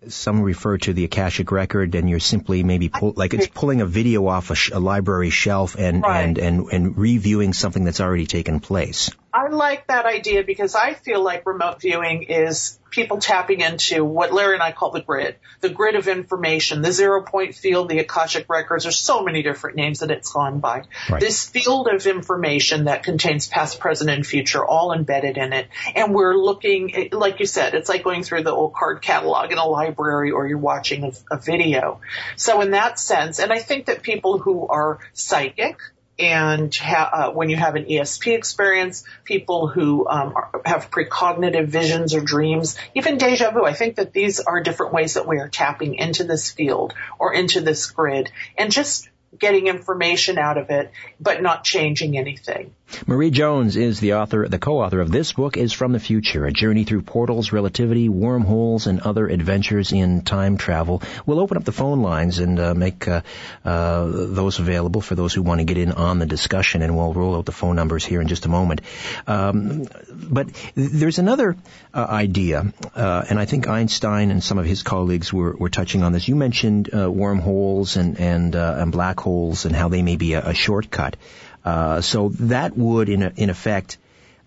some 0.08 0.42
refer 0.42 0.78
to 0.80 0.94
the 0.94 1.06
akashic 1.06 1.52
record, 1.52 1.96
and 1.96 2.10
you're 2.10 2.20
simply 2.20 2.64
maybe 2.64 2.90
pull, 2.90 3.14
like 3.16 3.34
it's 3.34 3.48
pulling 3.48 3.82
a 3.82 3.86
video 3.86 4.28
off 4.28 4.52
a, 4.52 4.56
sh- 4.56 4.72
a 4.72 4.80
library 4.80 5.30
shelf 5.30 5.76
and, 5.78 6.04
Right. 6.04 6.24
and 6.24 6.38
and 6.38 6.68
and 6.72 6.98
reviewing 6.98 7.54
something 7.54 7.84
that's 7.84 8.02
already 8.02 8.26
taken 8.26 8.60
place. 8.60 9.12
I 9.34 9.48
like 9.48 9.88
that 9.88 10.06
idea 10.06 10.44
because 10.44 10.76
I 10.76 10.94
feel 10.94 11.24
like 11.24 11.48
remote 11.48 11.82
viewing 11.82 12.24
is 12.24 12.80
people 12.92 13.18
tapping 13.18 13.62
into 13.62 14.06
what 14.06 14.32
Larry 14.32 14.54
and 14.54 14.62
I 14.62 14.72
call 14.72 14.92
the 14.92 15.02
grid, 15.02 15.38
the 15.62 15.70
grid 15.70 15.96
of 15.96 16.08
information, 16.08 16.84
the 16.84 16.92
zero 16.92 17.24
point 17.24 17.56
field, 17.56 17.90
the 17.90 17.98
Akashic 17.98 18.48
records. 18.48 18.84
There's 18.84 19.00
so 19.00 19.24
many 19.24 19.42
different 19.42 19.76
names 19.76 20.00
that 20.00 20.12
it's 20.12 20.32
gone 20.32 20.60
by. 20.60 20.84
Right. 21.10 21.20
This 21.20 21.50
field 21.50 21.88
of 21.88 22.06
information 22.06 22.86
that 22.86 23.02
contains 23.02 23.48
past, 23.48 23.80
present, 23.80 24.12
and 24.12 24.26
future 24.26 24.64
all 24.64 24.94
embedded 24.94 25.38
in 25.38 25.52
it. 25.52 25.68
And 25.96 26.14
we're 26.14 26.38
looking, 26.38 27.10
like 27.12 27.40
you 27.40 27.48
said, 27.48 27.74
it's 27.74 27.90
like 27.90 28.04
going 28.04 28.22
through 28.22 28.44
the 28.44 28.52
old 28.52 28.76
card 28.76 29.02
catalog 29.02 29.52
in 29.52 29.58
a 29.58 29.66
library 29.66 30.30
or 30.30 30.46
you're 30.46 30.60
watching 30.60 31.06
a, 31.06 31.12
a 31.36 31.40
video. 31.40 32.02
So 32.36 32.62
in 32.62 32.72
that 32.72 33.00
sense, 33.00 33.40
and 33.40 33.52
I 33.52 33.58
think 33.58 33.88
that 33.88 34.04
people 34.04 34.38
who 34.38 34.68
are 34.68 35.00
psychic, 35.14 35.80
and 36.20 36.74
ha- 36.76 37.10
uh, 37.12 37.32
when 37.32 37.50
you 37.50 37.56
have 37.56 37.76
an 37.76 37.86
ESP 37.86 38.36
experience, 38.36 39.04
people 39.24 39.68
who 39.68 40.08
um, 40.08 40.34
are, 40.36 40.62
have 40.66 40.92
precognitive 40.92 41.68
visions 41.68 42.14
or 42.14 42.22
dreams, 42.22 42.78
even 42.94 43.18
deja 43.18 43.52
vu. 43.52 43.66
I 43.66 43.74
think 43.74 43.96
that 43.96 44.14
these 44.14 44.40
are 44.40 44.62
different 44.62 44.94
ways 44.94 45.16
that 45.16 45.28
we 45.28 45.40
are 45.40 45.50
tapping 45.50 45.96
into 45.96 46.24
this 46.24 46.52
field 46.52 46.94
or 47.18 47.34
into 47.34 47.62
this 47.62 47.90
grid 47.90 48.32
and 48.58 48.72
just 48.72 49.10
getting 49.38 49.68
information 49.68 50.38
out 50.38 50.58
of 50.58 50.70
it, 50.70 50.92
but 51.20 51.42
not 51.42 51.64
changing 51.64 52.18
anything. 52.18 52.74
Marie 53.08 53.32
Jones 53.32 53.76
is 53.76 54.00
the 54.00 54.16
author, 54.16 54.48
the 54.48 54.60
co-author 54.60 55.00
of 55.00 55.12
this 55.12 55.34
book 55.34 55.58
is 55.58 55.74
From 55.74 55.92
the 55.92 56.00
Future, 56.00 56.46
a 56.46 56.52
journey 56.52 56.84
through 56.84 57.02
portals, 57.02 57.52
relativity, 57.52 58.10
wormholes, 58.10 58.88
and 58.88 59.00
other 59.02 59.28
adventures 59.28 59.92
in 59.92 60.22
time 60.22 60.58
travel. 60.58 61.02
We'll 61.26 61.40
open 61.40 61.58
up 61.58 61.64
the 61.64 61.72
phone 61.72 62.02
lines 62.02 62.40
and 62.40 62.60
uh, 62.60 62.74
make 62.74 63.08
uh, 63.08 63.22
uh, 63.66 64.06
those 64.06 64.60
available 64.60 65.02
for 65.02 65.16
those 65.16 65.34
who 65.34 65.42
want 65.42 65.60
to 65.60 65.66
get 65.66 65.78
in 65.78 65.92
on 65.92 66.20
the 66.20 66.26
discussion, 66.26 66.82
and 66.82 66.96
we'll 66.96 67.14
roll 67.14 67.36
out 67.36 67.46
the 67.46 67.52
phone 67.52 67.76
numbers 67.76 68.06
here 68.06 68.22
in 68.22 68.28
just 68.28 68.46
a 68.46 68.50
moment. 68.50 68.82
Um, 69.28 69.88
but 70.12 70.50
there's 70.76 71.20
another 71.20 71.56
uh, 71.94 72.06
idea, 72.10 72.74
uh, 72.96 73.26
and 73.30 73.40
I 73.40 73.46
think 73.46 73.68
Einstein 73.68 74.32
and 74.32 74.44
some 74.44 74.58
of 74.58 74.66
his 74.66 74.84
colleagues 74.84 75.34
were, 75.34 75.56
were 75.56 75.70
touching 75.70 76.04
on 76.04 76.12
this. 76.12 76.28
You 76.28 76.36
mentioned 76.36 76.94
uh, 76.94 77.12
wormholes 77.12 77.98
and 77.98 78.20
and, 78.20 78.56
and 78.56 78.92
black 78.92 79.20
holes 79.20 79.66
and 79.66 79.76
how 79.76 79.90
they 79.90 80.02
may 80.02 80.16
be 80.16 80.34
a, 80.34 80.50
a 80.50 80.54
shortcut. 80.54 81.16
Uh, 81.64 82.02
so 82.02 82.30
that 82.30 82.78
would, 82.78 83.10
in, 83.10 83.24
a, 83.24 83.32
in 83.36 83.50
effect, 83.50 83.98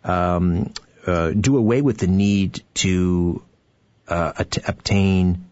um, 0.04 0.72
uh, 1.06 1.30
do 1.30 1.56
away 1.56 1.82
with 1.82 1.98
the 1.98 2.06
need 2.06 2.62
to 2.74 3.42
uh, 4.08 4.32
at- 4.38 4.68
obtain 4.68 5.44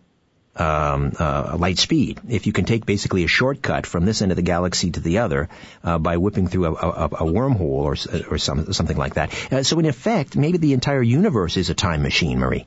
um, 0.57 1.13
uh, 1.19 1.57
light 1.59 1.79
speed. 1.79 2.21
If 2.29 2.47
you 2.47 2.53
can 2.53 2.65
take 2.65 2.87
basically 2.87 3.25
a 3.25 3.29
shortcut 3.29 3.87
from 3.87 4.05
this 4.05 4.23
end 4.23 4.31
of 4.31 4.37
the 4.37 4.43
galaxy 4.43 4.91
to 4.93 5.01
the 5.01 5.19
other 5.19 5.49
uh, 5.83 5.99
by 5.99 6.17
whipping 6.17 6.47
through 6.47 6.67
a, 6.67 6.73
a, 6.73 7.05
a 7.07 7.25
wormhole 7.25 7.61
or, 7.61 7.97
or 8.31 8.39
some, 8.39 8.73
something 8.73 8.97
like 8.97 9.15
that. 9.15 9.53
Uh, 9.53 9.63
so 9.63 9.79
in 9.79 9.87
effect, 9.87 10.37
maybe 10.37 10.59
the 10.59 10.73
entire 10.73 11.03
universe 11.03 11.57
is 11.57 11.71
a 11.71 11.75
time 11.75 12.03
machine, 12.03 12.39
Marie. 12.39 12.67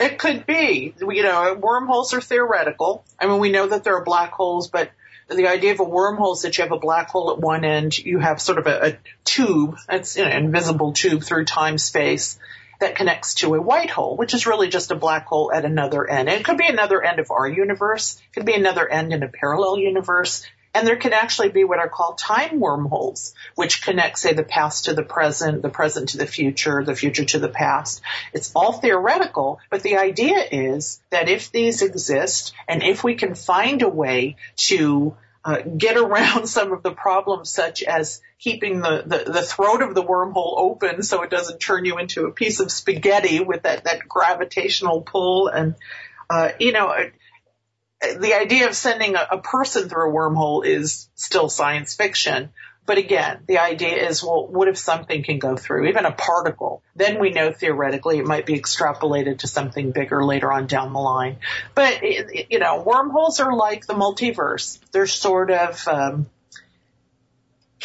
It 0.00 0.18
could 0.18 0.46
be. 0.46 0.94
You 1.00 1.22
know, 1.22 1.54
wormholes 1.54 2.14
are 2.14 2.20
theoretical. 2.20 3.04
I 3.18 3.26
mean, 3.26 3.38
we 3.38 3.50
know 3.50 3.66
that 3.66 3.84
there 3.84 3.96
are 3.96 4.04
black 4.04 4.32
holes, 4.32 4.68
but 4.68 4.90
the 5.36 5.48
idea 5.48 5.72
of 5.72 5.80
a 5.80 5.84
wormhole 5.84 6.34
is 6.34 6.42
that 6.42 6.56
you 6.56 6.62
have 6.62 6.72
a 6.72 6.78
black 6.78 7.08
hole 7.08 7.30
at 7.32 7.38
one 7.38 7.64
end, 7.64 7.98
you 7.98 8.18
have 8.18 8.40
sort 8.40 8.58
of 8.58 8.66
a, 8.66 8.86
a 8.86 8.98
tube, 9.24 9.76
it's 9.88 10.16
an 10.16 10.30
invisible 10.30 10.92
tube 10.92 11.22
through 11.22 11.44
time 11.44 11.78
space 11.78 12.38
that 12.82 12.96
connects 12.96 13.34
to 13.34 13.54
a 13.54 13.60
white 13.60 13.90
hole, 13.90 14.16
which 14.16 14.34
is 14.34 14.46
really 14.46 14.68
just 14.68 14.90
a 14.90 14.96
black 14.96 15.26
hole 15.26 15.52
at 15.52 15.64
another 15.64 16.08
end. 16.08 16.28
And 16.28 16.38
it 16.38 16.44
could 16.44 16.58
be 16.58 16.66
another 16.66 17.02
end 17.02 17.20
of 17.20 17.30
our 17.30 17.48
universe, 17.48 18.20
it 18.20 18.34
could 18.34 18.46
be 18.46 18.54
another 18.54 18.88
end 18.88 19.12
in 19.12 19.22
a 19.22 19.28
parallel 19.28 19.78
universe. 19.78 20.44
And 20.74 20.86
there 20.86 20.96
can 20.96 21.12
actually 21.12 21.50
be 21.50 21.64
what 21.64 21.78
are 21.78 21.88
called 21.88 22.16
time 22.16 22.58
wormholes, 22.58 23.34
which 23.56 23.82
connect, 23.82 24.18
say, 24.18 24.32
the 24.32 24.42
past 24.42 24.86
to 24.86 24.94
the 24.94 25.02
present, 25.02 25.60
the 25.60 25.68
present 25.68 26.10
to 26.10 26.18
the 26.18 26.26
future, 26.26 26.82
the 26.82 26.94
future 26.94 27.26
to 27.26 27.38
the 27.38 27.48
past. 27.48 28.00
It's 28.32 28.52
all 28.54 28.72
theoretical, 28.72 29.60
but 29.68 29.82
the 29.82 29.98
idea 29.98 30.42
is 30.50 31.00
that 31.10 31.28
if 31.28 31.52
these 31.52 31.82
exist 31.82 32.54
and 32.66 32.82
if 32.82 33.04
we 33.04 33.16
can 33.16 33.34
find 33.34 33.82
a 33.82 33.88
way 33.88 34.36
to 34.56 35.14
uh, 35.44 35.58
get 35.76 35.96
around 35.96 36.46
some 36.48 36.72
of 36.72 36.82
the 36.82 36.92
problems 36.92 37.50
such 37.50 37.82
as 37.82 38.20
keeping 38.38 38.80
the, 38.80 39.02
the, 39.06 39.32
the 39.32 39.42
throat 39.42 39.82
of 39.82 39.94
the 39.94 40.02
wormhole 40.02 40.54
open 40.58 41.02
so 41.02 41.22
it 41.22 41.30
doesn't 41.30 41.58
turn 41.58 41.84
you 41.84 41.98
into 41.98 42.26
a 42.26 42.32
piece 42.32 42.60
of 42.60 42.70
spaghetti 42.70 43.40
with 43.40 43.62
that, 43.62 43.84
that 43.84 44.08
gravitational 44.08 45.02
pull 45.02 45.48
and 45.48 45.74
uh, 46.32 46.52
you 46.58 46.72
know, 46.72 46.94
the 48.00 48.34
idea 48.34 48.66
of 48.66 48.74
sending 48.74 49.16
a, 49.16 49.26
a 49.32 49.38
person 49.38 49.88
through 49.88 50.10
a 50.10 50.12
wormhole 50.12 50.64
is 50.64 51.08
still 51.14 51.48
science 51.48 51.94
fiction. 51.94 52.50
But 52.84 52.98
again, 52.98 53.44
the 53.46 53.58
idea 53.58 54.08
is, 54.08 54.24
well, 54.24 54.46
what 54.46 54.66
if 54.66 54.76
something 54.76 55.22
can 55.22 55.38
go 55.38 55.56
through, 55.56 55.86
even 55.86 56.04
a 56.04 56.10
particle? 56.10 56.82
Then 56.96 57.20
we 57.20 57.30
know 57.30 57.52
theoretically 57.52 58.18
it 58.18 58.26
might 58.26 58.44
be 58.44 58.58
extrapolated 58.58 59.38
to 59.40 59.46
something 59.46 59.92
bigger 59.92 60.24
later 60.24 60.50
on 60.50 60.66
down 60.66 60.92
the 60.92 60.98
line. 60.98 61.36
But, 61.76 62.02
you 62.02 62.58
know, 62.58 62.82
wormholes 62.82 63.38
are 63.38 63.54
like 63.54 63.86
the 63.86 63.94
multiverse. 63.94 64.80
They're 64.90 65.06
sort 65.06 65.52
of, 65.52 65.86
um, 65.86 66.26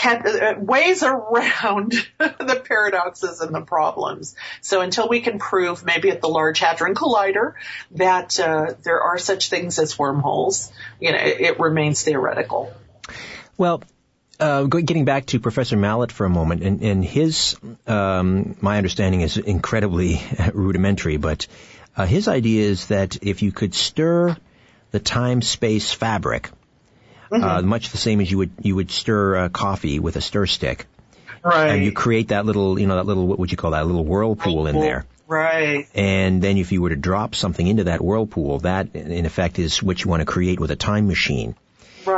uh, 0.04 0.54
ways 0.58 1.04
around 1.04 1.92
the 2.18 2.64
paradoxes 2.68 3.42
and 3.42 3.54
the 3.54 3.62
problems. 3.62 4.36
So 4.62 4.82
until 4.82 5.10
we 5.10 5.22
can 5.22 5.40
prove, 5.40 5.84
maybe 5.84 6.10
at 6.12 6.22
the 6.22 6.28
Large 6.28 6.60
Hadron 6.60 6.96
Collider, 6.96 7.54
that 7.92 8.40
uh, 8.40 8.74
there 8.84 9.02
are 9.02 9.18
such 9.18 9.50
things 9.50 9.80
as 9.80 9.98
wormholes, 9.98 10.72
you 11.00 11.12
know, 11.12 11.18
it, 11.18 11.42
it 11.42 11.60
remains 11.60 12.04
theoretical. 12.04 12.74
Well, 13.58 13.82
uh, 14.39 14.63
getting 14.63 15.06
back 15.06 15.26
to 15.28 15.39
Professor 15.39 15.78
Mallett 15.78 16.12
for 16.12 16.26
a 16.26 16.30
moment, 16.30 16.63
and, 16.63 16.82
and 16.82 17.04
his, 17.04 17.58
um, 17.88 18.56
my 18.62 18.78
understanding 18.78 19.21
is 19.21 19.38
incredibly 19.38 20.21
rudimentary, 20.54 21.17
but 21.17 21.47
uh, 21.95 22.06
his 22.06 22.28
idea 22.28 22.63
is 22.63 22.88
that 22.88 23.23
if 23.23 23.41
you 23.41 23.52
could 23.52 23.73
stir 23.73 24.38
the 24.91 25.00
time-space 25.00 25.91
fabric, 25.91 26.52
mm-hmm. 27.32 27.43
uh, 27.43 27.62
much 27.62 27.89
the 27.89 27.97
same 27.97 28.21
as 28.21 28.30
you 28.30 28.38
would 28.38 28.52
you 28.62 28.76
would 28.76 28.91
stir 28.91 29.36
uh, 29.36 29.50
coffee 29.50 30.00
with 30.00 30.15
a 30.15 30.21
stir 30.21 30.45
stick. 30.45 30.86
Right. 31.43 31.69
And 31.69 31.84
you 31.84 31.91
create 31.91 32.30
that 32.30 32.45
little, 32.45 32.80
you 32.80 32.88
know, 32.88 32.95
that 32.95 33.06
little, 33.06 33.26
what 33.26 33.39
would 33.39 33.52
you 33.52 33.58
call 33.58 33.71
that, 33.71 33.84
a 33.84 33.86
little 33.86 34.04
whirlpool 34.04 34.67
in 34.67 34.80
there. 34.80 35.06
Right. 35.28 35.88
And 35.93 36.41
then 36.41 36.58
if 36.58 36.71
you 36.71 36.82
were 36.82 36.89
to 36.89 36.95
drop 36.95 37.36
something 37.36 37.65
into 37.65 37.86
that 37.86 38.02
whirlpool, 38.02 38.60
that 38.60 38.95
in 38.95 39.26
effect 39.26 39.60
is 39.60 39.82
what 39.82 40.04
you 40.04 40.10
want 40.10 40.21
to 40.21 40.26
create 40.26 40.60
with 40.60 40.71
a 40.71 40.76
time 40.76 41.08
machine. 41.08 41.56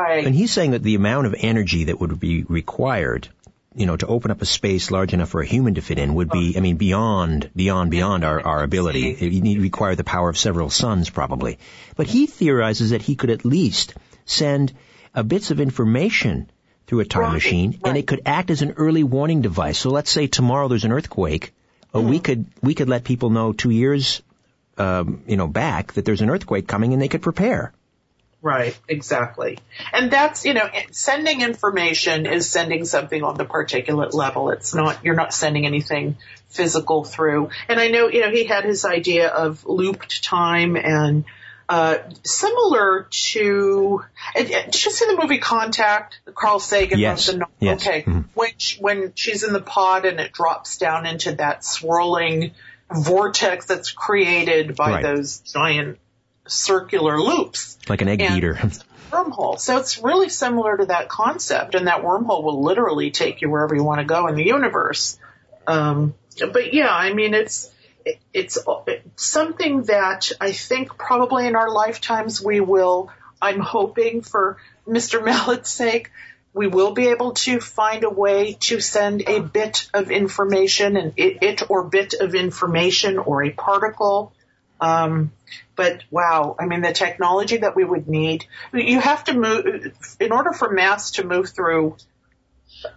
Right. 0.09 0.25
And 0.25 0.33
he's 0.33 0.51
saying 0.51 0.71
that 0.71 0.81
the 0.81 0.95
amount 0.95 1.27
of 1.27 1.35
energy 1.37 1.85
that 1.85 1.99
would 1.99 2.19
be 2.19 2.43
required, 2.43 3.27
you 3.75 3.85
know, 3.85 3.95
to 3.95 4.07
open 4.07 4.31
up 4.31 4.41
a 4.41 4.45
space 4.45 4.89
large 4.89 5.13
enough 5.13 5.29
for 5.29 5.41
a 5.41 5.45
human 5.45 5.75
to 5.75 5.81
fit 5.81 5.99
in 5.99 6.15
would 6.15 6.31
be, 6.31 6.55
I 6.57 6.61
mean, 6.61 6.77
beyond, 6.77 7.51
beyond, 7.55 7.91
beyond 7.91 8.23
our, 8.23 8.41
our 8.41 8.63
ability. 8.63 9.11
It 9.11 9.31
would 9.31 9.61
require 9.61 9.93
the 9.93 10.03
power 10.03 10.27
of 10.27 10.37
several 10.37 10.71
suns 10.71 11.11
probably. 11.11 11.59
But 11.95 12.07
he 12.07 12.25
theorizes 12.25 12.89
that 12.89 13.03
he 13.03 13.15
could 13.15 13.29
at 13.29 13.45
least 13.45 13.93
send 14.25 14.73
uh, 15.13 15.21
bits 15.21 15.51
of 15.51 15.59
information 15.59 16.49
through 16.87 17.01
a 17.01 17.05
time 17.05 17.21
right, 17.21 17.33
machine, 17.33 17.71
right. 17.71 17.89
and 17.89 17.97
it 17.97 18.07
could 18.07 18.23
act 18.25 18.49
as 18.49 18.63
an 18.63 18.71
early 18.77 19.03
warning 19.03 19.41
device. 19.41 19.77
So 19.77 19.91
let's 19.91 20.09
say 20.09 20.25
tomorrow 20.25 20.67
there's 20.67 20.85
an 20.85 20.91
earthquake, 20.91 21.53
mm-hmm. 21.93 22.09
we 22.09 22.19
could 22.19 22.45
we 22.63 22.73
could 22.73 22.89
let 22.89 23.03
people 23.03 23.29
know 23.29 23.53
two 23.53 23.69
years, 23.69 24.23
um, 24.79 25.21
you 25.27 25.37
know, 25.37 25.47
back 25.47 25.93
that 25.93 26.03
there's 26.03 26.21
an 26.21 26.31
earthquake 26.31 26.67
coming, 26.67 26.93
and 26.93 27.01
they 27.01 27.07
could 27.07 27.21
prepare. 27.21 27.73
Right, 28.41 28.77
exactly. 28.87 29.59
And 29.91 30.09
that's, 30.09 30.45
you 30.45 30.53
know, 30.53 30.69
sending 30.91 31.41
information 31.41 32.25
is 32.25 32.49
sending 32.49 32.85
something 32.85 33.21
on 33.21 33.35
the 33.35 33.45
particulate 33.45 34.13
level. 34.13 34.51
It's 34.51 34.73
not, 34.73 35.03
you're 35.03 35.15
not 35.15 35.33
sending 35.33 35.65
anything 35.65 36.17
physical 36.47 37.03
through. 37.03 37.49
And 37.67 37.79
I 37.81 37.89
know, 37.89 38.07
you 38.07 38.21
know, 38.21 38.31
he 38.31 38.45
had 38.45 38.63
his 38.63 38.85
idea 38.85 39.27
of 39.27 39.65
looped 39.65 40.23
time 40.23 40.77
and 40.77 41.25
uh, 41.67 41.97
similar 42.23 43.07
to, 43.11 44.03
did 44.35 44.85
you 44.85 44.91
see 44.91 45.05
the 45.05 45.19
movie 45.21 45.37
Contact? 45.37 46.19
Carl 46.33 46.59
Sagan 46.59 46.97
yes. 46.97 47.27
the 47.27 47.45
yes. 47.59 47.85
Okay. 47.85 48.01
Mm-hmm. 48.01 48.21
When, 48.33 48.51
when 48.79 49.13
she's 49.15 49.43
in 49.43 49.53
the 49.53 49.61
pod 49.61 50.05
and 50.05 50.19
it 50.19 50.31
drops 50.31 50.77
down 50.77 51.05
into 51.05 51.33
that 51.33 51.63
swirling 51.63 52.53
vortex 52.91 53.65
that's 53.65 53.91
created 53.91 54.75
by 54.75 54.93
right. 54.93 55.03
those 55.03 55.39
giant 55.39 55.99
circular 56.49 57.19
loops. 57.19 57.77
Like 57.87 58.01
an 58.01 58.07
egg 58.07 58.21
and 58.21 58.35
beater. 58.35 58.53
wormhole. 59.09 59.59
So 59.59 59.77
it's 59.77 59.99
really 59.99 60.29
similar 60.29 60.77
to 60.77 60.85
that 60.87 61.09
concept 61.09 61.75
and 61.75 61.87
that 61.87 62.01
wormhole 62.01 62.43
will 62.43 62.63
literally 62.63 63.11
take 63.11 63.41
you 63.41 63.49
wherever 63.49 63.75
you 63.75 63.83
want 63.83 63.99
to 63.99 64.05
go 64.05 64.27
in 64.27 64.35
the 64.35 64.45
universe. 64.45 65.17
Um, 65.67 66.13
but 66.39 66.73
yeah, 66.73 66.93
I 66.93 67.13
mean, 67.13 67.33
it's, 67.33 67.71
it's 68.33 68.57
something 69.15 69.83
that 69.83 70.31
I 70.39 70.51
think 70.51 70.97
probably 70.97 71.47
in 71.47 71.55
our 71.55 71.69
lifetimes 71.69 72.41
we 72.41 72.59
will, 72.59 73.11
I'm 73.41 73.59
hoping 73.59 74.21
for 74.21 74.57
Mr. 74.87 75.23
Mallett's 75.25 75.69
sake, 75.69 76.11
we 76.53 76.67
will 76.67 76.91
be 76.91 77.09
able 77.09 77.33
to 77.33 77.59
find 77.59 78.03
a 78.03 78.09
way 78.09 78.53
to 78.59 78.79
send 78.79 79.23
a 79.27 79.39
bit 79.39 79.87
of 79.93 80.09
information, 80.09 80.97
and 80.97 81.13
it, 81.15 81.37
it 81.43 81.69
or 81.69 81.83
bit 81.83 82.15
of 82.19 82.33
information 82.33 83.19
or 83.19 83.43
a 83.43 83.51
particle. 83.51 84.33
Um, 84.81 85.31
but 85.75 86.03
wow, 86.09 86.55
I 86.59 86.65
mean, 86.65 86.81
the 86.81 86.93
technology 86.93 87.57
that 87.57 87.75
we 87.75 87.83
would 87.83 88.07
need, 88.07 88.45
you 88.73 88.99
have 88.99 89.23
to 89.25 89.33
move, 89.33 89.93
in 90.19 90.31
order 90.31 90.53
for 90.53 90.69
mass 90.69 91.11
to 91.11 91.25
move 91.25 91.49
through 91.49 91.97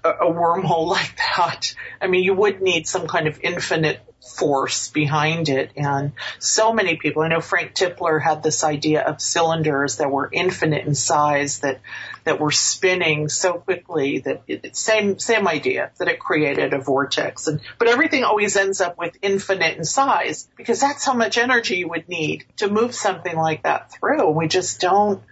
a, 0.04 0.10
a 0.10 0.32
wormhole 0.32 0.86
like 0.88 1.16
that, 1.16 1.74
I 2.00 2.06
mean, 2.06 2.22
you 2.22 2.34
would 2.34 2.60
need 2.60 2.86
some 2.86 3.06
kind 3.06 3.26
of 3.26 3.40
infinite 3.42 4.00
force 4.22 4.88
behind 4.88 5.48
it. 5.48 5.72
And 5.76 6.12
so 6.38 6.72
many 6.72 6.96
people, 6.96 7.22
I 7.22 7.28
know 7.28 7.40
Frank 7.40 7.74
Tipler 7.74 8.22
had 8.22 8.42
this 8.42 8.62
idea 8.64 9.02
of 9.02 9.20
cylinders 9.20 9.96
that 9.96 10.10
were 10.10 10.28
infinite 10.32 10.86
in 10.86 10.94
size 10.94 11.60
that, 11.60 11.80
that 12.24 12.40
were 12.40 12.52
spinning 12.52 13.28
so 13.28 13.54
quickly 13.54 14.20
that 14.20 14.42
it, 14.46 14.76
same, 14.76 15.18
same 15.18 15.48
idea 15.48 15.90
that 15.98 16.08
it 16.08 16.20
created 16.20 16.72
a 16.72 16.78
vortex. 16.78 17.48
And, 17.48 17.60
but 17.78 17.88
everything 17.88 18.24
always 18.24 18.56
ends 18.56 18.80
up 18.80 18.96
with 18.96 19.16
infinite 19.22 19.76
in 19.76 19.84
size 19.84 20.48
because 20.56 20.80
that's 20.80 21.04
how 21.04 21.14
much 21.14 21.36
energy 21.36 21.76
you 21.76 21.88
would 21.88 22.08
need 22.08 22.44
to 22.58 22.68
move 22.68 22.94
something 22.94 23.36
like 23.36 23.64
that 23.64 23.92
through. 23.92 24.30
We 24.30 24.46
just 24.46 24.80
don't 24.80 25.22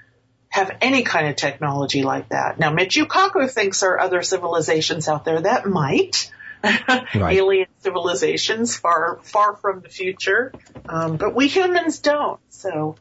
have 0.49 0.77
any 0.81 1.05
kind 1.05 1.29
of 1.29 1.37
technology 1.37 2.03
like 2.03 2.31
that. 2.31 2.59
Now, 2.59 2.75
Michio 2.75 3.07
Kaku 3.07 3.49
thinks 3.49 3.81
there 3.81 3.93
are 3.93 4.01
other 4.01 4.23
civilizations 4.23 5.09
out 5.09 5.25
there 5.25 5.41
that 5.41 5.65
might, 5.65 6.31
right. 6.63 7.07
alien 7.15 7.67
civilizations 7.79 8.77
far 8.77 9.19
far 9.23 9.57
from 9.57 9.81
the 9.81 9.89
future, 9.89 10.53
um, 10.89 11.17
but 11.17 11.35
we 11.35 11.49
humans 11.49 12.01
don't. 12.01 12.41
So. 12.51 12.97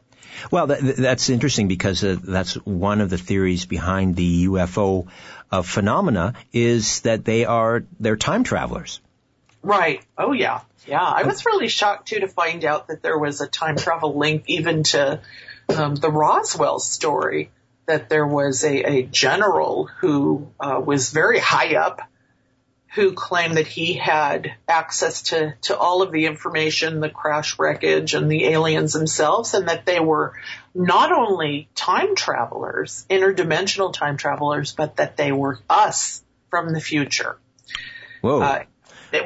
Well, 0.50 0.68
that, 0.68 0.96
that's 0.96 1.28
interesting 1.28 1.66
because 1.66 2.04
uh, 2.04 2.16
that's 2.22 2.54
one 2.54 3.00
of 3.00 3.10
the 3.10 3.18
theories 3.18 3.66
behind 3.66 4.14
the 4.14 4.46
UFO 4.46 5.08
uh, 5.50 5.62
phenomena 5.62 6.34
is 6.52 7.00
that 7.00 7.24
they 7.24 7.44
are 7.44 7.84
they're 7.98 8.16
time 8.16 8.44
travelers. 8.44 9.00
Right. 9.62 10.04
Oh 10.16 10.32
yeah. 10.32 10.60
Yeah. 10.86 11.02
I 11.02 11.24
was 11.24 11.44
really 11.44 11.68
shocked 11.68 12.08
too 12.08 12.20
to 12.20 12.28
find 12.28 12.64
out 12.64 12.88
that 12.88 13.02
there 13.02 13.18
was 13.18 13.40
a 13.40 13.46
time 13.46 13.76
travel 13.76 14.16
link 14.16 14.44
even 14.46 14.84
to 14.84 15.20
um, 15.68 15.94
the 15.94 16.10
Roswell 16.10 16.78
story. 16.78 17.50
That 17.86 18.08
there 18.08 18.26
was 18.26 18.62
a, 18.62 18.82
a 18.84 19.02
general 19.02 19.86
who 19.86 20.52
uh, 20.60 20.80
was 20.84 21.10
very 21.10 21.40
high 21.40 21.74
up 21.74 22.00
who 22.94 23.12
claimed 23.12 23.56
that 23.56 23.68
he 23.68 23.94
had 23.94 24.52
access 24.66 25.22
to, 25.22 25.54
to 25.62 25.78
all 25.78 26.02
of 26.02 26.10
the 26.10 26.26
information, 26.26 27.00
the 27.00 27.08
crash 27.08 27.58
wreckage 27.58 28.14
and 28.14 28.30
the 28.30 28.46
aliens 28.46 28.92
themselves, 28.92 29.54
and 29.54 29.68
that 29.68 29.86
they 29.86 30.00
were 30.00 30.34
not 30.74 31.12
only 31.12 31.68
time 31.76 32.16
travelers, 32.16 33.06
interdimensional 33.08 33.92
time 33.92 34.16
travelers, 34.16 34.72
but 34.72 34.96
that 34.96 35.16
they 35.16 35.30
were 35.30 35.58
us 35.68 36.24
from 36.48 36.72
the 36.72 36.80
future. 36.80 37.38
Whoa. 38.22 38.40
Uh, 38.42 38.64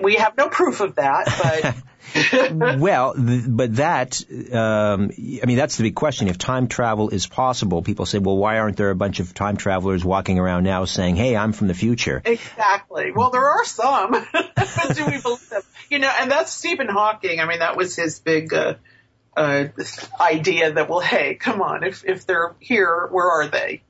we 0.03 0.17
have 0.17 0.37
no 0.37 0.49
proof 0.49 0.81
of 0.81 0.97
that, 0.97 1.25
but 1.43 1.75
well, 2.79 3.15
th- 3.15 3.45
but 3.47 3.77
that, 3.77 4.23
um, 4.53 5.11
I 5.43 5.47
mean, 5.47 5.57
that's 5.57 5.77
the 5.77 5.85
big 5.85 5.95
question. 5.95 6.29
If 6.29 6.39
time 6.39 6.69
travel 6.69 7.11
is 7.11 7.27
possible, 7.27 7.83
people 7.83 8.07
say, 8.07 8.19
well, 8.19 8.37
why 8.37 8.59
aren't 8.59 8.77
there 8.77 8.91
a 8.91 8.95
bunch 8.95 9.21
of 9.21 9.35
time 9.35 9.57
travelers 9.57 10.05
walking 10.05 10.39
around 10.39 10.65
now 10.65 10.85
saying, 10.85 11.17
hey, 11.17 11.37
I'm 11.37 11.53
from 11.53 11.69
the 11.69 11.75
future? 11.75 12.23
Exactly. 12.25 13.13
Well, 13.13 13.31
there 13.31 13.45
are 13.45 13.65
some. 13.65 14.13
but 14.33 14.95
do 14.95 15.07
we 15.07 15.21
believe 15.21 15.49
them? 15.49 15.63
You 15.91 15.99
know, 15.99 16.13
and 16.21 16.31
that's 16.31 16.53
Stephen 16.53 16.89
Hawking. 16.89 17.41
I 17.41 17.47
mean, 17.47 17.59
that 17.59 17.77
was 17.77 17.97
his 17.97 18.21
big, 18.21 18.53
uh, 18.55 18.75
uh, 19.37 19.65
idea 20.21 20.73
that, 20.73 20.89
well, 20.89 21.01
hey, 21.01 21.35
come 21.35 21.61
on, 21.61 21.83
if, 21.83 22.05
if 22.05 22.27
they're 22.27 22.55
here, 22.61 23.09
where 23.11 23.29
are 23.29 23.49
they? 23.49 23.83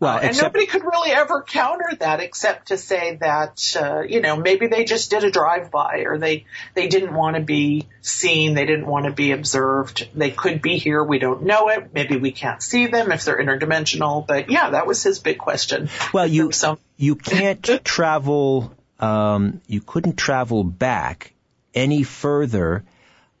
Well, 0.00 0.16
uh, 0.16 0.20
and 0.20 0.36
nobody 0.38 0.64
could 0.64 0.82
really 0.82 1.10
ever 1.10 1.42
counter 1.42 1.94
that 2.00 2.20
except 2.20 2.68
to 2.68 2.78
say 2.78 3.16
that 3.20 3.76
uh, 3.78 4.00
you 4.00 4.22
know 4.22 4.36
maybe 4.36 4.66
they 4.66 4.84
just 4.84 5.10
did 5.10 5.24
a 5.24 5.30
drive 5.30 5.70
by 5.70 6.04
or 6.06 6.16
they 6.16 6.46
they 6.74 6.88
didn't 6.88 7.12
want 7.14 7.36
to 7.36 7.42
be 7.42 7.86
seen, 8.00 8.54
they 8.54 8.64
didn't 8.64 8.86
want 8.86 9.04
to 9.04 9.12
be 9.12 9.32
observed. 9.32 10.08
They 10.14 10.30
could 10.30 10.62
be 10.62 10.78
here, 10.78 11.04
we 11.04 11.18
don't 11.18 11.42
know 11.42 11.68
it. 11.68 11.92
Maybe 11.92 12.16
we 12.16 12.32
can't 12.32 12.62
see 12.62 12.86
them 12.86 13.12
if 13.12 13.24
they're 13.26 13.38
interdimensional. 13.38 14.26
But 14.26 14.50
yeah, 14.50 14.70
that 14.70 14.86
was 14.86 15.02
his 15.02 15.18
big 15.18 15.36
question. 15.38 15.90
Well, 16.14 16.26
you 16.26 16.50
some- 16.50 16.78
you 16.96 17.14
can't 17.14 17.62
travel. 17.84 18.74
Um, 18.98 19.60
you 19.66 19.80
couldn't 19.80 20.16
travel 20.16 20.64
back 20.64 21.32
any 21.74 22.02
further 22.02 22.84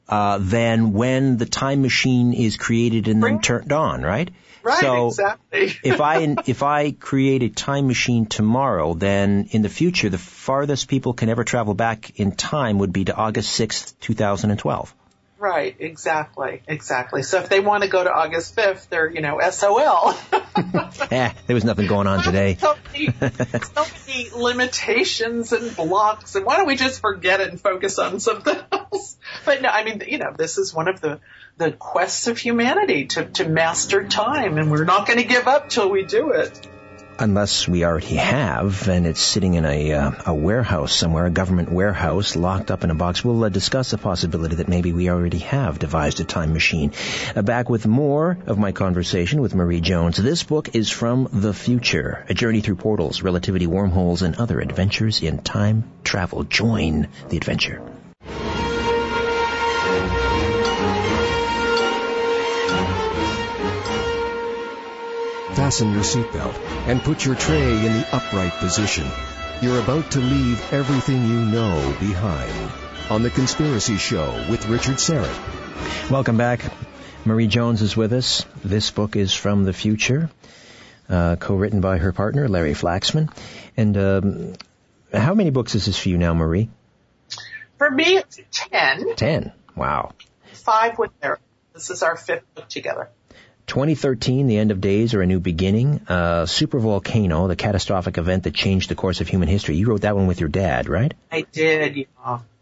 uh, 0.08 0.38
than 0.40 0.92
when 0.92 1.36
the 1.36 1.46
time 1.46 1.82
machine 1.82 2.32
is 2.32 2.56
created 2.56 3.08
and 3.08 3.22
then 3.22 3.40
turned 3.40 3.72
on, 3.72 4.02
right? 4.02 4.30
Right, 4.62 4.80
so 4.80 5.08
exactly. 5.08 5.72
if 5.82 6.00
I 6.00 6.36
if 6.46 6.62
I 6.62 6.92
create 6.92 7.42
a 7.42 7.48
time 7.48 7.86
machine 7.86 8.26
tomorrow, 8.26 8.94
then 8.94 9.48
in 9.50 9.62
the 9.62 9.68
future, 9.68 10.08
the 10.08 10.18
farthest 10.18 10.88
people 10.88 11.14
can 11.14 11.28
ever 11.28 11.44
travel 11.44 11.74
back 11.74 12.18
in 12.18 12.32
time 12.32 12.78
would 12.78 12.92
be 12.92 13.04
to 13.06 13.14
August 13.14 13.50
sixth, 13.52 13.98
two 14.00 14.14
thousand 14.14 14.50
and 14.50 14.58
twelve. 14.58 14.94
Right, 15.40 15.74
exactly, 15.78 16.62
exactly. 16.68 17.22
So 17.22 17.38
if 17.38 17.48
they 17.48 17.60
want 17.60 17.82
to 17.82 17.88
go 17.88 18.04
to 18.04 18.12
August 18.12 18.54
5th, 18.56 18.90
they're, 18.90 19.10
you 19.10 19.22
know, 19.22 19.40
SOL. 19.48 20.14
eh, 21.10 21.32
there 21.46 21.54
was 21.54 21.64
nothing 21.64 21.86
going 21.86 22.06
on 22.06 22.22
today. 22.22 22.58
so, 22.60 22.76
many, 22.92 23.06
so 23.10 23.86
many 24.06 24.30
limitations 24.36 25.54
and 25.54 25.74
blocks, 25.74 26.34
and 26.34 26.44
why 26.44 26.58
don't 26.58 26.66
we 26.66 26.76
just 26.76 27.00
forget 27.00 27.40
it 27.40 27.48
and 27.48 27.58
focus 27.58 27.98
on 27.98 28.20
something 28.20 28.54
else? 28.70 29.16
But 29.46 29.62
no, 29.62 29.70
I 29.70 29.82
mean, 29.82 30.02
you 30.06 30.18
know, 30.18 30.34
this 30.36 30.58
is 30.58 30.74
one 30.74 30.88
of 30.88 31.00
the 31.00 31.20
the 31.56 31.72
quests 31.72 32.26
of 32.26 32.36
humanity 32.36 33.06
to, 33.06 33.24
to 33.24 33.48
master 33.48 34.06
time, 34.08 34.58
and 34.58 34.70
we're 34.70 34.84
not 34.84 35.06
going 35.06 35.20
to 35.20 35.26
give 35.26 35.48
up 35.48 35.70
till 35.70 35.88
we 35.88 36.04
do 36.04 36.32
it. 36.32 36.68
Unless 37.22 37.68
we 37.68 37.84
already 37.84 38.16
have, 38.16 38.88
and 38.88 39.06
it's 39.06 39.20
sitting 39.20 39.52
in 39.52 39.66
a, 39.66 39.92
uh, 39.92 40.12
a 40.24 40.34
warehouse 40.34 40.94
somewhere, 40.94 41.26
a 41.26 41.30
government 41.30 41.70
warehouse, 41.70 42.34
locked 42.34 42.70
up 42.70 42.82
in 42.82 42.88
a 42.88 42.94
box. 42.94 43.22
We'll 43.22 43.44
uh, 43.44 43.50
discuss 43.50 43.90
the 43.90 43.98
possibility 43.98 44.56
that 44.56 44.68
maybe 44.68 44.94
we 44.94 45.10
already 45.10 45.40
have 45.40 45.78
devised 45.78 46.20
a 46.20 46.24
time 46.24 46.54
machine. 46.54 46.92
Uh, 47.36 47.42
back 47.42 47.68
with 47.68 47.86
more 47.86 48.38
of 48.46 48.56
my 48.56 48.72
conversation 48.72 49.42
with 49.42 49.54
Marie 49.54 49.82
Jones. 49.82 50.16
This 50.16 50.44
book 50.44 50.74
is 50.74 50.88
from 50.88 51.28
the 51.30 51.52
future, 51.52 52.24
a 52.30 52.32
journey 52.32 52.62
through 52.62 52.76
portals, 52.76 53.20
relativity, 53.20 53.66
wormholes, 53.66 54.22
and 54.22 54.36
other 54.36 54.58
adventures 54.58 55.22
in 55.22 55.42
time 55.42 55.84
travel. 56.02 56.44
Join 56.44 57.08
the 57.28 57.36
adventure. 57.36 57.82
Fasten 65.60 65.92
your 65.92 66.02
seatbelt 66.02 66.54
and 66.86 67.02
put 67.02 67.22
your 67.22 67.34
tray 67.34 67.84
in 67.84 67.92
the 67.92 68.16
upright 68.16 68.52
position. 68.52 69.06
You're 69.60 69.78
about 69.78 70.10
to 70.12 70.18
leave 70.18 70.72
everything 70.72 71.26
you 71.26 71.38
know 71.38 71.94
behind 72.00 72.72
on 73.10 73.22
The 73.22 73.28
Conspiracy 73.28 73.98
Show 73.98 74.46
with 74.48 74.66
Richard 74.68 74.94
Syrett. 74.94 76.10
Welcome 76.10 76.38
back. 76.38 76.62
Marie 77.26 77.46
Jones 77.46 77.82
is 77.82 77.94
with 77.94 78.14
us. 78.14 78.46
This 78.64 78.90
book 78.90 79.16
is 79.16 79.34
from 79.34 79.64
the 79.64 79.74
future, 79.74 80.30
uh, 81.10 81.36
co-written 81.36 81.82
by 81.82 81.98
her 81.98 82.12
partner, 82.14 82.48
Larry 82.48 82.72
Flaxman. 82.72 83.30
And 83.76 83.98
um, 83.98 84.54
how 85.12 85.34
many 85.34 85.50
books 85.50 85.74
is 85.74 85.84
this 85.84 85.98
for 85.98 86.08
you 86.08 86.16
now, 86.16 86.32
Marie? 86.32 86.70
For 87.76 87.90
me, 87.90 88.16
it's 88.16 88.40
ten. 88.50 89.14
Ten. 89.14 89.52
Wow. 89.76 90.12
Five 90.54 90.98
with 90.98 91.10
Larry. 91.22 91.36
This 91.74 91.90
is 91.90 92.02
our 92.02 92.16
fifth 92.16 92.46
book 92.54 92.70
together. 92.70 93.10
2013, 93.70 94.48
The 94.48 94.58
End 94.58 94.72
of 94.72 94.80
Days 94.80 95.14
or 95.14 95.22
A 95.22 95.26
New 95.26 95.38
Beginning, 95.38 96.00
uh, 96.08 96.44
Super 96.44 96.80
Volcano, 96.80 97.46
the 97.46 97.54
catastrophic 97.54 98.18
event 98.18 98.42
that 98.42 98.52
changed 98.52 98.90
the 98.90 98.96
course 98.96 99.20
of 99.20 99.28
human 99.28 99.46
history. 99.46 99.76
You 99.76 99.86
wrote 99.86 100.00
that 100.00 100.16
one 100.16 100.26
with 100.26 100.40
your 100.40 100.48
dad, 100.48 100.88
right? 100.88 101.14
I 101.30 101.42
did, 101.42 101.96
yeah. 101.96 102.04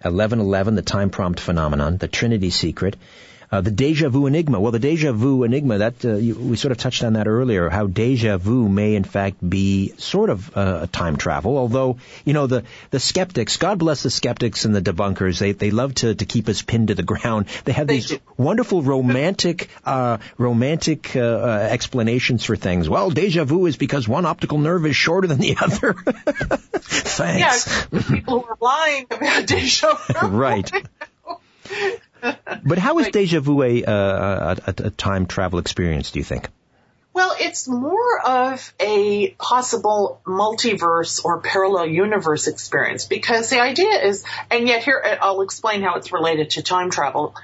1111, 0.02 0.74
The 0.74 0.82
Time 0.82 1.08
Prompt 1.08 1.40
Phenomenon, 1.40 1.96
The 1.96 2.08
Trinity 2.08 2.50
Secret, 2.50 2.96
uh, 3.50 3.60
the 3.60 3.70
deja 3.70 4.08
vu 4.08 4.26
enigma. 4.26 4.60
Well, 4.60 4.72
the 4.72 4.78
deja 4.78 5.12
vu 5.12 5.42
enigma, 5.42 5.78
that 5.78 6.04
uh, 6.04 6.16
you, 6.16 6.34
we 6.34 6.56
sort 6.56 6.72
of 6.72 6.78
touched 6.78 7.02
on 7.02 7.14
that 7.14 7.26
earlier. 7.26 7.68
How 7.70 7.86
deja 7.86 8.36
vu 8.36 8.68
may 8.68 8.94
in 8.94 9.04
fact 9.04 9.36
be 9.48 9.94
sort 9.96 10.30
of 10.30 10.56
uh, 10.56 10.80
a 10.82 10.86
time 10.86 11.16
travel. 11.16 11.56
Although 11.56 11.98
you 12.24 12.34
know 12.34 12.46
the 12.46 12.64
the 12.90 13.00
skeptics, 13.00 13.56
God 13.56 13.78
bless 13.78 14.02
the 14.02 14.10
skeptics 14.10 14.64
and 14.64 14.74
the 14.74 14.82
debunkers. 14.82 15.38
They 15.38 15.52
they 15.52 15.70
love 15.70 15.94
to 15.96 16.14
to 16.14 16.24
keep 16.26 16.48
us 16.48 16.62
pinned 16.62 16.88
to 16.88 16.94
the 16.94 17.02
ground. 17.14 17.46
They 17.64 17.72
have 17.72 17.86
these 17.86 18.12
wonderful 18.36 18.82
romantic 18.82 19.68
uh, 19.84 20.18
romantic 20.36 21.16
uh, 21.16 21.20
uh, 21.20 21.68
explanations 21.70 22.44
for 22.44 22.56
things. 22.56 22.88
Well, 22.88 23.10
deja 23.10 23.44
vu 23.44 23.66
is 23.66 23.76
because 23.76 24.06
one 24.06 24.26
optical 24.26 24.58
nerve 24.58 24.84
is 24.84 24.96
shorter 24.96 25.26
than 25.26 25.38
the 25.38 25.56
other. 25.60 25.94
Thanks. 26.80 27.88
Yeah, 27.92 28.00
people 28.02 28.40
who 28.40 28.46
are 28.46 28.58
lying 28.60 29.06
about 29.10 29.46
deja 29.46 29.94
vu. 29.94 30.28
right 30.28 30.70
but 32.64 32.78
how 32.78 32.98
is 32.98 33.08
deja 33.08 33.40
vu 33.40 33.62
a, 33.62 33.82
a, 33.82 34.56
a, 34.66 34.74
a 34.78 34.90
time 34.90 35.26
travel 35.26 35.58
experience, 35.58 36.10
do 36.10 36.18
you 36.18 36.24
think? 36.24 36.48
Well, 37.18 37.34
it's 37.40 37.66
more 37.66 38.20
of 38.24 38.72
a 38.78 39.30
possible 39.30 40.20
multiverse 40.24 41.24
or 41.24 41.40
parallel 41.40 41.86
universe 41.86 42.46
experience 42.46 43.06
because 43.06 43.50
the 43.50 43.60
idea 43.60 44.04
is, 44.04 44.24
and 44.50 44.68
yet 44.68 44.84
here 44.84 45.02
I'll 45.20 45.40
explain 45.40 45.82
how 45.82 45.96
it's 45.96 46.12
related 46.12 46.50
to 46.50 46.62
time 46.62 46.90
travel 46.90 47.34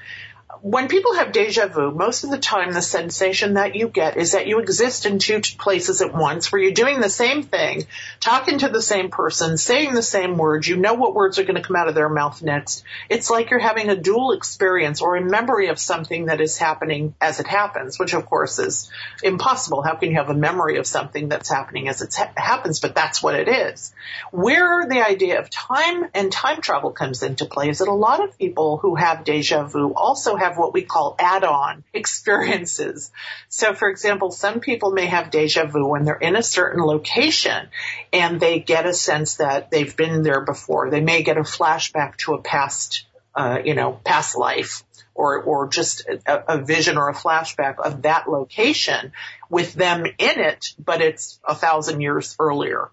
when 0.67 0.87
people 0.87 1.13
have 1.13 1.31
deja 1.31 1.67
vu, 1.67 1.91
most 1.91 2.23
of 2.23 2.31
the 2.31 2.39
time 2.39 2.73
the 2.73 2.81
sensation 2.81 3.53
that 3.53 3.75
you 3.75 3.87
get 3.87 4.17
is 4.17 4.31
that 4.31 4.47
you 4.47 4.57
exist 4.57 5.05
in 5.05 5.19
two 5.19 5.39
places 5.59 6.01
at 6.01 6.11
once 6.11 6.51
where 6.51 6.59
you're 6.59 6.71
doing 6.71 6.99
the 6.99 7.07
same 7.07 7.43
thing, 7.43 7.85
talking 8.19 8.57
to 8.57 8.69
the 8.69 8.81
same 8.81 9.11
person, 9.11 9.59
saying 9.59 9.93
the 9.93 10.01
same 10.01 10.37
words. 10.37 10.67
You 10.67 10.77
know 10.77 10.95
what 10.95 11.13
words 11.13 11.37
are 11.37 11.43
going 11.43 11.53
to 11.53 11.61
come 11.61 11.75
out 11.75 11.87
of 11.87 11.93
their 11.93 12.09
mouth 12.09 12.41
next. 12.41 12.83
It's 13.09 13.29
like 13.29 13.51
you're 13.51 13.59
having 13.59 13.89
a 13.89 13.95
dual 13.95 14.31
experience 14.31 15.03
or 15.03 15.15
a 15.15 15.21
memory 15.21 15.67
of 15.67 15.77
something 15.77 16.25
that 16.25 16.41
is 16.41 16.57
happening 16.57 17.13
as 17.21 17.39
it 17.39 17.45
happens, 17.45 17.99
which 17.99 18.15
of 18.15 18.25
course 18.25 18.57
is 18.57 18.89
impossible. 19.21 19.83
How 19.83 19.93
can 19.93 20.09
you 20.09 20.15
have 20.15 20.31
a 20.31 20.33
memory 20.33 20.79
of 20.79 20.87
something 20.87 21.29
that's 21.29 21.47
happening 21.47 21.89
as 21.89 22.01
it 22.01 22.15
ha- 22.15 22.33
happens? 22.35 22.79
But 22.79 22.95
that's 22.95 23.21
what 23.21 23.35
it 23.35 23.47
is. 23.47 23.93
Where 24.31 24.87
the 24.89 25.07
idea 25.07 25.39
of 25.41 25.51
time 25.51 26.05
and 26.15 26.31
time 26.31 26.61
travel 26.61 26.89
comes 26.89 27.21
into 27.21 27.45
play 27.45 27.69
is 27.69 27.77
that 27.77 27.87
a 27.87 27.93
lot 27.93 28.23
of 28.23 28.35
people 28.39 28.77
who 28.77 28.95
have 28.95 29.25
deja 29.25 29.67
vu 29.67 29.93
also 29.93 30.35
have 30.35 30.54
have 30.55 30.59
what 30.59 30.73
we 30.73 30.83
call 30.83 31.15
add-on 31.19 31.83
experiences. 31.93 33.11
So 33.49 33.73
for 33.73 33.89
example, 33.89 34.31
some 34.31 34.59
people 34.59 34.91
may 34.91 35.05
have 35.05 35.31
deja 35.31 35.65
vu 35.65 35.87
when 35.87 36.05
they're 36.05 36.15
in 36.15 36.35
a 36.35 36.43
certain 36.43 36.81
location 36.81 37.69
and 38.11 38.39
they 38.39 38.59
get 38.59 38.85
a 38.85 38.93
sense 38.93 39.35
that 39.35 39.71
they've 39.71 39.95
been 39.95 40.23
there 40.23 40.41
before. 40.41 40.89
They 40.89 41.01
may 41.01 41.23
get 41.23 41.37
a 41.37 41.41
flashback 41.41 42.17
to 42.17 42.33
a 42.33 42.41
past, 42.41 43.05
uh, 43.35 43.59
you 43.63 43.75
know, 43.75 43.99
past 44.03 44.37
life 44.37 44.83
or, 45.13 45.41
or 45.43 45.67
just 45.69 46.07
a, 46.07 46.55
a, 46.55 46.57
vision 46.57 46.97
or 46.97 47.09
a 47.09 47.13
flashback 47.13 47.79
of 47.79 48.01
that 48.01 48.29
location 48.29 49.13
with 49.49 49.73
them 49.73 50.05
in 50.05 50.39
it, 50.39 50.73
but 50.77 51.01
it's 51.01 51.39
a 51.47 51.55
thousand 51.55 52.01
years 52.01 52.35
earlier. 52.37 52.89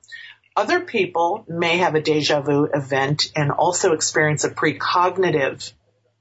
Other 0.54 0.80
people 0.80 1.44
may 1.48 1.78
have 1.78 1.94
a 1.94 2.02
deja 2.02 2.42
vu 2.42 2.68
event 2.72 3.32
and 3.34 3.50
also 3.50 3.92
experience 3.92 4.44
a 4.44 4.50
precognitive 4.50 5.72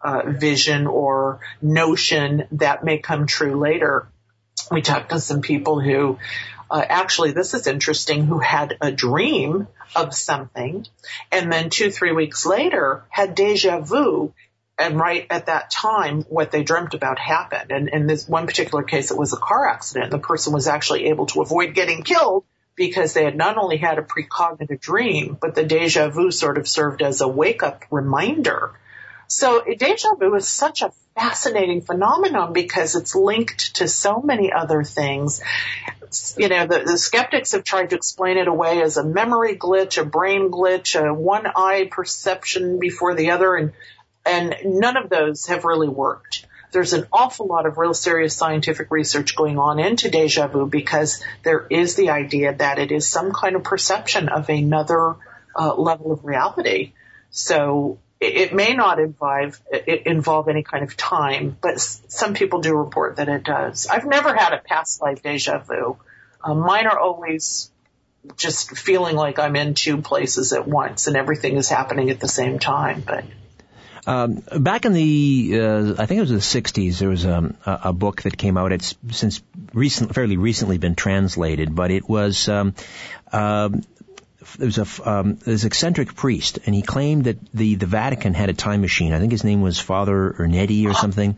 uh, 0.03 0.23
vision 0.27 0.87
or 0.87 1.39
notion 1.61 2.47
that 2.53 2.83
may 2.83 2.97
come 2.97 3.27
true 3.27 3.59
later. 3.59 4.07
We 4.71 4.81
talked 4.81 5.11
to 5.11 5.19
some 5.19 5.41
people 5.41 5.79
who 5.79 6.17
uh, 6.69 6.85
actually, 6.87 7.31
this 7.31 7.53
is 7.53 7.67
interesting, 7.67 8.25
who 8.25 8.39
had 8.39 8.77
a 8.79 8.91
dream 8.91 9.67
of 9.95 10.13
something 10.13 10.85
and 11.31 11.51
then 11.51 11.69
two, 11.69 11.91
three 11.91 12.13
weeks 12.13 12.45
later 12.45 13.03
had 13.09 13.35
deja 13.35 13.81
vu 13.81 14.33
and 14.81 14.97
right 14.97 15.27
at 15.29 15.45
that 15.45 15.69
time, 15.69 16.23
what 16.23 16.51
they 16.51 16.63
dreamt 16.63 16.95
about 16.95 17.19
happened. 17.19 17.71
And 17.71 17.89
in 17.89 18.07
this 18.07 18.27
one 18.27 18.47
particular 18.47 18.83
case, 18.83 19.11
it 19.11 19.17
was 19.17 19.31
a 19.31 19.37
car 19.37 19.67
accident. 19.67 20.09
The 20.09 20.17
person 20.17 20.53
was 20.53 20.67
actually 20.67 21.05
able 21.05 21.27
to 21.27 21.41
avoid 21.41 21.75
getting 21.75 22.01
killed 22.01 22.45
because 22.75 23.13
they 23.13 23.23
had 23.23 23.37
not 23.37 23.57
only 23.57 23.77
had 23.77 23.99
a 23.99 24.01
precognitive 24.01 24.79
dream, 24.79 25.37
but 25.39 25.53
the 25.53 25.63
deja 25.63 26.09
vu 26.09 26.31
sort 26.31 26.57
of 26.57 26.67
served 26.67 27.03
as 27.03 27.21
a 27.21 27.27
wake 27.27 27.61
up 27.61 27.83
reminder. 27.91 28.71
So 29.31 29.63
deja 29.63 30.15
vu 30.19 30.35
is 30.35 30.47
such 30.47 30.81
a 30.81 30.91
fascinating 31.15 31.81
phenomenon 31.81 32.53
because 32.53 32.95
it's 32.95 33.15
linked 33.15 33.75
to 33.77 33.87
so 33.87 34.21
many 34.21 34.51
other 34.51 34.83
things 34.83 35.41
you 36.37 36.49
know, 36.49 36.67
the, 36.67 36.83
the 36.85 36.97
skeptics 36.97 37.53
have 37.53 37.63
tried 37.63 37.91
to 37.91 37.95
explain 37.95 38.37
it 38.37 38.47
away 38.47 38.81
as 38.81 38.97
a 38.97 39.03
memory 39.03 39.55
glitch, 39.55 39.97
a 39.97 40.05
brain 40.05 40.51
glitch, 40.51 40.99
a 40.99 41.13
one 41.13 41.47
eye 41.47 41.87
perception 41.89 42.79
before 42.79 43.15
the 43.15 43.31
other, 43.31 43.55
and, 43.55 43.71
and 44.25 44.55
none 44.65 44.97
of 44.97 45.09
those 45.09 45.45
have 45.45 45.63
really 45.63 45.87
worked. 45.87 46.45
There's 46.73 46.93
an 46.93 47.07
awful 47.11 47.47
lot 47.47 47.65
of 47.65 47.77
real 47.77 47.93
serious 47.93 48.35
scientific 48.35 48.91
research 48.91 49.35
going 49.35 49.57
on 49.57 49.79
into 49.79 50.09
deja 50.09 50.47
vu 50.47 50.65
because 50.65 51.23
there 51.43 51.65
is 51.69 51.95
the 51.95 52.09
idea 52.09 52.53
that 52.55 52.79
it 52.79 52.91
is 52.91 53.07
some 53.07 53.31
kind 53.31 53.55
of 53.55 53.63
perception 53.63 54.29
of 54.29 54.49
another 54.49 55.15
uh, 55.55 55.73
level 55.75 56.11
of 56.11 56.23
reality. 56.25 56.93
So 57.29 57.99
it 58.21 58.53
may 58.53 58.75
not 58.75 58.99
involve 58.99 59.59
involve 60.05 60.47
any 60.47 60.61
kind 60.61 60.83
of 60.83 60.95
time, 60.95 61.57
but 61.59 61.79
some 61.79 62.35
people 62.35 62.61
do 62.61 62.75
report 62.75 63.15
that 63.15 63.27
it 63.27 63.43
does. 63.43 63.87
I've 63.87 64.05
never 64.05 64.33
had 64.33 64.53
a 64.53 64.59
past 64.59 65.01
life 65.01 65.23
deja 65.23 65.57
vu. 65.57 65.97
Uh, 66.43 66.53
mine 66.53 66.85
are 66.85 66.99
always 66.99 67.71
just 68.37 68.77
feeling 68.77 69.15
like 69.15 69.39
I'm 69.39 69.55
in 69.55 69.73
two 69.73 70.01
places 70.03 70.53
at 70.53 70.67
once 70.67 71.07
and 71.07 71.17
everything 71.17 71.57
is 71.57 71.67
happening 71.67 72.11
at 72.11 72.19
the 72.19 72.27
same 72.27 72.59
time. 72.59 73.01
But 73.01 73.25
um, 74.05 74.43
back 74.55 74.85
in 74.85 74.93
the, 74.93 75.59
uh, 75.59 75.93
I 75.97 76.05
think 76.05 76.19
it 76.19 76.29
was 76.29 76.29
the 76.29 76.61
60s, 76.61 76.99
there 76.99 77.09
was 77.09 77.25
um, 77.25 77.57
a, 77.65 77.79
a 77.85 77.93
book 77.93 78.21
that 78.23 78.37
came 78.37 78.57
out. 78.57 78.71
It's 78.71 78.95
since 79.09 79.41
recent, 79.73 80.13
fairly 80.13 80.37
recently 80.37 80.77
been 80.77 80.93
translated, 80.95 81.73
but 81.73 81.89
it 81.89 82.07
was 82.07 82.47
um, 82.47 82.75
um, 83.31 83.81
there 84.57 84.65
was 84.67 84.77
a 84.77 85.09
um, 85.09 85.35
this 85.35 85.63
eccentric 85.63 86.15
priest, 86.15 86.59
and 86.65 86.73
he 86.73 86.81
claimed 86.81 87.25
that 87.25 87.37
the 87.53 87.75
the 87.75 87.85
Vatican 87.85 88.33
had 88.33 88.49
a 88.49 88.53
time 88.53 88.81
machine. 88.81 89.13
I 89.13 89.19
think 89.19 89.31
his 89.31 89.43
name 89.43 89.61
was 89.61 89.79
Father 89.79 90.35
Ernetti 90.37 90.87
or 90.87 90.93
something, 90.93 91.37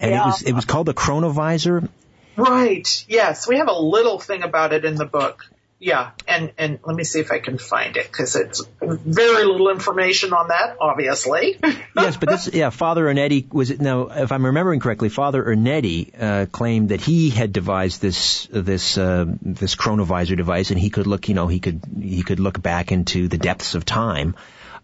and 0.00 0.10
yeah. 0.10 0.22
it 0.22 0.26
was 0.26 0.42
it 0.42 0.52
was 0.52 0.64
called 0.64 0.86
the 0.86 0.94
Chronovisor. 0.94 1.88
Right. 2.36 3.04
Yes, 3.08 3.48
we 3.48 3.56
have 3.56 3.68
a 3.68 3.78
little 3.78 4.18
thing 4.18 4.42
about 4.42 4.74
it 4.74 4.84
in 4.84 4.96
the 4.96 5.06
book. 5.06 5.46
Yeah, 5.78 6.12
and 6.26 6.52
and 6.56 6.78
let 6.84 6.96
me 6.96 7.04
see 7.04 7.20
if 7.20 7.30
I 7.30 7.38
can 7.38 7.58
find 7.58 7.98
it 7.98 8.06
because 8.10 8.34
it's 8.34 8.64
very 8.80 9.44
little 9.44 9.68
information 9.68 10.32
on 10.32 10.48
that, 10.48 10.78
obviously. 10.80 11.58
yes, 11.96 12.16
but 12.16 12.30
this 12.30 12.48
yeah, 12.50 12.70
Father 12.70 13.04
Ernetti 13.04 13.52
was 13.52 13.70
it 13.70 13.78
now? 13.78 14.08
If 14.08 14.32
I'm 14.32 14.46
remembering 14.46 14.80
correctly, 14.80 15.10
Father 15.10 15.44
Ernetti 15.44 16.10
uh, 16.18 16.46
claimed 16.46 16.88
that 16.88 17.02
he 17.02 17.28
had 17.28 17.52
devised 17.52 18.00
this 18.00 18.48
this 18.50 18.96
uh, 18.96 19.26
this 19.42 19.76
chronovisor 19.76 20.34
device, 20.34 20.70
and 20.70 20.80
he 20.80 20.88
could 20.88 21.06
look, 21.06 21.28
you 21.28 21.34
know, 21.34 21.46
he 21.46 21.60
could 21.60 21.82
he 22.00 22.22
could 22.22 22.40
look 22.40 22.62
back 22.62 22.90
into 22.90 23.28
the 23.28 23.36
depths 23.36 23.74
of 23.74 23.84
time. 23.84 24.34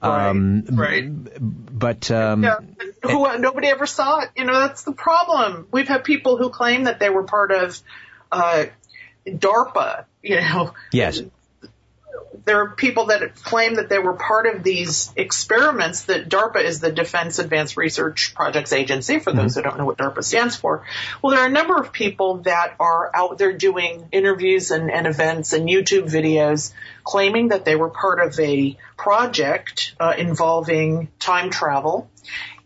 Right, 0.03 0.29
um, 0.29 0.65
right. 0.73 1.09
But 1.09 2.11
um, 2.11 2.45
yeah, 2.45 2.59
who, 3.03 3.39
nobody 3.39 3.69
ever 3.69 3.87
saw 3.87 4.21
it. 4.21 4.31
You 4.37 4.45
know, 4.45 4.61
that's 4.61 4.83
the 4.83 4.93
problem. 4.93 5.69
We've 5.71 5.89
had 5.89 6.05
people 6.05 6.37
who 6.37 6.51
claim 6.51 6.85
that 6.85 7.01
they 7.01 7.09
were 7.09 7.23
part 7.23 7.51
of. 7.51 7.81
Uh, 8.31 8.65
DARPA, 9.27 10.05
you 10.23 10.37
know. 10.37 10.75
Yes. 10.93 11.23
There 12.45 12.63
are 12.63 12.71
people 12.71 13.07
that 13.07 13.37
claim 13.37 13.75
that 13.75 13.89
they 13.89 14.01
were 14.01 14.15
part 14.15 14.47
of 14.47 14.65
these 14.65 15.13
experiments 15.15 16.05
that 16.05 16.29
DARPA 16.29 16.65
is 16.65 16.81
the 16.81 16.91
Defense 16.91 17.39
Advanced 17.39 17.77
Research 17.77 18.35
Projects 18.35 18.73
Agency, 18.73 19.21
for 19.21 19.33
those 19.33 19.53
mm-hmm. 19.53 19.61
who 19.61 19.63
don't 19.63 19.79
know 19.79 19.85
what 19.85 19.99
DARPA 19.99 20.25
stands 20.25 20.57
for. 20.57 20.85
Well, 21.21 21.35
there 21.35 21.45
are 21.45 21.47
a 21.47 21.53
number 21.53 21.79
of 21.79 21.93
people 21.93 22.39
that 22.39 22.75
are 22.81 23.11
out 23.15 23.39
there 23.39 23.53
doing 23.53 24.09
interviews 24.11 24.73
and, 24.73 24.91
and 24.91 25.07
events 25.07 25.53
and 25.53 25.69
YouTube 25.69 26.11
videos 26.11 26.73
claiming 27.05 27.49
that 27.49 27.65
they 27.65 27.77
were 27.77 27.91
part 27.91 28.19
of 28.27 28.39
a 28.41 28.77
project 28.97 29.95
uh, 30.01 30.15
involving 30.19 31.09
time 31.21 31.51
travel. 31.51 32.11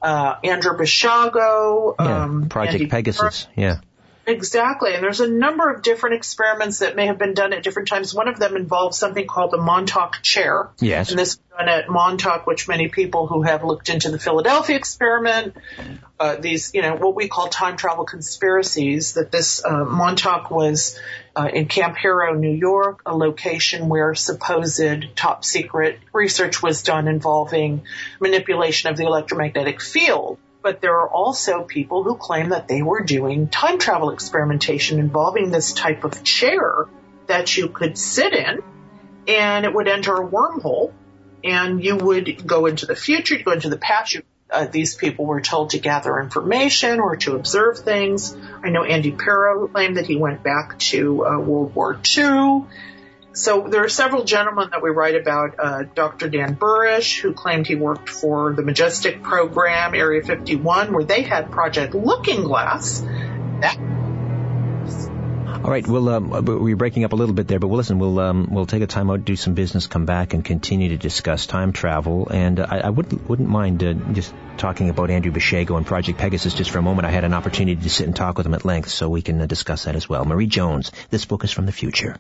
Uh, 0.01 0.37
Andrew 0.45 0.77
Basiago, 0.77 1.97
yeah, 1.99 2.25
um, 2.25 2.49
Project 2.49 2.75
Andy 2.75 2.87
Pegasus, 2.87 3.47
yeah. 3.57 3.81
Exactly. 4.27 4.93
And 4.93 5.05
there's 5.05 5.21
a 5.21 5.31
number 5.31 5.71
of 5.71 5.83
different 5.83 6.17
experiments 6.17 6.81
that 6.81 6.97
may 6.97 7.07
have 7.07 7.17
been 7.17 7.35
done 7.35 7.53
at 7.53 7.62
different 7.62 7.89
times. 7.89 8.12
One 8.12 8.27
of 8.27 8.41
them 8.41 8.57
involves 8.57 8.99
something 8.99 9.25
called 9.25 9.53
the 9.53 9.59
Montauk 9.59 10.21
chair. 10.21 10.71
Yes. 10.81 11.11
And 11.11 11.19
this 11.19 11.37
was 11.37 11.59
done 11.59 11.69
at 11.69 11.89
Montauk, 11.89 12.45
which 12.45 12.67
many 12.67 12.89
people 12.89 13.29
who 13.29 13.43
have 13.43 13.62
looked 13.62 13.89
into 13.89 14.11
the 14.11 14.19
Philadelphia 14.19 14.77
experiment, 14.77 15.57
uh, 16.19 16.37
these, 16.37 16.75
you 16.75 16.83
know, 16.83 16.97
what 16.97 17.15
we 17.15 17.29
call 17.29 17.47
time 17.49 17.77
travel 17.77 18.05
conspiracies, 18.05 19.12
that 19.12 19.31
this 19.31 19.65
uh, 19.65 19.85
Montauk 19.85 20.51
was 20.51 20.99
uh, 21.37 21.49
in 21.53 21.67
Camp 21.67 21.97
Hero, 21.97 22.35
New 22.35 22.57
York, 22.57 23.03
a 23.07 23.17
location 23.17 23.89
where 23.89 24.12
supposed 24.17 25.07
top 25.15 25.45
secret 25.45 26.01
research 26.12 26.61
was 26.61 26.83
done 26.83 27.07
involving 27.07 27.83
manipulation 28.19 28.91
of 28.91 28.97
the 28.97 29.05
electromagnetic 29.05 29.81
field 29.81 30.39
but 30.67 30.81
there 30.81 30.99
are 30.99 31.09
also 31.09 31.63
people 31.63 32.03
who 32.03 32.17
claim 32.17 32.49
that 32.49 32.67
they 32.67 32.83
were 32.83 33.05
doing 33.05 33.47
time 33.47 33.79
travel 33.79 34.11
experimentation 34.11 34.99
involving 34.99 35.53
this 35.53 35.73
type 35.73 36.03
of 36.03 36.25
chair 36.25 36.87
that 37.29 37.57
you 37.57 37.69
could 37.69 37.97
sit 37.97 38.33
in 38.35 38.65
and 39.29 39.65
it 39.65 39.73
would 39.73 39.87
enter 39.87 40.17
a 40.17 40.27
wormhole 40.27 40.93
and 41.45 41.85
you 41.85 41.95
would 41.95 42.45
go 42.45 42.67
into 42.67 42.85
the 42.85 42.97
future, 42.97 43.37
go 43.45 43.53
into 43.53 43.69
the 43.69 43.79
past. 43.79 44.15
You, 44.15 44.23
uh, 44.51 44.67
these 44.67 44.97
people 44.97 45.25
were 45.25 45.41
told 45.41 45.71
to 45.71 45.79
gather 45.79 46.19
information 46.19 46.99
or 46.99 47.15
to 47.19 47.37
observe 47.37 47.79
things. 47.79 48.37
I 48.65 48.71
know 48.71 48.83
Andy 48.83 49.13
Pero 49.13 49.69
claimed 49.69 49.99
that 49.99 50.07
he 50.07 50.17
went 50.17 50.43
back 50.43 50.81
to 50.91 51.25
uh, 51.25 51.39
World 51.39 51.77
War 51.77 51.97
II 52.19 52.65
so 53.37 53.68
there 53.68 53.85
are 53.85 53.88
several 53.88 54.25
gentlemen 54.25 54.70
that 54.70 54.83
we 54.83 54.90
write 54.90 55.14
about. 55.14 55.55
Uh, 55.59 55.83
Dr. 55.94 56.29
Dan 56.29 56.57
Burisch, 56.57 57.20
who 57.20 57.33
claimed 57.33 57.66
he 57.66 57.75
worked 57.75 58.09
for 58.09 58.55
the 58.55 58.62
Majestic 58.62 59.22
program, 59.22 59.94
Area 59.94 60.22
51, 60.22 60.92
where 60.92 61.05
they 61.05 61.22
had 61.22 61.51
Project 61.51 61.94
Looking 61.94 62.44
Glass. 62.44 63.03
That 63.61 63.79
all 65.66 65.72
right, 65.72 65.87
we'll 65.87 66.09
um, 66.11 66.44
we're 66.44 66.77
breaking 66.77 67.05
up 67.05 67.12
a 67.12 67.16
little 67.16 67.35
bit 67.35 67.49
there, 67.49 67.59
but 67.59 67.66
we'll 67.66 67.79
listen. 67.79 67.99
We'll 67.99 68.20
um, 68.20 68.49
we'll 68.53 68.66
take 68.66 68.83
a 68.83 68.87
time 68.87 69.11
out, 69.11 69.25
do 69.25 69.35
some 69.35 69.55
business, 69.55 69.88
come 69.88 70.07
back, 70.07 70.33
and 70.33 70.44
continue 70.44 70.90
to 70.90 70.96
discuss 70.96 71.46
time 71.46 71.72
travel. 71.72 72.29
And 72.29 72.61
uh, 72.61 72.66
I, 72.70 72.79
I 72.81 72.90
wouldn't 72.90 73.29
wouldn't 73.29 73.49
mind 73.49 73.83
uh, 73.83 73.94
just 74.12 74.33
talking 74.59 74.90
about 74.90 75.11
Andrew 75.11 75.33
Basiago 75.33 75.77
and 75.77 75.85
Project 75.85 76.18
Pegasus 76.18 76.55
just 76.55 76.70
for 76.70 76.79
a 76.79 76.83
moment. 76.83 77.07
I 77.07 77.11
had 77.11 77.25
an 77.25 77.35
opportunity 77.35 77.83
to 77.83 77.90
sit 77.90 78.07
and 78.07 78.14
talk 78.14 78.38
with 78.38 78.46
him 78.46 78.55
at 78.55 78.64
length, 78.64 78.90
so 78.90 79.09
we 79.09 79.22
can 79.22 79.40
uh, 79.40 79.46
discuss 79.46 79.85
that 79.85 79.96
as 79.96 80.09
well. 80.09 80.25
Marie 80.25 80.46
Jones, 80.46 80.92
this 81.11 81.25
book 81.25 81.42
is 81.42 81.51
from 81.51 81.66
the 81.66 81.72
future. 81.72 82.16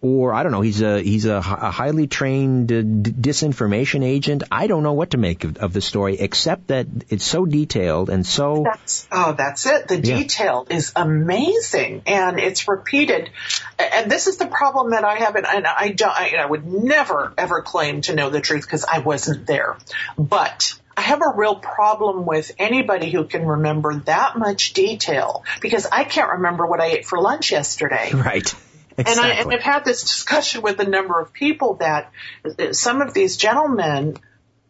or 0.00 0.32
I 0.32 0.44
don't 0.44 0.52
know, 0.52 0.60
he's 0.60 0.80
a 0.80 1.02
he's 1.02 1.24
a, 1.24 1.36
a 1.36 1.40
highly 1.40 2.06
trained 2.06 2.70
uh, 2.70 2.82
d- 2.82 3.10
disinformation 3.10 4.04
agent. 4.04 4.44
I 4.50 4.68
don't 4.68 4.84
know 4.84 4.92
what 4.92 5.10
to 5.10 5.18
make 5.18 5.42
of, 5.42 5.56
of, 5.56 5.72
the 5.72 5.80
story, 5.80 6.18
except 6.20 6.68
that 6.68 6.86
it's 7.08 7.24
so 7.24 7.44
detailed 7.44 8.08
and 8.08 8.24
so. 8.24 8.62
That's, 8.62 9.08
oh, 9.10 9.32
that's 9.32 9.66
it. 9.66 9.88
The 9.88 9.98
yeah. 10.00 10.18
detail 10.18 10.66
is 10.70 10.92
amazing, 10.94 12.02
and 12.06 12.38
it's 12.38 12.68
repeated. 12.68 13.30
And 13.78 14.08
this 14.08 14.28
is 14.28 14.36
the 14.36 14.46
problem 14.46 14.92
that 14.92 15.02
I 15.04 15.16
have, 15.16 15.34
and 15.34 15.46
I 15.46 15.88
don't. 15.88 16.12
I, 16.12 16.36
I 16.38 16.46
would 16.46 16.64
never 16.64 17.32
ever 17.36 17.62
claim 17.62 18.02
to 18.02 18.14
know 18.14 18.30
the 18.30 18.40
truth 18.40 18.62
because 18.62 18.84
I 18.84 19.00
wasn't 19.00 19.46
there, 19.46 19.76
but. 20.16 20.78
I 20.96 21.02
have 21.02 21.20
a 21.22 21.32
real 21.36 21.54
problem 21.54 22.26
with 22.26 22.50
anybody 22.58 23.08
who 23.12 23.22
can 23.22 23.46
remember 23.46 23.94
that 24.06 24.36
much 24.36 24.72
detail 24.72 25.44
because 25.60 25.86
I 25.86 26.02
can't 26.02 26.32
remember 26.32 26.66
what 26.66 26.80
I 26.80 26.86
ate 26.86 27.06
for 27.06 27.20
lunch 27.20 27.52
yesterday. 27.52 28.10
Right. 28.12 28.52
Exactly. 28.98 29.30
And, 29.30 29.38
I, 29.38 29.42
and 29.42 29.52
I've 29.52 29.62
had 29.62 29.84
this 29.84 30.02
discussion 30.02 30.62
with 30.62 30.80
a 30.80 30.88
number 30.88 31.20
of 31.20 31.32
people 31.32 31.74
that 31.74 32.12
some 32.72 33.00
of 33.00 33.14
these 33.14 33.36
gentlemen 33.36 34.16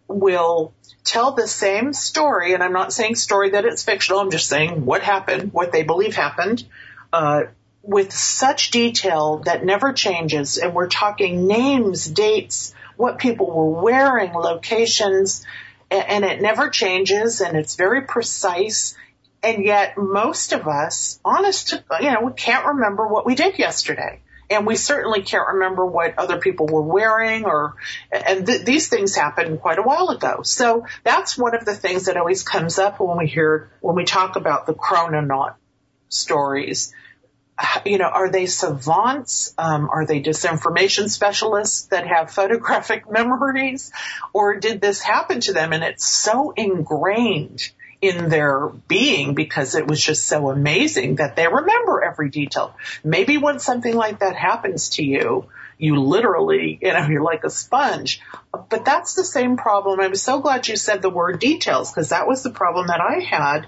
will 0.06 0.74
tell 1.04 1.32
the 1.32 1.46
same 1.46 1.92
story, 1.92 2.52
and 2.52 2.62
I'm 2.62 2.72
not 2.72 2.92
saying 2.92 3.14
story 3.14 3.50
that 3.50 3.64
it's 3.64 3.82
fictional, 3.82 4.20
I'm 4.20 4.30
just 4.30 4.46
saying 4.46 4.84
what 4.84 5.02
happened, 5.02 5.52
what 5.52 5.72
they 5.72 5.82
believe 5.82 6.14
happened, 6.14 6.64
uh, 7.12 7.44
with 7.82 8.12
such 8.12 8.70
detail 8.70 9.38
that 9.46 9.64
never 9.64 9.92
changes. 9.94 10.58
And 10.58 10.74
we're 10.74 10.88
talking 10.88 11.46
names, 11.46 12.06
dates, 12.06 12.74
what 12.96 13.18
people 13.18 13.46
were 13.46 13.82
wearing, 13.82 14.34
locations, 14.34 15.46
and, 15.90 16.04
and 16.06 16.24
it 16.24 16.42
never 16.42 16.68
changes, 16.68 17.40
and 17.40 17.56
it's 17.56 17.76
very 17.76 18.02
precise. 18.02 18.94
And 19.42 19.64
yet 19.64 19.96
most 19.96 20.52
of 20.52 20.66
us, 20.66 21.20
honest 21.24 21.68
to, 21.68 21.84
you 22.00 22.10
know, 22.10 22.22
we 22.24 22.32
can't 22.32 22.66
remember 22.66 23.06
what 23.06 23.24
we 23.24 23.34
did 23.34 23.58
yesterday. 23.58 24.20
And 24.50 24.66
we 24.66 24.76
certainly 24.76 25.22
can't 25.22 25.46
remember 25.46 25.84
what 25.84 26.18
other 26.18 26.38
people 26.38 26.66
were 26.66 26.82
wearing 26.82 27.44
or, 27.44 27.76
and 28.10 28.46
th- 28.46 28.64
these 28.64 28.88
things 28.88 29.14
happened 29.14 29.60
quite 29.60 29.78
a 29.78 29.82
while 29.82 30.08
ago. 30.08 30.40
So 30.42 30.86
that's 31.04 31.36
one 31.36 31.54
of 31.54 31.66
the 31.66 31.74
things 31.74 32.06
that 32.06 32.16
always 32.16 32.42
comes 32.42 32.78
up 32.78 32.98
when 32.98 33.18
we 33.18 33.26
hear, 33.26 33.70
when 33.80 33.94
we 33.94 34.04
talk 34.04 34.36
about 34.36 34.66
the 34.66 34.72
chrononaut 34.72 35.54
stories. 36.08 36.94
You 37.84 37.98
know, 37.98 38.06
are 38.06 38.30
they 38.30 38.46
savants? 38.46 39.52
Um, 39.58 39.90
are 39.90 40.06
they 40.06 40.22
disinformation 40.22 41.10
specialists 41.10 41.88
that 41.88 42.06
have 42.06 42.30
photographic 42.30 43.10
memories? 43.10 43.92
Or 44.32 44.56
did 44.56 44.80
this 44.80 45.02
happen 45.02 45.40
to 45.40 45.52
them 45.52 45.72
and 45.72 45.84
it's 45.84 46.08
so 46.08 46.52
ingrained 46.56 47.68
in 48.00 48.28
their 48.28 48.68
being 48.68 49.34
because 49.34 49.74
it 49.74 49.86
was 49.86 50.00
just 50.00 50.26
so 50.26 50.50
amazing 50.50 51.16
that 51.16 51.34
they 51.34 51.46
remember 51.46 52.02
every 52.02 52.30
detail. 52.30 52.76
Maybe 53.02 53.38
when 53.38 53.58
something 53.58 53.94
like 53.94 54.20
that 54.20 54.36
happens 54.36 54.90
to 54.90 55.04
you, 55.04 55.46
you 55.78 56.00
literally, 56.00 56.78
you 56.80 56.92
know, 56.92 57.06
you're 57.06 57.22
like 57.22 57.44
a 57.44 57.50
sponge. 57.50 58.20
But 58.52 58.84
that's 58.84 59.14
the 59.14 59.24
same 59.24 59.56
problem. 59.56 60.00
I'm 60.00 60.14
so 60.14 60.40
glad 60.40 60.68
you 60.68 60.76
said 60.76 61.02
the 61.02 61.10
word 61.10 61.40
details 61.40 61.90
because 61.90 62.10
that 62.10 62.26
was 62.26 62.42
the 62.42 62.50
problem 62.50 62.88
that 62.88 63.00
I 63.00 63.20
had. 63.20 63.66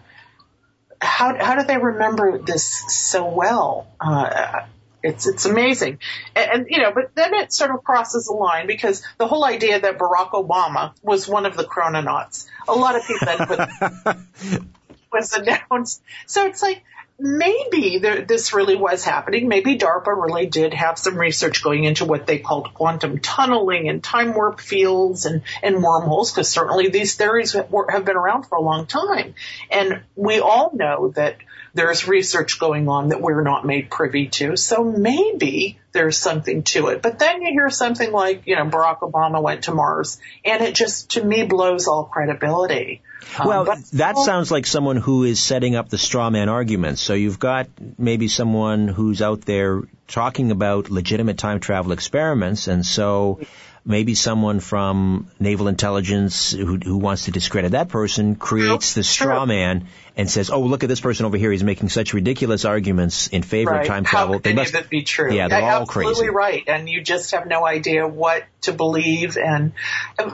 How, 1.01 1.37
how 1.43 1.57
do 1.57 1.67
they 1.67 1.79
remember 1.79 2.39
this 2.39 2.85
so 2.89 3.27
well? 3.27 3.89
Uh, 3.99 4.67
it's 5.03 5.27
it's 5.27 5.47
amazing, 5.47 5.99
and, 6.35 6.51
and, 6.51 6.67
you 6.69 6.79
know, 6.79 6.93
but 6.93 7.15
then 7.15 7.35
it 7.35 7.53
sort 7.53 7.71
of 7.71 7.85
crosses 7.85 8.27
the 8.27 8.33
line 8.33 8.67
because 8.67 9.03
the 9.19 9.27
whole 9.27 9.45
idea 9.45 9.81
that 9.81 9.99
Barack 9.99 10.31
Obama 10.31 10.93
was 11.03 11.29
one 11.29 11.47
of 11.47 11.57
the 11.57 11.65
chrononauts. 11.65 12.47
A 12.69 12.75
lot 12.75 12.97
of 12.97 13.07
people 13.07 13.47
put 13.47 14.61
was 15.13 15.33
announced. 15.33 16.03
So 16.27 16.47
it's 16.47 16.63
like 16.63 16.85
maybe 17.21 17.99
there, 17.99 18.23
this 18.23 18.55
really 18.55 18.77
was 18.77 19.05
happening. 19.05 19.49
Maybe 19.49 19.77
DARPA 19.77 20.07
really 20.07 20.47
did 20.47 20.73
have 20.75 20.99
some 20.99 21.17
research 21.17 21.63
going 21.63 21.85
into 21.85 22.05
what 22.05 22.27
they 22.27 22.39
called 22.39 22.73
quantum 22.75 23.19
tunneling 23.19 23.89
and 23.89 24.03
time 24.03 24.35
warp 24.35 24.61
fields 24.61 25.27
and, 25.27 25.43
and 25.63 25.83
wormholes, 25.83 26.33
because 26.33 26.49
certainly 26.49 26.89
these 26.89 27.17
theories 27.17 27.53
have 27.53 28.05
been 28.05 28.17
around 28.17 28.45
for 28.45 28.57
a 28.57 28.63
long 28.63 28.87
time. 28.87 29.35
And 29.71 30.03
we 30.17 30.41
all 30.41 30.71
know 30.75 31.13
that 31.15 31.37
there's 31.75 32.09
research 32.09 32.59
going 32.59 32.89
on 32.89 33.09
that 33.09 33.21
we're 33.21 33.43
not 33.43 33.65
made 33.65 33.91
privy 33.91 34.27
to. 34.29 34.57
So 34.57 34.85
maybe 34.85 35.79
there's 35.93 36.19
something 36.19 36.63
to 36.65 36.89
it. 36.89 37.03
But 37.03 37.19
then 37.19 37.43
you 37.43 37.53
hear 37.53 37.71
something 37.71 38.11
like, 38.11 38.47
you 38.47 38.57
know, 38.57 38.65
Barack 38.67 39.01
Obama 39.01 39.43
went 39.43 39.65
to 39.65 39.75
Mars 39.75 40.21
and 40.45 40.63
it 40.63 40.75
just 40.75 41.13
to 41.13 41.25
me 41.25 41.45
blows 41.45 41.87
all 41.87 42.05
credibility. 42.05 43.03
Um, 43.39 43.49
well, 43.49 43.71
um, 43.71 43.85
that 43.93 44.17
sounds 44.17 44.51
like 44.51 44.67
someone 44.67 44.97
who 44.97 45.25
is 45.25 45.41
setting 45.41 45.77
up 45.77 45.89
the 45.89 45.99
straw 45.99 46.31
man 46.31 46.49
argument. 46.49 46.99
So 46.99 47.15
you've 47.15 47.39
got 47.39 47.69
maybe 47.99 48.29
someone 48.29 48.89
who's 48.89 49.23
out 49.23 49.43
there 49.43 49.83
talking 50.09 50.51
about 50.51 50.91
legitimate 50.91 51.39
time 51.39 51.61
travel 51.61 51.93
experiments 51.93 52.67
and 52.67 52.85
so 52.85 53.41
maybe 53.85 54.15
someone 54.15 54.61
from 54.61 55.31
naval 55.39 55.69
intelligence 55.69 56.53
who, 56.53 56.77
who 56.77 56.99
wants 56.99 57.25
to 57.25 57.31
discredit 57.31 57.73
that 57.73 57.89
person 57.89 58.37
creates 58.37 58.95
the 58.95 59.03
straw 59.03 59.47
man 59.47 59.89
and 60.17 60.29
says, 60.29 60.51
"Oh, 60.51 60.61
look 60.61 60.83
at 60.83 60.89
this 60.89 61.01
person 61.01 61.27
over 61.27 61.37
here. 61.37 61.51
He's 61.51 61.65
making 61.65 61.89
such 61.89 62.13
ridiculous 62.13 62.65
arguments 62.65 63.29
in 63.29 63.43
favor 63.43 63.71
right. 63.71 63.83
of 63.83 63.87
time 63.87 64.05
travel. 64.05 64.35
How 64.35 64.41
they 64.41 64.53
must 64.53 64.91
be 64.91 65.03
true. 65.03 65.33
Yeah, 65.33 65.49
they're 65.49 65.63
all 65.63 65.83
absolutely 65.83 66.15
crazy. 66.15 66.31
right, 66.31 66.65
and 66.67 66.89
you 66.89 67.03
just 67.03 67.31
have 67.31 67.47
no 67.47 67.67
idea 67.67 68.07
what 68.07 68.45
to 68.63 68.73
believe. 68.73 69.37
And 69.37 69.73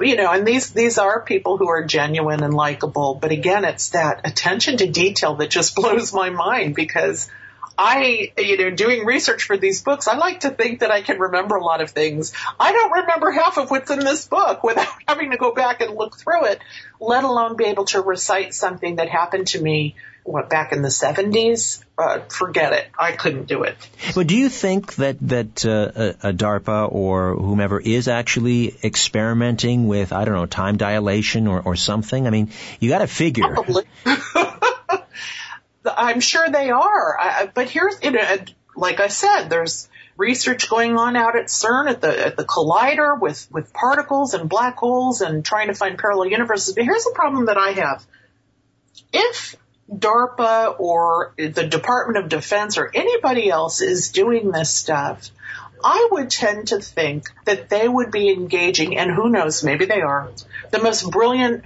you 0.00 0.16
know, 0.16 0.32
and 0.32 0.46
these 0.46 0.72
these 0.72 0.98
are 0.98 1.20
people 1.20 1.56
who 1.56 1.68
are 1.68 1.84
genuine 1.84 2.42
and 2.42 2.54
likable. 2.54 3.14
But 3.14 3.32
again, 3.32 3.64
it's 3.64 3.90
that 3.90 4.22
attention 4.24 4.78
to 4.78 4.86
detail 4.86 5.36
that 5.36 5.50
just 5.50 5.74
blows 5.76 6.12
my 6.12 6.30
mind 6.30 6.74
because 6.74 7.30
I, 7.78 8.32
you 8.38 8.56
know, 8.56 8.70
doing 8.70 9.04
research 9.04 9.44
for 9.44 9.56
these 9.56 9.82
books, 9.82 10.08
I 10.08 10.16
like 10.16 10.40
to 10.40 10.50
think 10.50 10.80
that 10.80 10.90
I 10.90 11.02
can 11.02 11.18
remember 11.18 11.56
a 11.56 11.64
lot 11.64 11.80
of 11.80 11.90
things. 11.90 12.32
I 12.58 12.72
don't 12.72 12.92
remember 12.92 13.30
half 13.30 13.58
of 13.58 13.70
what's 13.70 13.90
in 13.90 14.00
this 14.00 14.26
book 14.26 14.62
without 14.62 14.88
having 15.08 15.30
to 15.30 15.36
go 15.36 15.52
back 15.52 15.80
and 15.80 15.94
look 15.94 16.18
through 16.18 16.46
it, 16.46 16.60
let 17.00 17.24
alone 17.24 17.56
be 17.56 17.64
able 17.64 17.84
to 17.86 18.00
recite 18.00 18.54
something 18.54 18.96
that 18.96 19.08
happened 19.08 19.48
to 19.48 19.60
me 19.60 19.96
what 20.26 20.50
back 20.50 20.72
in 20.72 20.82
the 20.82 20.88
70s 20.88 21.82
uh, 21.98 22.20
forget 22.28 22.72
it. 22.72 22.86
I 22.98 23.12
couldn't 23.12 23.46
do 23.46 23.62
it. 23.62 23.76
But 24.14 24.26
do 24.26 24.36
you 24.36 24.48
think 24.48 24.96
that 24.96 25.16
that 25.28 25.64
uh, 25.64 25.92
a, 25.94 26.28
a 26.30 26.32
darpa 26.32 26.92
or 26.92 27.36
whomever 27.36 27.80
is 27.80 28.08
actually 28.08 28.76
experimenting 28.84 29.86
with 29.86 30.12
i 30.12 30.24
don't 30.24 30.34
know 30.34 30.46
time 30.46 30.76
dilation 30.76 31.46
or, 31.46 31.60
or 31.62 31.76
something? 31.76 32.26
I 32.26 32.30
mean 32.30 32.50
you 32.80 32.90
got 32.90 32.98
to 32.98 33.06
figure. 33.06 33.54
Probably. 33.54 33.84
I'm 35.96 36.20
sure 36.20 36.48
they 36.48 36.70
are. 36.70 37.18
I, 37.18 37.50
but 37.52 37.68
here's, 37.68 38.00
like 38.76 39.00
I 39.00 39.08
said, 39.08 39.48
there's 39.48 39.88
research 40.16 40.68
going 40.70 40.96
on 40.96 41.16
out 41.16 41.36
at 41.36 41.46
CERN 41.46 41.90
at 41.90 42.00
the 42.00 42.26
at 42.26 42.36
the 42.36 42.44
collider 42.44 43.20
with 43.20 43.46
with 43.50 43.72
particles 43.72 44.34
and 44.34 44.48
black 44.48 44.76
holes 44.76 45.20
and 45.20 45.44
trying 45.44 45.68
to 45.68 45.74
find 45.74 45.98
parallel 45.98 46.30
universes. 46.30 46.74
But 46.74 46.84
here's 46.84 47.04
the 47.04 47.12
problem 47.14 47.46
that 47.46 47.58
I 47.58 47.70
have: 47.72 48.06
if 49.12 49.56
DARPA 49.92 50.78
or 50.78 51.34
the 51.36 51.66
Department 51.66 52.24
of 52.24 52.30
Defense 52.30 52.78
or 52.78 52.90
anybody 52.92 53.48
else 53.48 53.80
is 53.80 54.10
doing 54.10 54.50
this 54.50 54.70
stuff, 54.70 55.30
I 55.84 56.08
would 56.10 56.30
tend 56.30 56.68
to 56.68 56.80
think 56.80 57.30
that 57.44 57.68
they 57.68 57.86
would 57.86 58.10
be 58.10 58.30
engaging, 58.30 58.96
and 58.96 59.10
who 59.10 59.28
knows, 59.28 59.62
maybe 59.62 59.84
they 59.84 60.00
are, 60.00 60.30
the 60.70 60.82
most 60.82 61.08
brilliant 61.10 61.64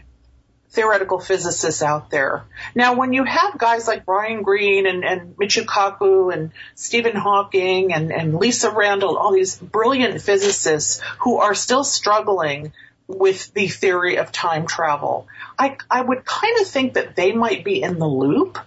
theoretical 0.70 1.18
physicists 1.18 1.82
out 1.82 2.10
there. 2.10 2.44
Now, 2.74 2.94
when 2.94 3.12
you 3.12 3.24
have 3.24 3.58
guys 3.58 3.88
like 3.88 4.06
Brian 4.06 4.42
Greene 4.42 4.86
and, 4.86 5.04
and 5.04 5.36
Michio 5.36 5.64
Kaku 5.64 6.32
and 6.32 6.52
Stephen 6.74 7.16
Hawking 7.16 7.92
and, 7.92 8.12
and 8.12 8.38
Lisa 8.38 8.70
Randall, 8.70 9.16
all 9.16 9.32
these 9.32 9.56
brilliant 9.56 10.22
physicists 10.22 11.00
who 11.20 11.38
are 11.38 11.54
still 11.54 11.82
struggling 11.82 12.72
with 13.08 13.52
the 13.54 13.66
theory 13.66 14.16
of 14.18 14.30
time 14.30 14.66
travel. 14.66 15.26
I, 15.58 15.76
I 15.90 16.00
would 16.00 16.24
kind 16.24 16.60
of 16.60 16.66
think 16.68 16.94
that 16.94 17.16
they 17.16 17.32
might 17.32 17.64
be 17.64 17.82
in 17.82 17.98
the 17.98 18.06
loop 18.06 18.58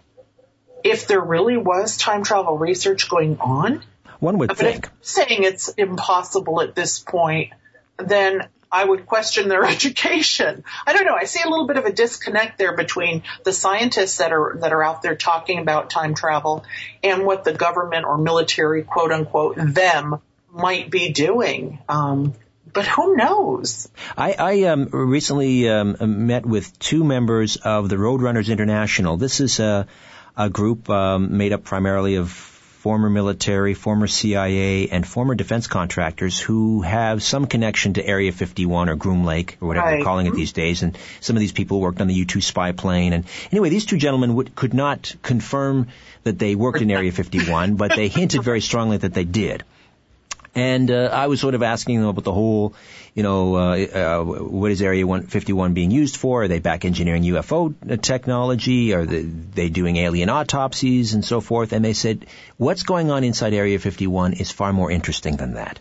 if 0.84 1.08
there 1.08 1.22
really 1.22 1.56
was 1.56 1.96
time 1.96 2.24
travel 2.24 2.58
research 2.58 3.10
going 3.10 3.40
on. 3.40 3.82
One 4.20 4.38
would 4.40 4.50
but 4.50 4.58
think. 4.58 4.90
Saying 5.02 5.44
it's 5.44 5.70
impossible 5.70 6.62
at 6.62 6.76
this 6.76 7.00
point, 7.00 7.54
then 7.98 8.48
I 8.74 8.84
would 8.84 9.06
question 9.06 9.48
their 9.48 9.64
education. 9.76 10.64
I 10.86 10.94
don't 10.94 11.06
know. 11.06 11.14
I 11.14 11.26
see 11.26 11.42
a 11.46 11.50
little 11.50 11.68
bit 11.68 11.78
of 11.78 11.86
a 11.86 11.94
disconnect 11.94 12.58
there 12.58 12.76
between 12.76 13.22
the 13.46 13.54
scientists 13.54 14.18
that 14.18 14.34
are 14.34 14.58
that 14.62 14.74
are 14.74 14.84
out 14.84 15.04
there 15.04 15.16
talking 15.16 15.60
about 15.60 15.92
time 15.92 16.16
travel 16.16 16.66
and 17.04 17.24
what 17.26 17.44
the 17.44 17.54
government 17.54 18.06
or 18.06 18.18
military, 18.18 18.84
quote 18.84 19.12
unquote, 19.12 19.56
them 19.58 20.20
might 20.52 20.90
be 20.90 21.12
doing. 21.12 21.80
Um, 21.88 22.34
but 22.74 22.88
who 22.88 23.16
knows? 23.16 23.88
I, 24.18 24.34
I 24.34 24.64
um, 24.64 24.86
recently 24.92 25.70
um, 25.70 26.26
met 26.28 26.44
with 26.44 26.78
two 26.80 27.04
members 27.04 27.58
of 27.58 27.88
the 27.88 27.98
Roadrunners 27.98 28.50
International. 28.50 29.18
This 29.18 29.40
is 29.40 29.60
a, 29.60 29.88
a 30.36 30.50
group 30.50 30.90
um, 30.90 31.38
made 31.38 31.54
up 31.54 31.64
primarily 31.64 32.16
of 32.16 32.53
former 32.84 33.10
military, 33.10 33.74
former 33.74 34.08
CIA, 34.08 34.90
and 34.90 35.08
former 35.08 35.36
defense 35.36 35.68
contractors 35.68 36.38
who 36.38 36.82
have 36.82 37.24
some 37.24 37.48
connection 37.48 37.94
to 37.94 38.06
Area 38.06 38.34
51 38.34 38.90
or 38.90 38.96
Groom 38.98 39.24
Lake 39.24 39.56
or 39.62 39.70
whatever 39.70 39.86
right. 39.86 39.96
they're 39.96 40.04
calling 40.04 40.28
it 40.28 40.34
these 40.34 40.52
mm-hmm. 40.52 40.62
days. 40.62 40.84
And 40.84 40.98
some 41.22 41.38
of 41.38 41.40
these 41.40 41.54
people 41.54 41.80
worked 41.80 42.02
on 42.02 42.08
the 42.08 42.14
U-2 42.14 42.44
spy 42.44 42.74
plane. 42.74 43.14
And 43.14 43.24
anyway, 43.54 43.70
these 43.70 43.86
two 43.86 43.96
gentlemen 43.96 44.36
would, 44.36 44.54
could 44.54 44.74
not 44.74 45.16
confirm 45.22 45.88
that 46.24 46.38
they 46.38 46.56
worked 46.56 46.82
in 46.82 46.92
Area 47.00 47.14
51, 47.14 47.76
but 47.76 47.96
they 47.96 48.10
hinted 48.10 48.44
very 48.44 48.60
strongly 48.60 48.98
that 48.98 49.14
they 49.14 49.24
did. 49.24 49.64
And 50.56 50.92
uh, 50.92 51.10
I 51.12 51.28
was 51.28 51.42
sort 51.42 51.56
of 51.56 51.64
asking 51.64 52.00
them 52.00 52.10
about 52.10 52.24
the 52.24 52.32
whole, 52.32 52.76
you 53.16 53.24
know, 53.24 53.56
uh, 53.56 53.76
uh, 53.76 54.24
what 54.24 54.70
is 54.70 54.82
Area 54.82 55.06
151 55.06 55.74
being 55.74 55.90
used 55.90 56.18
for? 56.18 56.44
Are 56.44 56.48
they 56.48 56.60
back 56.60 56.86
engineering 56.86 57.24
UFO 57.24 57.74
technology? 58.02 58.94
Are 58.94 59.06
they, 59.06 59.22
they 59.22 59.70
doing 59.70 59.98
alien 59.98 60.30
autopsies 60.30 61.16
and 61.16 61.26
so 61.26 61.42
forth? 61.42 61.74
And 61.74 61.84
they 61.84 61.94
said, 61.94 62.28
what's 62.58 62.84
going 62.84 63.10
on 63.10 63.24
inside 63.24 63.54
Area 63.54 63.80
51 63.80 64.34
is 64.34 64.52
far 64.52 64.74
more 64.74 64.92
interesting 64.92 65.38
than 65.38 65.56
that. 65.56 65.80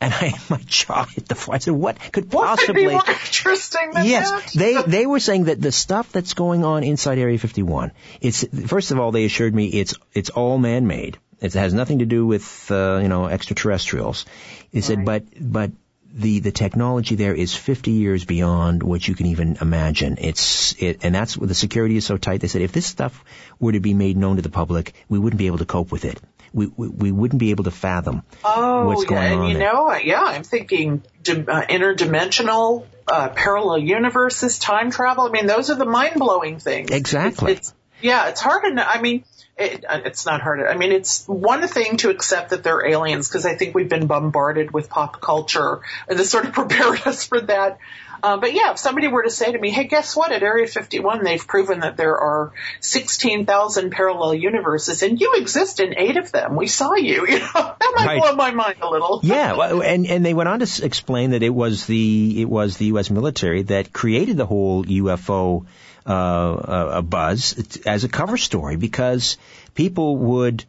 And 0.00 0.12
I, 0.20 0.34
my 0.50 0.60
jaw 0.66 1.04
hit 1.04 1.28
the 1.28 1.36
floor. 1.36 1.54
I 1.54 1.58
said, 1.58 1.74
"What 1.74 1.96
could 2.12 2.28
possibly?" 2.28 2.88
What 2.88 3.06
could 3.06 3.12
be 3.12 3.12
more 3.12 3.24
interesting 3.24 3.90
than 3.92 4.04
yes, 4.04 4.30
that? 4.30 4.58
they 4.58 4.82
they 4.82 5.06
were 5.06 5.20
saying 5.20 5.44
that 5.44 5.60
the 5.60 5.70
stuff 5.70 6.10
that's 6.10 6.34
going 6.34 6.64
on 6.64 6.82
inside 6.82 7.18
Area 7.18 7.38
51. 7.38 7.92
It's 8.20 8.44
first 8.66 8.90
of 8.90 8.98
all, 8.98 9.12
they 9.12 9.24
assured 9.24 9.54
me 9.54 9.66
it's 9.68 9.94
it's 10.12 10.30
all 10.30 10.58
man-made. 10.58 11.18
It 11.42 11.52
has 11.54 11.74
nothing 11.74 11.98
to 11.98 12.06
do 12.06 12.24
with 12.26 12.70
uh, 12.70 13.00
you 13.02 13.08
know 13.08 13.26
extraterrestrials. 13.26 14.24
They 14.72 14.80
said, 14.80 14.98
Right. 14.98 15.24
but 15.38 15.52
but 15.52 15.70
the 16.14 16.40
the 16.40 16.52
technology 16.52 17.14
there 17.14 17.34
is 17.34 17.54
50 17.54 17.90
years 17.90 18.24
beyond 18.26 18.82
what 18.82 19.06
you 19.08 19.14
can 19.14 19.26
even 19.26 19.56
imagine. 19.60 20.16
It's 20.20 20.74
it, 20.80 21.04
and 21.04 21.14
that's 21.14 21.36
where 21.38 21.48
the 21.48 21.54
security 21.54 21.96
is 21.96 22.04
so 22.06 22.16
tight. 22.18 22.40
They 22.42 22.48
said 22.48 22.62
if 22.62 22.72
this 22.72 22.86
stuff 22.86 23.24
were 23.58 23.72
to 23.72 23.80
be 23.80 23.94
made 23.94 24.16
known 24.16 24.36
to 24.36 24.42
the 24.42 24.50
public, 24.50 24.92
we 25.08 25.18
wouldn't 25.18 25.38
be 25.38 25.46
able 25.48 25.58
to 25.58 25.64
cope 25.64 25.90
with 25.90 26.04
it. 26.04 26.20
We 26.52 26.66
we, 26.66 26.88
we 26.88 27.12
wouldn't 27.12 27.40
be 27.40 27.50
able 27.50 27.64
to 27.64 27.70
fathom 27.70 28.22
Oh, 28.44 28.86
what's 28.88 29.04
going 29.04 29.22
yeah, 29.22 29.32
and 29.32 29.40
on 29.40 29.50
you 29.50 29.58
there. 29.58 29.72
know, 29.72 29.92
yeah, 29.96 30.22
I'm 30.22 30.44
thinking 30.44 31.02
uh, 31.26 31.62
interdimensional, 31.76 32.84
uh, 33.08 33.28
parallel 33.30 33.78
universes, 33.78 34.58
time 34.58 34.90
travel. 34.90 35.26
I 35.26 35.30
mean, 35.30 35.46
those 35.46 35.70
are 35.70 35.76
the 35.76 35.86
mind 35.86 36.16
blowing 36.16 36.58
things. 36.58 36.90
Exactly. 36.90 37.52
It's, 37.52 37.68
it's, 37.70 37.74
yeah, 38.02 38.28
it's 38.28 38.40
hard 38.40 38.64
to. 38.64 38.86
I 38.88 39.00
mean, 39.00 39.24
it, 39.58 39.84
uh, 39.88 40.00
it's 40.04 40.24
not 40.26 40.40
hard. 40.40 40.60
I 40.66 40.76
mean, 40.76 40.92
it's 40.92 41.26
one 41.26 41.66
thing 41.68 41.98
to 41.98 42.10
accept 42.10 42.50
that 42.50 42.62
they're 42.62 42.86
aliens 42.86 43.28
because 43.28 43.44
I 43.46 43.54
think 43.54 43.74
we've 43.74 43.88
been 43.88 44.06
bombarded 44.06 44.70
with 44.72 44.88
pop 44.88 45.20
culture 45.20 45.80
and 46.08 46.18
this 46.18 46.30
sort 46.30 46.46
of 46.46 46.52
prepared 46.60 47.06
us 47.06 47.24
for 47.26 47.40
that. 47.40 47.78
Uh, 48.22 48.36
but 48.36 48.52
yeah, 48.54 48.70
if 48.70 48.78
somebody 48.78 49.08
were 49.08 49.24
to 49.24 49.30
say 49.30 49.50
to 49.50 49.58
me, 49.58 49.70
"Hey, 49.70 49.84
guess 49.84 50.14
what? 50.14 50.30
At 50.30 50.44
Area 50.44 50.68
51, 50.68 51.24
they've 51.24 51.44
proven 51.44 51.80
that 51.80 51.96
there 51.96 52.16
are 52.16 52.52
16,000 52.80 53.90
parallel 53.90 54.34
universes, 54.34 55.02
and 55.02 55.20
you 55.20 55.34
exist 55.36 55.80
in 55.80 55.98
eight 55.98 56.16
of 56.16 56.30
them. 56.32 56.56
We 56.56 56.66
saw 56.68 56.94
you." 56.94 57.26
You 57.32 57.38
know, 57.40 57.46
that 57.54 57.92
might 57.96 58.06
Right. 58.06 58.20
blow 58.22 58.34
my 58.34 58.50
mind 58.52 58.76
a 58.82 58.88
little. 58.88 59.20
Yeah, 59.22 59.56
well, 59.56 59.82
and 59.82 60.06
and 60.06 60.24
they 60.24 60.34
went 60.34 60.48
on 60.48 60.60
to 60.60 60.84
explain 60.84 61.30
that 61.30 61.42
it 61.42 61.54
was 61.54 61.86
the 61.86 62.42
it 62.42 62.48
was 62.48 62.76
the 62.76 62.86
U.S. 62.86 63.10
military 63.10 63.62
that 63.62 63.92
created 63.92 64.36
the 64.36 64.46
whole 64.46 64.84
UFO 64.84 65.64
uh, 66.06 66.10
uh, 66.12 66.90
a 66.94 67.02
buzz 67.02 67.80
as 67.86 68.04
a 68.04 68.08
cover 68.08 68.36
story 68.36 68.76
because 68.76 69.38
people 69.74 70.16
would. 70.16 70.64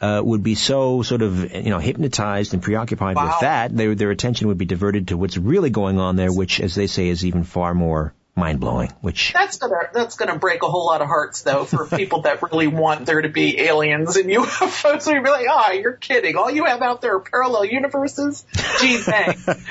Uh, 0.00 0.20
would 0.22 0.42
be 0.42 0.56
so 0.56 1.02
sort 1.02 1.22
of 1.22 1.54
you 1.54 1.70
know 1.70 1.78
hypnotized 1.78 2.52
and 2.52 2.60
preoccupied 2.62 3.14
Wow. 3.16 3.26
with 3.28 3.40
that, 3.40 3.74
their 3.74 3.94
their 3.94 4.10
attention 4.10 4.48
would 4.48 4.58
be 4.58 4.64
diverted 4.66 5.08
to 5.08 5.16
what's 5.16 5.38
really 5.38 5.70
going 5.70 6.00
on 6.00 6.16
there, 6.16 6.32
which, 6.32 6.60
as 6.60 6.74
they 6.74 6.88
say, 6.88 7.08
is 7.08 7.24
even 7.24 7.44
far 7.44 7.72
more 7.74 8.12
mind 8.36 8.58
blowing. 8.60 8.90
Which 9.00 9.32
That's 9.32 9.58
gonna 9.58 9.76
that's 9.92 10.16
gonna 10.16 10.38
break 10.38 10.62
a 10.62 10.68
whole 10.68 10.86
lot 10.86 11.00
of 11.02 11.06
hearts 11.06 11.42
though 11.42 11.64
for 11.64 11.86
people 11.96 12.22
that 12.22 12.42
really 12.42 12.66
want 12.66 13.06
there 13.06 13.22
to 13.22 13.28
be 13.28 13.58
aliens 13.60 14.16
and 14.16 14.28
UFOs. 14.30 15.02
So 15.02 15.12
you'd 15.12 15.22
be 15.24 15.30
like, 15.30 15.46
ah, 15.48 15.70
you're 15.72 15.92
kidding. 15.92 16.36
All 16.36 16.50
you 16.50 16.64
have 16.64 16.82
out 16.82 17.00
there 17.00 17.16
are 17.16 17.20
parallel 17.20 17.64
universes. 17.66 18.44
Gee, 18.80 18.96
thanks. 18.96 19.44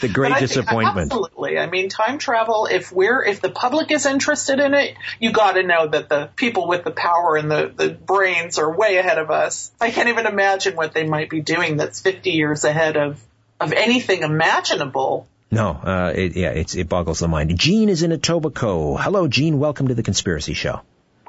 the 0.00 0.10
great 0.12 0.30
But 0.30 0.36
I 0.36 0.38
think- 0.38 0.48
disappointment. 0.48 1.12
absolutely. 1.12 1.58
I 1.58 1.66
mean, 1.68 1.88
time 1.88 2.18
travel. 2.18 2.66
If 2.70 2.90
we're 2.92 3.22
if 3.24 3.40
the 3.40 3.50
public 3.50 3.90
is 3.90 4.06
interested 4.06 4.58
in 4.58 4.74
it, 4.74 4.96
you 5.20 5.32
got 5.32 5.52
to 5.52 5.62
know 5.62 5.86
that 5.88 6.08
the 6.08 6.30
people 6.36 6.66
with 6.66 6.84
the 6.84 6.90
power 6.90 7.36
and 7.36 7.50
the 7.50 7.72
the 7.74 7.90
brains 7.90 8.58
are 8.58 8.70
way 8.76 8.96
ahead 8.96 9.18
of 9.18 9.30
us. 9.30 9.70
I 9.80 9.90
can't 9.90 10.08
even 10.08 10.26
imagine 10.26 10.76
what 10.76 10.92
they 10.94 11.06
might 11.06 11.30
be 11.30 11.40
doing. 11.40 11.76
That's 11.76 12.00
50 12.00 12.30
years 12.30 12.64
ahead 12.64 12.96
of 12.96 13.22
of 13.60 13.72
anything 13.72 14.22
imaginable. 14.22 15.28
No, 15.50 15.70
uh, 15.70 16.12
it, 16.14 16.36
yeah, 16.36 16.50
it's, 16.50 16.74
it 16.74 16.88
boggles 16.88 17.20
the 17.20 17.28
mind. 17.28 17.56
Gene 17.58 17.88
is 17.88 18.02
in 18.02 18.10
Etobicoke. 18.10 19.00
Hello, 19.00 19.28
Gene. 19.28 19.58
Welcome 19.58 19.88
to 19.88 19.94
the 19.94 20.02
Conspiracy 20.02 20.54
Show. 20.54 20.80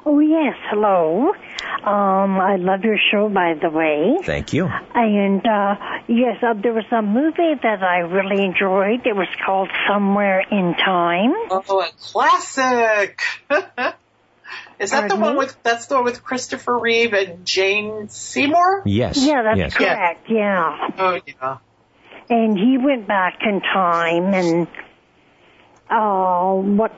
Oh 0.04 0.20
yes, 0.20 0.54
hello. 0.70 1.32
Um, 1.84 2.40
I 2.40 2.56
love 2.56 2.82
your 2.82 2.98
show, 3.10 3.28
by 3.28 3.54
the 3.60 3.68
way. 3.68 4.18
Thank 4.24 4.52
you. 4.52 4.66
And 4.94 5.46
uh, 5.46 5.76
yes, 6.08 6.42
uh, 6.42 6.54
there 6.54 6.72
was 6.72 6.86
a 6.90 7.02
movie 7.02 7.54
that 7.62 7.82
I 7.82 7.98
really 7.98 8.44
enjoyed. 8.44 9.06
It 9.06 9.14
was 9.14 9.28
called 9.44 9.70
Somewhere 9.88 10.40
in 10.40 10.74
Time. 10.74 11.32
Oh, 11.50 11.80
a 11.80 11.90
classic. 12.00 13.20
Is 14.78 14.92
that 14.92 15.08
the 15.08 15.16
one 15.16 15.32
me? 15.32 15.38
with 15.38 15.62
that's 15.62 15.86
the 15.86 15.96
one 15.96 16.04
with 16.04 16.22
Christopher 16.22 16.78
Reeve 16.78 17.12
and 17.12 17.44
Jane 17.44 18.08
Seymour? 18.08 18.84
Yes. 18.86 19.18
Yeah, 19.24 19.42
that's 19.42 19.58
yes. 19.58 19.74
correct. 19.74 20.30
Yeah. 20.30 20.88
Oh 20.96 21.20
yeah. 21.26 21.58
And 22.30 22.58
he 22.58 22.76
went 22.76 23.06
back 23.06 23.38
in 23.42 23.60
time, 23.60 24.34
and 24.34 24.66
uh, 25.88 26.52
what 26.54 26.92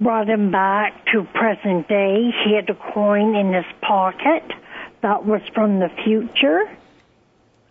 brought 0.00 0.28
him 0.28 0.52
back 0.52 1.06
to 1.12 1.24
present 1.24 1.88
day? 1.88 2.30
He 2.44 2.54
had 2.54 2.70
a 2.70 2.74
coin 2.92 3.34
in 3.34 3.52
his 3.52 3.64
pocket 3.80 4.44
that 5.02 5.24
was 5.26 5.40
from 5.54 5.80
the 5.80 5.88
future, 6.04 6.70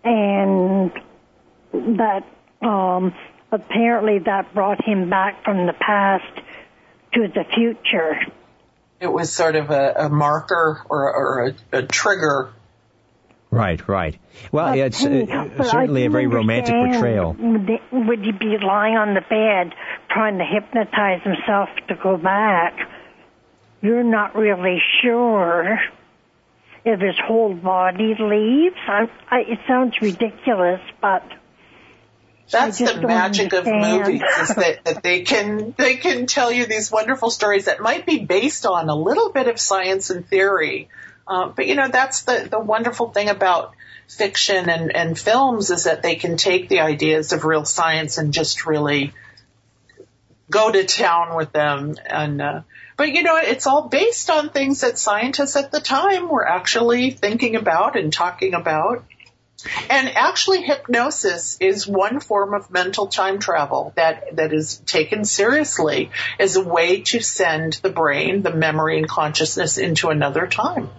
and 0.03 0.91
that 1.97 2.23
um, 2.61 3.13
apparently 3.51 4.19
that 4.19 4.53
brought 4.53 4.83
him 4.83 5.09
back 5.09 5.43
from 5.43 5.65
the 5.65 5.73
past 5.73 6.41
to 7.13 7.27
the 7.27 7.45
future. 7.53 8.19
It 8.99 9.07
was 9.07 9.31
sort 9.31 9.55
of 9.55 9.71
a, 9.71 9.93
a 9.97 10.09
marker 10.09 10.81
or, 10.89 11.13
or 11.13 11.47
a, 11.47 11.77
a 11.79 11.83
trigger. 11.83 12.51
Right, 13.55 13.87
right. 13.87 14.19
Well, 14.51 14.75
yeah, 14.75 14.85
it's 14.85 15.03
uh, 15.03 15.63
certainly 15.63 16.05
a 16.05 16.09
very 16.09 16.27
romantic 16.27 16.73
portrayal. 16.73 17.35
Would, 17.39 18.19
he 18.19 18.31
be 18.33 18.57
lying 18.61 18.97
on 18.97 19.13
the 19.13 19.21
bed 19.21 19.73
trying 20.09 20.39
to 20.39 20.43
hypnotize 20.43 21.21
himself 21.23 21.69
to 21.87 21.95
go 21.95 22.17
back? 22.17 22.77
You're 23.81 24.03
not 24.03 24.35
really 24.35 24.81
sure 25.01 25.79
if 26.83 26.99
his 26.99 27.15
whole 27.25 27.53
body 27.53 28.15
leaves. 28.19 28.75
I, 28.87 29.09
I, 29.31 29.39
it 29.47 29.59
sounds 29.67 29.95
ridiculous, 30.01 30.81
but 30.99 31.23
That's 32.51 32.77
just 32.77 32.95
the 32.95 33.01
don't 33.01 33.07
magic 33.07 33.53
of 33.53 33.65
movies 33.65 34.21
is 34.41 34.49
that, 34.49 34.79
that 34.85 35.01
they 35.01 35.21
can 35.21 35.73
they 35.77 35.95
can 35.95 36.25
tell 36.25 36.51
you 36.51 36.65
these 36.65 36.91
wonderful 36.91 37.29
stories 37.29 37.65
that 37.65 37.79
might 37.79 38.05
be 38.05 38.25
based 38.25 38.65
on 38.65 38.89
a 38.89 38.95
little 38.95 39.31
bit 39.31 39.47
of 39.47 39.59
science 39.59 40.09
and 40.09 40.27
theory. 40.27 40.89
Um, 41.27 41.53
but 41.55 41.65
you 41.67 41.75
know 41.75 41.87
that's 41.87 42.23
the 42.23 42.47
the 42.49 42.59
wonderful 42.59 43.09
thing 43.09 43.29
about 43.29 43.73
fiction 44.07 44.69
and, 44.69 44.95
and 44.95 45.17
films 45.17 45.71
is 45.71 45.85
that 45.85 46.03
they 46.03 46.15
can 46.15 46.37
take 46.37 46.69
the 46.69 46.81
ideas 46.81 47.33
of 47.33 47.43
real 47.43 47.65
science 47.65 48.19
and 48.19 48.33
just 48.33 48.65
really 48.67 49.13
go 50.51 50.71
to 50.71 50.83
town 50.83 51.35
with 51.35 51.51
them 51.51 51.95
and 52.05 52.39
uh, 52.39 52.61
but 52.97 53.09
you 53.11 53.23
know 53.23 53.37
it's 53.37 53.65
all 53.65 53.87
based 53.87 54.29
on 54.29 54.51
things 54.51 54.81
that 54.81 54.99
scientists 54.99 55.55
at 55.55 55.71
the 55.71 55.79
time 55.79 56.29
were 56.29 56.47
actually 56.47 57.09
thinking 57.09 57.55
about 57.55 57.97
and 57.97 58.13
talking 58.13 58.53
about 58.53 59.03
and 59.89 60.09
actually 60.09 60.61
hypnosis 60.61 61.57
is 61.59 61.87
one 61.87 62.19
form 62.19 62.53
of 62.53 62.69
mental 62.69 63.07
time 63.07 63.39
travel 63.39 63.93
that, 63.95 64.35
that 64.35 64.53
is 64.53 64.77
taken 64.85 65.25
seriously 65.25 66.11
as 66.39 66.55
a 66.55 66.63
way 66.63 67.01
to 67.01 67.19
send 67.19 67.73
the 67.81 67.89
brain, 67.89 68.43
the 68.43 68.53
memory 68.53 68.97
and 68.97 69.07
consciousness 69.07 69.77
into 69.77 70.09
another 70.09 70.45
time. 70.45 70.89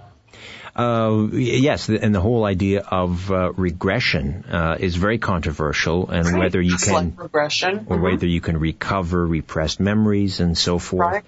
Uh, 0.77 1.29
yes, 1.33 1.89
and 1.89 2.15
the 2.15 2.21
whole 2.21 2.45
idea 2.45 2.81
of 2.81 3.33
uh, 3.33 3.51
regression 3.57 4.45
uh, 4.53 4.77
is 4.79 4.95
very 4.95 5.17
controversial, 5.19 6.11
and 6.11 6.27
Right. 6.27 6.39
whether 6.39 6.61
you 6.61 6.73
Just 6.73 6.85
can 6.85 6.95
like 6.95 7.19
regression. 7.23 7.87
or 7.87 7.97
Mhm. 7.97 8.03
whether 8.03 8.27
you 8.27 8.43
can 8.43 8.59
recover 8.61 9.27
repressed 9.27 9.81
memories 9.81 10.41
and 10.41 10.57
so 10.59 10.79
forth. 10.79 11.13
Right. 11.15 11.25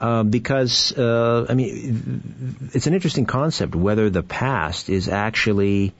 Uh, 0.00 0.24
because 0.24 0.92
uh, 0.98 1.46
I 1.48 1.54
mean, 1.54 2.70
it's 2.74 2.88
an 2.88 2.94
interesting 2.94 3.24
concept 3.26 3.76
whether 3.76 4.10
the 4.10 4.24
past 4.24 4.90
is 4.90 5.08
actually 5.08 5.92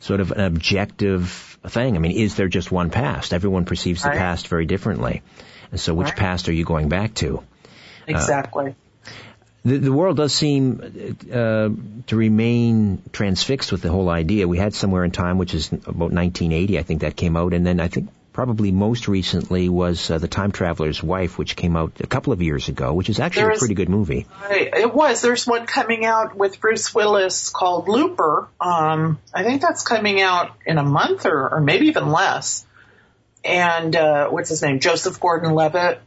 sort 0.00 0.20
of 0.20 0.32
an 0.32 0.40
objective 0.40 1.58
thing. 1.66 1.96
I 1.96 1.98
mean, 1.98 2.12
is 2.12 2.36
there 2.36 2.48
just 2.48 2.72
one 2.72 2.88
past? 2.88 3.34
Everyone 3.34 3.66
perceives 3.66 4.02
the 4.04 4.08
Right. 4.08 4.18
past 4.18 4.48
very 4.48 4.64
differently, 4.64 5.20
and 5.70 5.78
so 5.78 5.92
which 5.92 6.08
Right. 6.08 6.16
past 6.16 6.48
are 6.48 6.52
you 6.54 6.64
going 6.64 6.88
back 6.88 7.12
to? 7.16 7.42
Exactly. 8.06 8.74
The, 9.64 9.78
the 9.78 9.92
world 9.92 10.16
does 10.16 10.32
seem 10.32 10.80
uh, 11.32 11.68
to 12.06 12.16
remain 12.16 13.02
transfixed 13.12 13.72
with 13.72 13.82
the 13.82 13.90
whole 13.90 14.08
idea. 14.08 14.46
We 14.46 14.58
had 14.58 14.74
somewhere 14.74 15.04
in 15.04 15.10
time, 15.10 15.38
which 15.38 15.54
is 15.54 15.72
about 15.72 16.12
1980, 16.12 16.78
I 16.78 16.82
think 16.82 17.00
that 17.00 17.16
came 17.16 17.36
out, 17.36 17.52
and 17.52 17.66
then 17.66 17.80
I 17.80 17.88
think 17.88 18.08
probably 18.38 18.70
most 18.70 19.08
recently 19.08 19.68
was 19.68 20.12
uh, 20.12 20.18
the 20.18 20.28
Time 20.28 20.52
Traveler's 20.52 21.02
Wife, 21.02 21.38
which 21.38 21.56
came 21.56 21.76
out 21.76 21.94
a 21.98 22.06
couple 22.06 22.32
of 22.32 22.40
years 22.40 22.68
ago, 22.68 22.94
which 22.94 23.10
is 23.10 23.18
actually 23.18 23.42
There 23.42 23.50
a 23.50 23.58
pretty 23.58 23.74
good 23.74 23.88
movie. 23.88 24.28
It 24.48 24.94
was. 24.94 25.22
There's 25.22 25.44
one 25.44 25.66
coming 25.66 26.04
out 26.04 26.36
with 26.36 26.60
Bruce 26.60 26.94
Willis 26.94 27.50
called 27.50 27.88
Looper. 27.88 28.46
Um, 28.60 29.18
I 29.34 29.42
think 29.42 29.60
that's 29.60 29.82
coming 29.82 30.20
out 30.20 30.52
in 30.64 30.78
a 30.78 30.84
month 30.84 31.26
or, 31.26 31.54
or 31.54 31.60
maybe 31.60 31.86
even 31.86 32.12
less. 32.12 32.64
And 33.44 33.96
uh, 33.96 34.28
what's 34.28 34.50
his 34.50 34.62
name? 34.62 34.78
Joseph 34.78 35.18
Gordon-Levitt, 35.18 36.00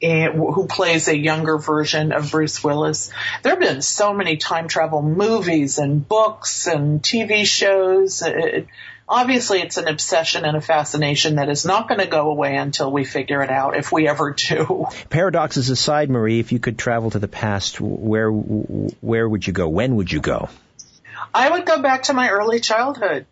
who 0.00 0.66
plays 0.66 1.08
a 1.08 1.16
younger 1.16 1.58
version 1.58 2.12
of 2.12 2.30
Bruce 2.30 2.62
Willis. 2.62 3.10
There 3.42 3.50
have 3.52 3.60
been 3.60 3.82
so 3.82 4.14
many 4.14 4.36
time 4.36 4.68
travel 4.68 5.02
movies 5.02 5.78
and 5.78 6.06
books 6.06 6.66
and 6.66 7.02
TV 7.02 7.44
shows. 7.44 8.22
It, 8.22 8.68
obviously, 9.08 9.60
it's 9.60 9.76
an 9.76 9.88
obsession 9.88 10.44
and 10.44 10.56
a 10.56 10.60
fascination 10.60 11.36
that 11.36 11.48
is 11.48 11.64
not 11.64 11.88
going 11.88 12.00
to 12.00 12.06
go 12.06 12.30
away 12.30 12.56
until 12.56 12.92
we 12.92 13.04
figure 13.04 13.42
it 13.42 13.50
out, 13.50 13.76
if 13.76 13.90
we 13.90 14.06
ever 14.06 14.32
do. 14.32 14.86
Paradoxes 15.10 15.70
aside, 15.70 16.10
Marie, 16.10 16.38
if 16.38 16.52
you 16.52 16.60
could 16.60 16.78
travel 16.78 17.10
to 17.10 17.18
the 17.18 17.28
past, 17.28 17.80
where 17.80 18.30
where 18.30 19.28
would 19.28 19.46
you 19.46 19.52
go? 19.52 19.68
When 19.68 19.96
would 19.96 20.12
you 20.12 20.20
go? 20.20 20.48
I 21.34 21.50
would 21.50 21.66
go 21.66 21.82
back 21.82 22.04
to 22.04 22.14
my 22.14 22.30
early 22.30 22.60
childhood. 22.60 23.26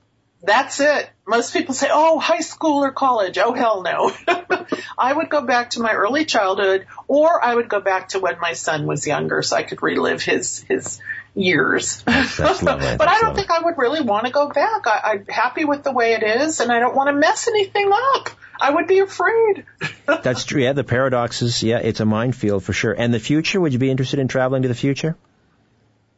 That's 0.46 0.78
it. 0.78 1.10
Most 1.26 1.52
people 1.52 1.74
say, 1.74 1.88
oh, 1.90 2.20
high 2.20 2.40
school 2.40 2.84
or 2.84 2.92
college. 2.92 3.36
Oh, 3.36 3.52
hell 3.52 3.82
no. 3.82 4.12
I 4.98 5.12
would 5.12 5.28
go 5.28 5.42
back 5.42 5.70
to 5.70 5.80
my 5.80 5.92
early 5.92 6.24
childhood 6.24 6.86
or 7.08 7.44
I 7.44 7.52
would 7.52 7.68
go 7.68 7.80
back 7.80 8.10
to 8.10 8.20
when 8.20 8.38
my 8.40 8.52
son 8.52 8.86
was 8.86 9.06
younger 9.06 9.42
so 9.42 9.56
I 9.56 9.64
could 9.64 9.82
relive 9.82 10.22
his, 10.22 10.60
his 10.68 11.00
years. 11.34 12.02
That's 12.06 12.62
lovely. 12.62 12.96
but 12.96 13.08
I 13.08 13.14
don't 13.14 13.30
lovely. 13.30 13.42
think 13.42 13.50
I 13.50 13.64
would 13.64 13.76
really 13.76 14.02
want 14.02 14.26
to 14.26 14.32
go 14.32 14.48
back. 14.48 14.86
I, 14.86 15.00
I'm 15.04 15.26
happy 15.26 15.64
with 15.64 15.82
the 15.82 15.92
way 15.92 16.12
it 16.12 16.22
is 16.22 16.60
and 16.60 16.70
I 16.70 16.78
don't 16.78 16.94
want 16.94 17.08
to 17.08 17.14
mess 17.14 17.48
anything 17.48 17.90
up. 18.14 18.30
I 18.60 18.70
would 18.70 18.86
be 18.86 19.00
afraid. 19.00 19.64
That's 20.06 20.44
true. 20.44 20.62
Yeah, 20.62 20.74
the 20.74 20.84
paradoxes. 20.84 21.60
Yeah, 21.60 21.78
it's 21.78 21.98
a 21.98 22.06
minefield 22.06 22.62
for 22.62 22.72
sure. 22.72 22.92
And 22.92 23.12
the 23.12 23.18
future? 23.18 23.60
Would 23.60 23.72
you 23.72 23.80
be 23.80 23.90
interested 23.90 24.20
in 24.20 24.28
traveling 24.28 24.62
to 24.62 24.68
the 24.68 24.74
future? 24.74 25.16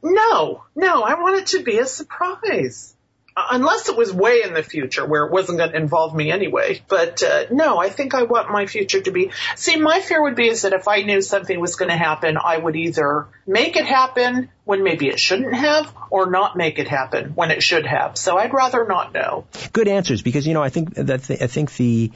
No, 0.03 0.65
no, 0.77 1.03
I 1.03 1.15
want 1.15 1.37
it 1.37 1.47
to 1.49 1.63
be 1.63 1.79
a 1.79 1.87
surprise. 1.87 2.95
Unless 3.51 3.89
it 3.89 3.97
was 3.97 4.13
way 4.13 4.43
in 4.45 4.55
the 4.55 4.63
future 4.63 5.05
where 5.05 5.25
it 5.25 5.33
wasn't 5.33 5.59
going 5.59 5.71
to 5.71 5.77
involve 5.77 6.15
me 6.15 6.31
anyway. 6.31 6.83
But 6.89 7.23
uh, 7.23 7.47
no, 7.51 7.79
I 7.79 7.89
think 7.89 8.15
I 8.15 8.25
want 8.25 8.51
my 8.51 8.67
future 8.67 9.01
to 9.01 9.11
be. 9.11 9.31
See, 9.57 9.77
my 9.77 10.01
fear 10.01 10.23
would 10.23 10.37
be 10.37 10.49
is 10.49 10.63
that 10.63 10.73
if 10.73 10.89
I 10.89 11.03
knew 11.03 11.21
something 11.21 11.59
was 11.61 11.77
going 11.77 11.91
to 11.91 11.97
happen, 11.97 12.37
I 12.43 12.57
would 12.57 12.77
either 12.77 13.27
make 13.47 13.77
it 13.77 13.87
happen 13.87 14.51
when 14.65 14.83
maybe 14.83 15.09
it 15.09 15.19
shouldn't 15.19 15.55
have, 15.55 15.95
or 16.11 16.31
not 16.31 16.57
make 16.57 16.79
it 16.79 16.89
happen 16.89 17.31
when 17.35 17.51
it 17.51 17.63
should 17.63 17.87
have. 17.87 18.19
So 18.19 18.37
I'd 18.37 18.53
rather 18.53 18.87
not 18.87 19.15
know. 19.15 19.47
Good 19.73 19.89
answers, 19.89 20.21
because 20.21 20.47
you 20.47 20.55
know 20.55 20.63
I 20.63 20.69
think 20.69 20.95
that 20.95 21.23
the, 21.23 21.43
I 21.43 21.47
think 21.47 21.75
the 21.77 22.13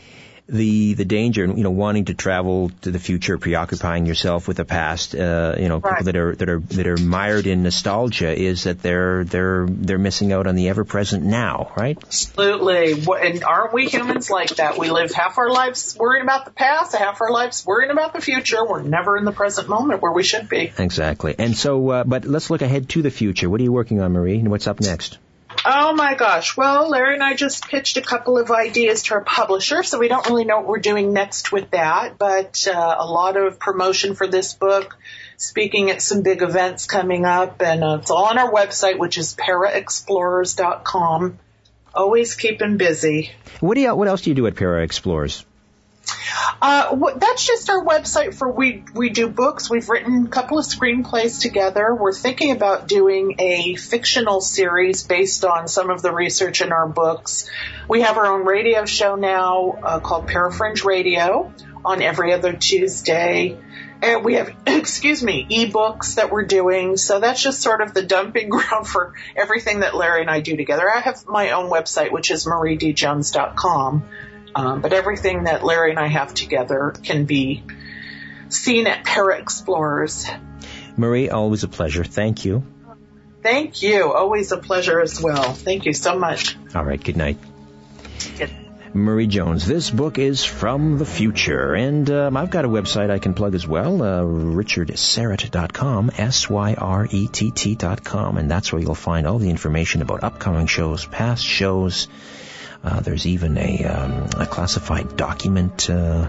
the 0.49 0.95
the 0.95 1.05
danger, 1.05 1.47
you 1.47 1.63
know, 1.63 1.71
wanting 1.71 2.07
to 2.07 2.15
travel 2.15 2.71
to 2.83 2.91
the 2.91 2.99
future, 2.99 3.39
preoccupying 3.39 4.07
yourself 4.07 4.49
with 4.49 4.57
the 4.57 4.65
past, 4.65 5.15
uh, 5.15 5.55
you 5.59 5.69
know, 5.69 5.79
Right. 5.79 5.99
people 5.99 6.05
that 6.07 6.17
are 6.17 6.35
that 6.35 6.49
are 6.49 6.59
that 6.59 6.87
are 6.87 6.97
mired 6.97 7.47
in 7.47 7.63
nostalgia, 7.63 8.37
is 8.37 8.65
that 8.65 8.83
they're 8.83 9.25
they're 9.25 9.67
they're 9.69 9.99
missing 9.99 10.33
out 10.33 10.47
on 10.47 10.55
the 10.57 10.69
ever 10.69 10.85
present 10.85 11.25
now, 11.25 11.73
right? 11.77 11.97
Absolutely. 12.03 12.93
And 13.23 13.45
aren't 13.45 13.73
we 13.73 13.87
humans 13.87 14.31
like 14.31 14.57
that? 14.57 14.79
We 14.79 14.91
live 14.91 15.13
half 15.13 15.39
our 15.39 15.51
lives 15.51 15.97
worrying 15.99 16.23
about 16.25 16.45
the 16.45 16.51
past, 16.51 16.95
half 16.95 17.21
our 17.21 17.31
lives 17.31 17.65
worrying 17.65 17.91
about 17.91 18.13
the 18.13 18.21
future. 18.21 18.65
We're 18.65 18.83
never 18.83 19.17
in 19.17 19.25
the 19.25 19.33
present 19.33 19.69
moment 19.69 20.03
where 20.03 20.13
we 20.13 20.23
should 20.23 20.49
be. 20.49 20.73
Exactly. 20.77 21.35
And 21.39 21.57
so, 21.57 21.89
uh, 21.91 22.05
but 22.05 22.25
let's 22.25 22.51
look 22.51 22.63
ahead 22.63 22.89
to 22.91 23.03
the 23.03 23.11
future. 23.11 23.49
What 23.49 23.61
are 23.61 23.65
you 23.65 23.73
working 23.73 24.01
on, 24.01 24.13
Marie? 24.13 24.39
And 24.39 24.51
what's 24.51 24.67
up 24.67 24.81
next? 24.81 25.19
Oh 25.65 25.95
my 25.95 26.15
gosh. 26.15 26.57
Well, 26.57 26.91
Larry 26.91 27.15
and 27.15 27.23
I 27.23 27.35
just 27.35 27.69
pitched 27.69 27.97
a 27.97 28.03
couple 28.03 28.37
of 28.37 28.51
ideas 28.51 29.05
to 29.05 29.15
our 29.15 29.23
publisher, 29.23 29.85
so 29.85 29.99
we 29.99 30.09
don't 30.09 30.27
really 30.27 30.45
know 30.45 30.57
what 30.57 30.67
we're 30.67 30.81
doing 30.81 31.13
next 31.13 31.53
with 31.53 31.71
that, 31.71 32.19
but 32.19 32.67
uh, 32.67 32.97
a 32.99 33.07
lot 33.07 33.37
of 33.37 33.61
promotion 33.61 34.17
for 34.17 34.27
this 34.27 34.55
book, 34.55 34.99
speaking 35.37 35.91
at 35.91 36.03
some 36.03 36.23
big 36.23 36.43
events 36.43 36.87
coming 36.87 37.25
up, 37.25 37.63
and 37.63 37.85
uh, 37.85 37.99
it's 38.01 38.11
all 38.11 38.25
on 38.25 38.39
our 38.39 38.51
website, 38.51 38.99
which 38.99 39.19
is 39.19 39.37
paraexplorers.com. 39.37 41.39
Always 41.95 42.35
keeping 42.35 42.77
busy. 42.77 43.31
What 43.61 43.75
do 43.75 43.83
you, 43.83 43.95
what 43.95 44.09
else 44.09 44.23
do 44.23 44.31
you 44.31 44.35
do 44.35 44.49
at 44.49 44.57
Para 44.57 44.83
Explorers? 44.83 45.45
Uh, 46.63 46.95
that's 47.17 47.45
just 47.45 47.69
our 47.71 47.85
website 47.85 48.35
for 48.35 48.49
we 48.49 48.85
we 48.95 49.11
do 49.11 49.29
books. 49.29 49.69
We've 49.69 49.89
written 49.89 50.27
a 50.27 50.29
couple 50.29 50.61
of 50.61 50.65
screenplays 50.65 51.41
together. 51.41 51.93
We're 51.93 52.13
thinking 52.13 52.53
about 52.53 52.87
doing 52.87 53.35
a 53.41 53.75
fictional 53.75 54.41
series 54.41 55.03
based 55.03 55.45
on 55.45 55.67
some 55.67 55.91
of 55.91 56.03
the 56.03 56.13
research 56.13 56.63
in 56.63 56.71
our 56.71 56.87
books. 56.87 57.51
We 57.89 58.03
have 58.03 58.17
our 58.17 58.27
own 58.27 58.47
radio 58.47 58.85
show 58.85 59.17
now 59.17 59.77
uh, 59.83 59.99
called 59.99 60.29
Parafringe 60.29 60.85
Radio 60.85 61.53
on 61.85 62.01
every 62.01 62.33
other 62.33 62.53
Tuesday. 62.53 63.59
And 64.01 64.25
we 64.25 64.35
have, 64.35 64.55
excuse 64.67 65.21
me, 65.21 65.45
ebooks 65.51 66.15
that 66.15 66.31
we're 66.31 66.45
doing. 66.45 66.97
So 66.97 67.19
that's 67.19 67.43
just 67.43 67.61
sort 67.61 67.81
of 67.81 67.93
the 67.93 68.03
dumping 68.03 68.49
ground 68.51 68.87
for 68.87 69.15
everything 69.35 69.81
that 69.81 69.97
Larry 69.97 70.21
and 70.21 70.31
I 70.31 70.39
do 70.39 70.57
together. 70.57 70.89
I 70.89 71.01
have 71.01 71.27
my 71.27 71.51
own 71.51 71.71
website, 71.71 72.13
which 72.13 72.31
is 72.31 72.47
mariedjones.com. 72.47 74.05
Um, 74.55 74.81
but 74.81 74.93
everything 74.93 75.45
that 75.45 75.65
Larry 75.65 75.91
and 75.91 75.99
I 75.99 76.09
have 76.09 76.35
together 76.35 76.95
can 77.03 77.25
be 77.25 77.63
seen 78.49 78.87
at 78.87 79.05
Para 79.05 79.39
Explorers. 79.39 80.27
Marie, 80.97 81.31
always 81.31 81.65
a 81.65 81.69
pleasure. 81.69 82.05
Thank 82.05 82.45
you. 82.45 82.65
Thank 83.43 83.83
you. 83.83 84.13
Always 84.13 84.53
a 84.53 84.59
pleasure 84.59 85.01
as 85.01 85.21
well. 85.21 85.53
Thank 85.53 85.87
you 85.87 85.93
so 85.93 86.19
much. 86.19 86.57
All 86.75 86.85
right. 86.85 87.03
Good 87.03 87.17
night. 87.17 87.39
Good. 88.39 88.51
Marie 88.95 89.27
Jones. 89.27 89.67
This 89.67 89.91
book 89.91 90.19
is 90.19 90.45
from 90.45 90.99
the 90.99 91.07
future, 91.07 91.75
and 91.75 92.11
um, 92.11 92.37
I've 92.37 92.51
got 92.51 92.67
a 92.67 92.69
website 92.69 93.11
I 93.11 93.19
can 93.19 93.33
plug 93.33 93.55
as 93.55 93.67
well, 93.67 94.03
uh, 94.03 94.21
richardsyrett.com, 94.21 96.11
S-Y-R-E-T-T 96.19 97.75
dot 97.77 98.05
com, 98.05 98.37
and 98.37 98.51
that's 98.51 98.71
where 98.71 98.83
you'll 98.83 98.95
find 98.95 99.27
all 99.27 99.39
the 99.39 99.49
information 99.49 100.03
about 100.03 100.23
upcoming 100.23 100.67
shows, 100.67 101.07
past 101.07 101.43
shows. 101.43 102.07
Uh, 102.85 103.01
there's 103.01 103.27
even 103.27 103.57
a, 103.59 103.85
um, 103.85 104.29
a 104.39 104.47
classified 104.47 105.17
document 105.17 105.89
uh, 105.89 106.29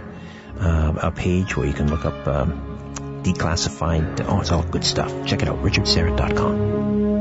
uh, 0.59 0.93
a 1.01 1.11
page 1.11 1.57
where 1.57 1.65
you 1.65 1.73
can 1.73 1.89
look 1.89 2.05
up 2.05 2.27
um, 2.27 3.21
declassified. 3.23 4.23
Oh, 4.27 4.41
it's 4.41 4.51
all 4.51 4.63
good 4.63 4.85
stuff. 4.85 5.11
Check 5.25 5.41
it 5.41 5.47
out, 5.47 5.63
richardsyrett.com. 5.63 7.12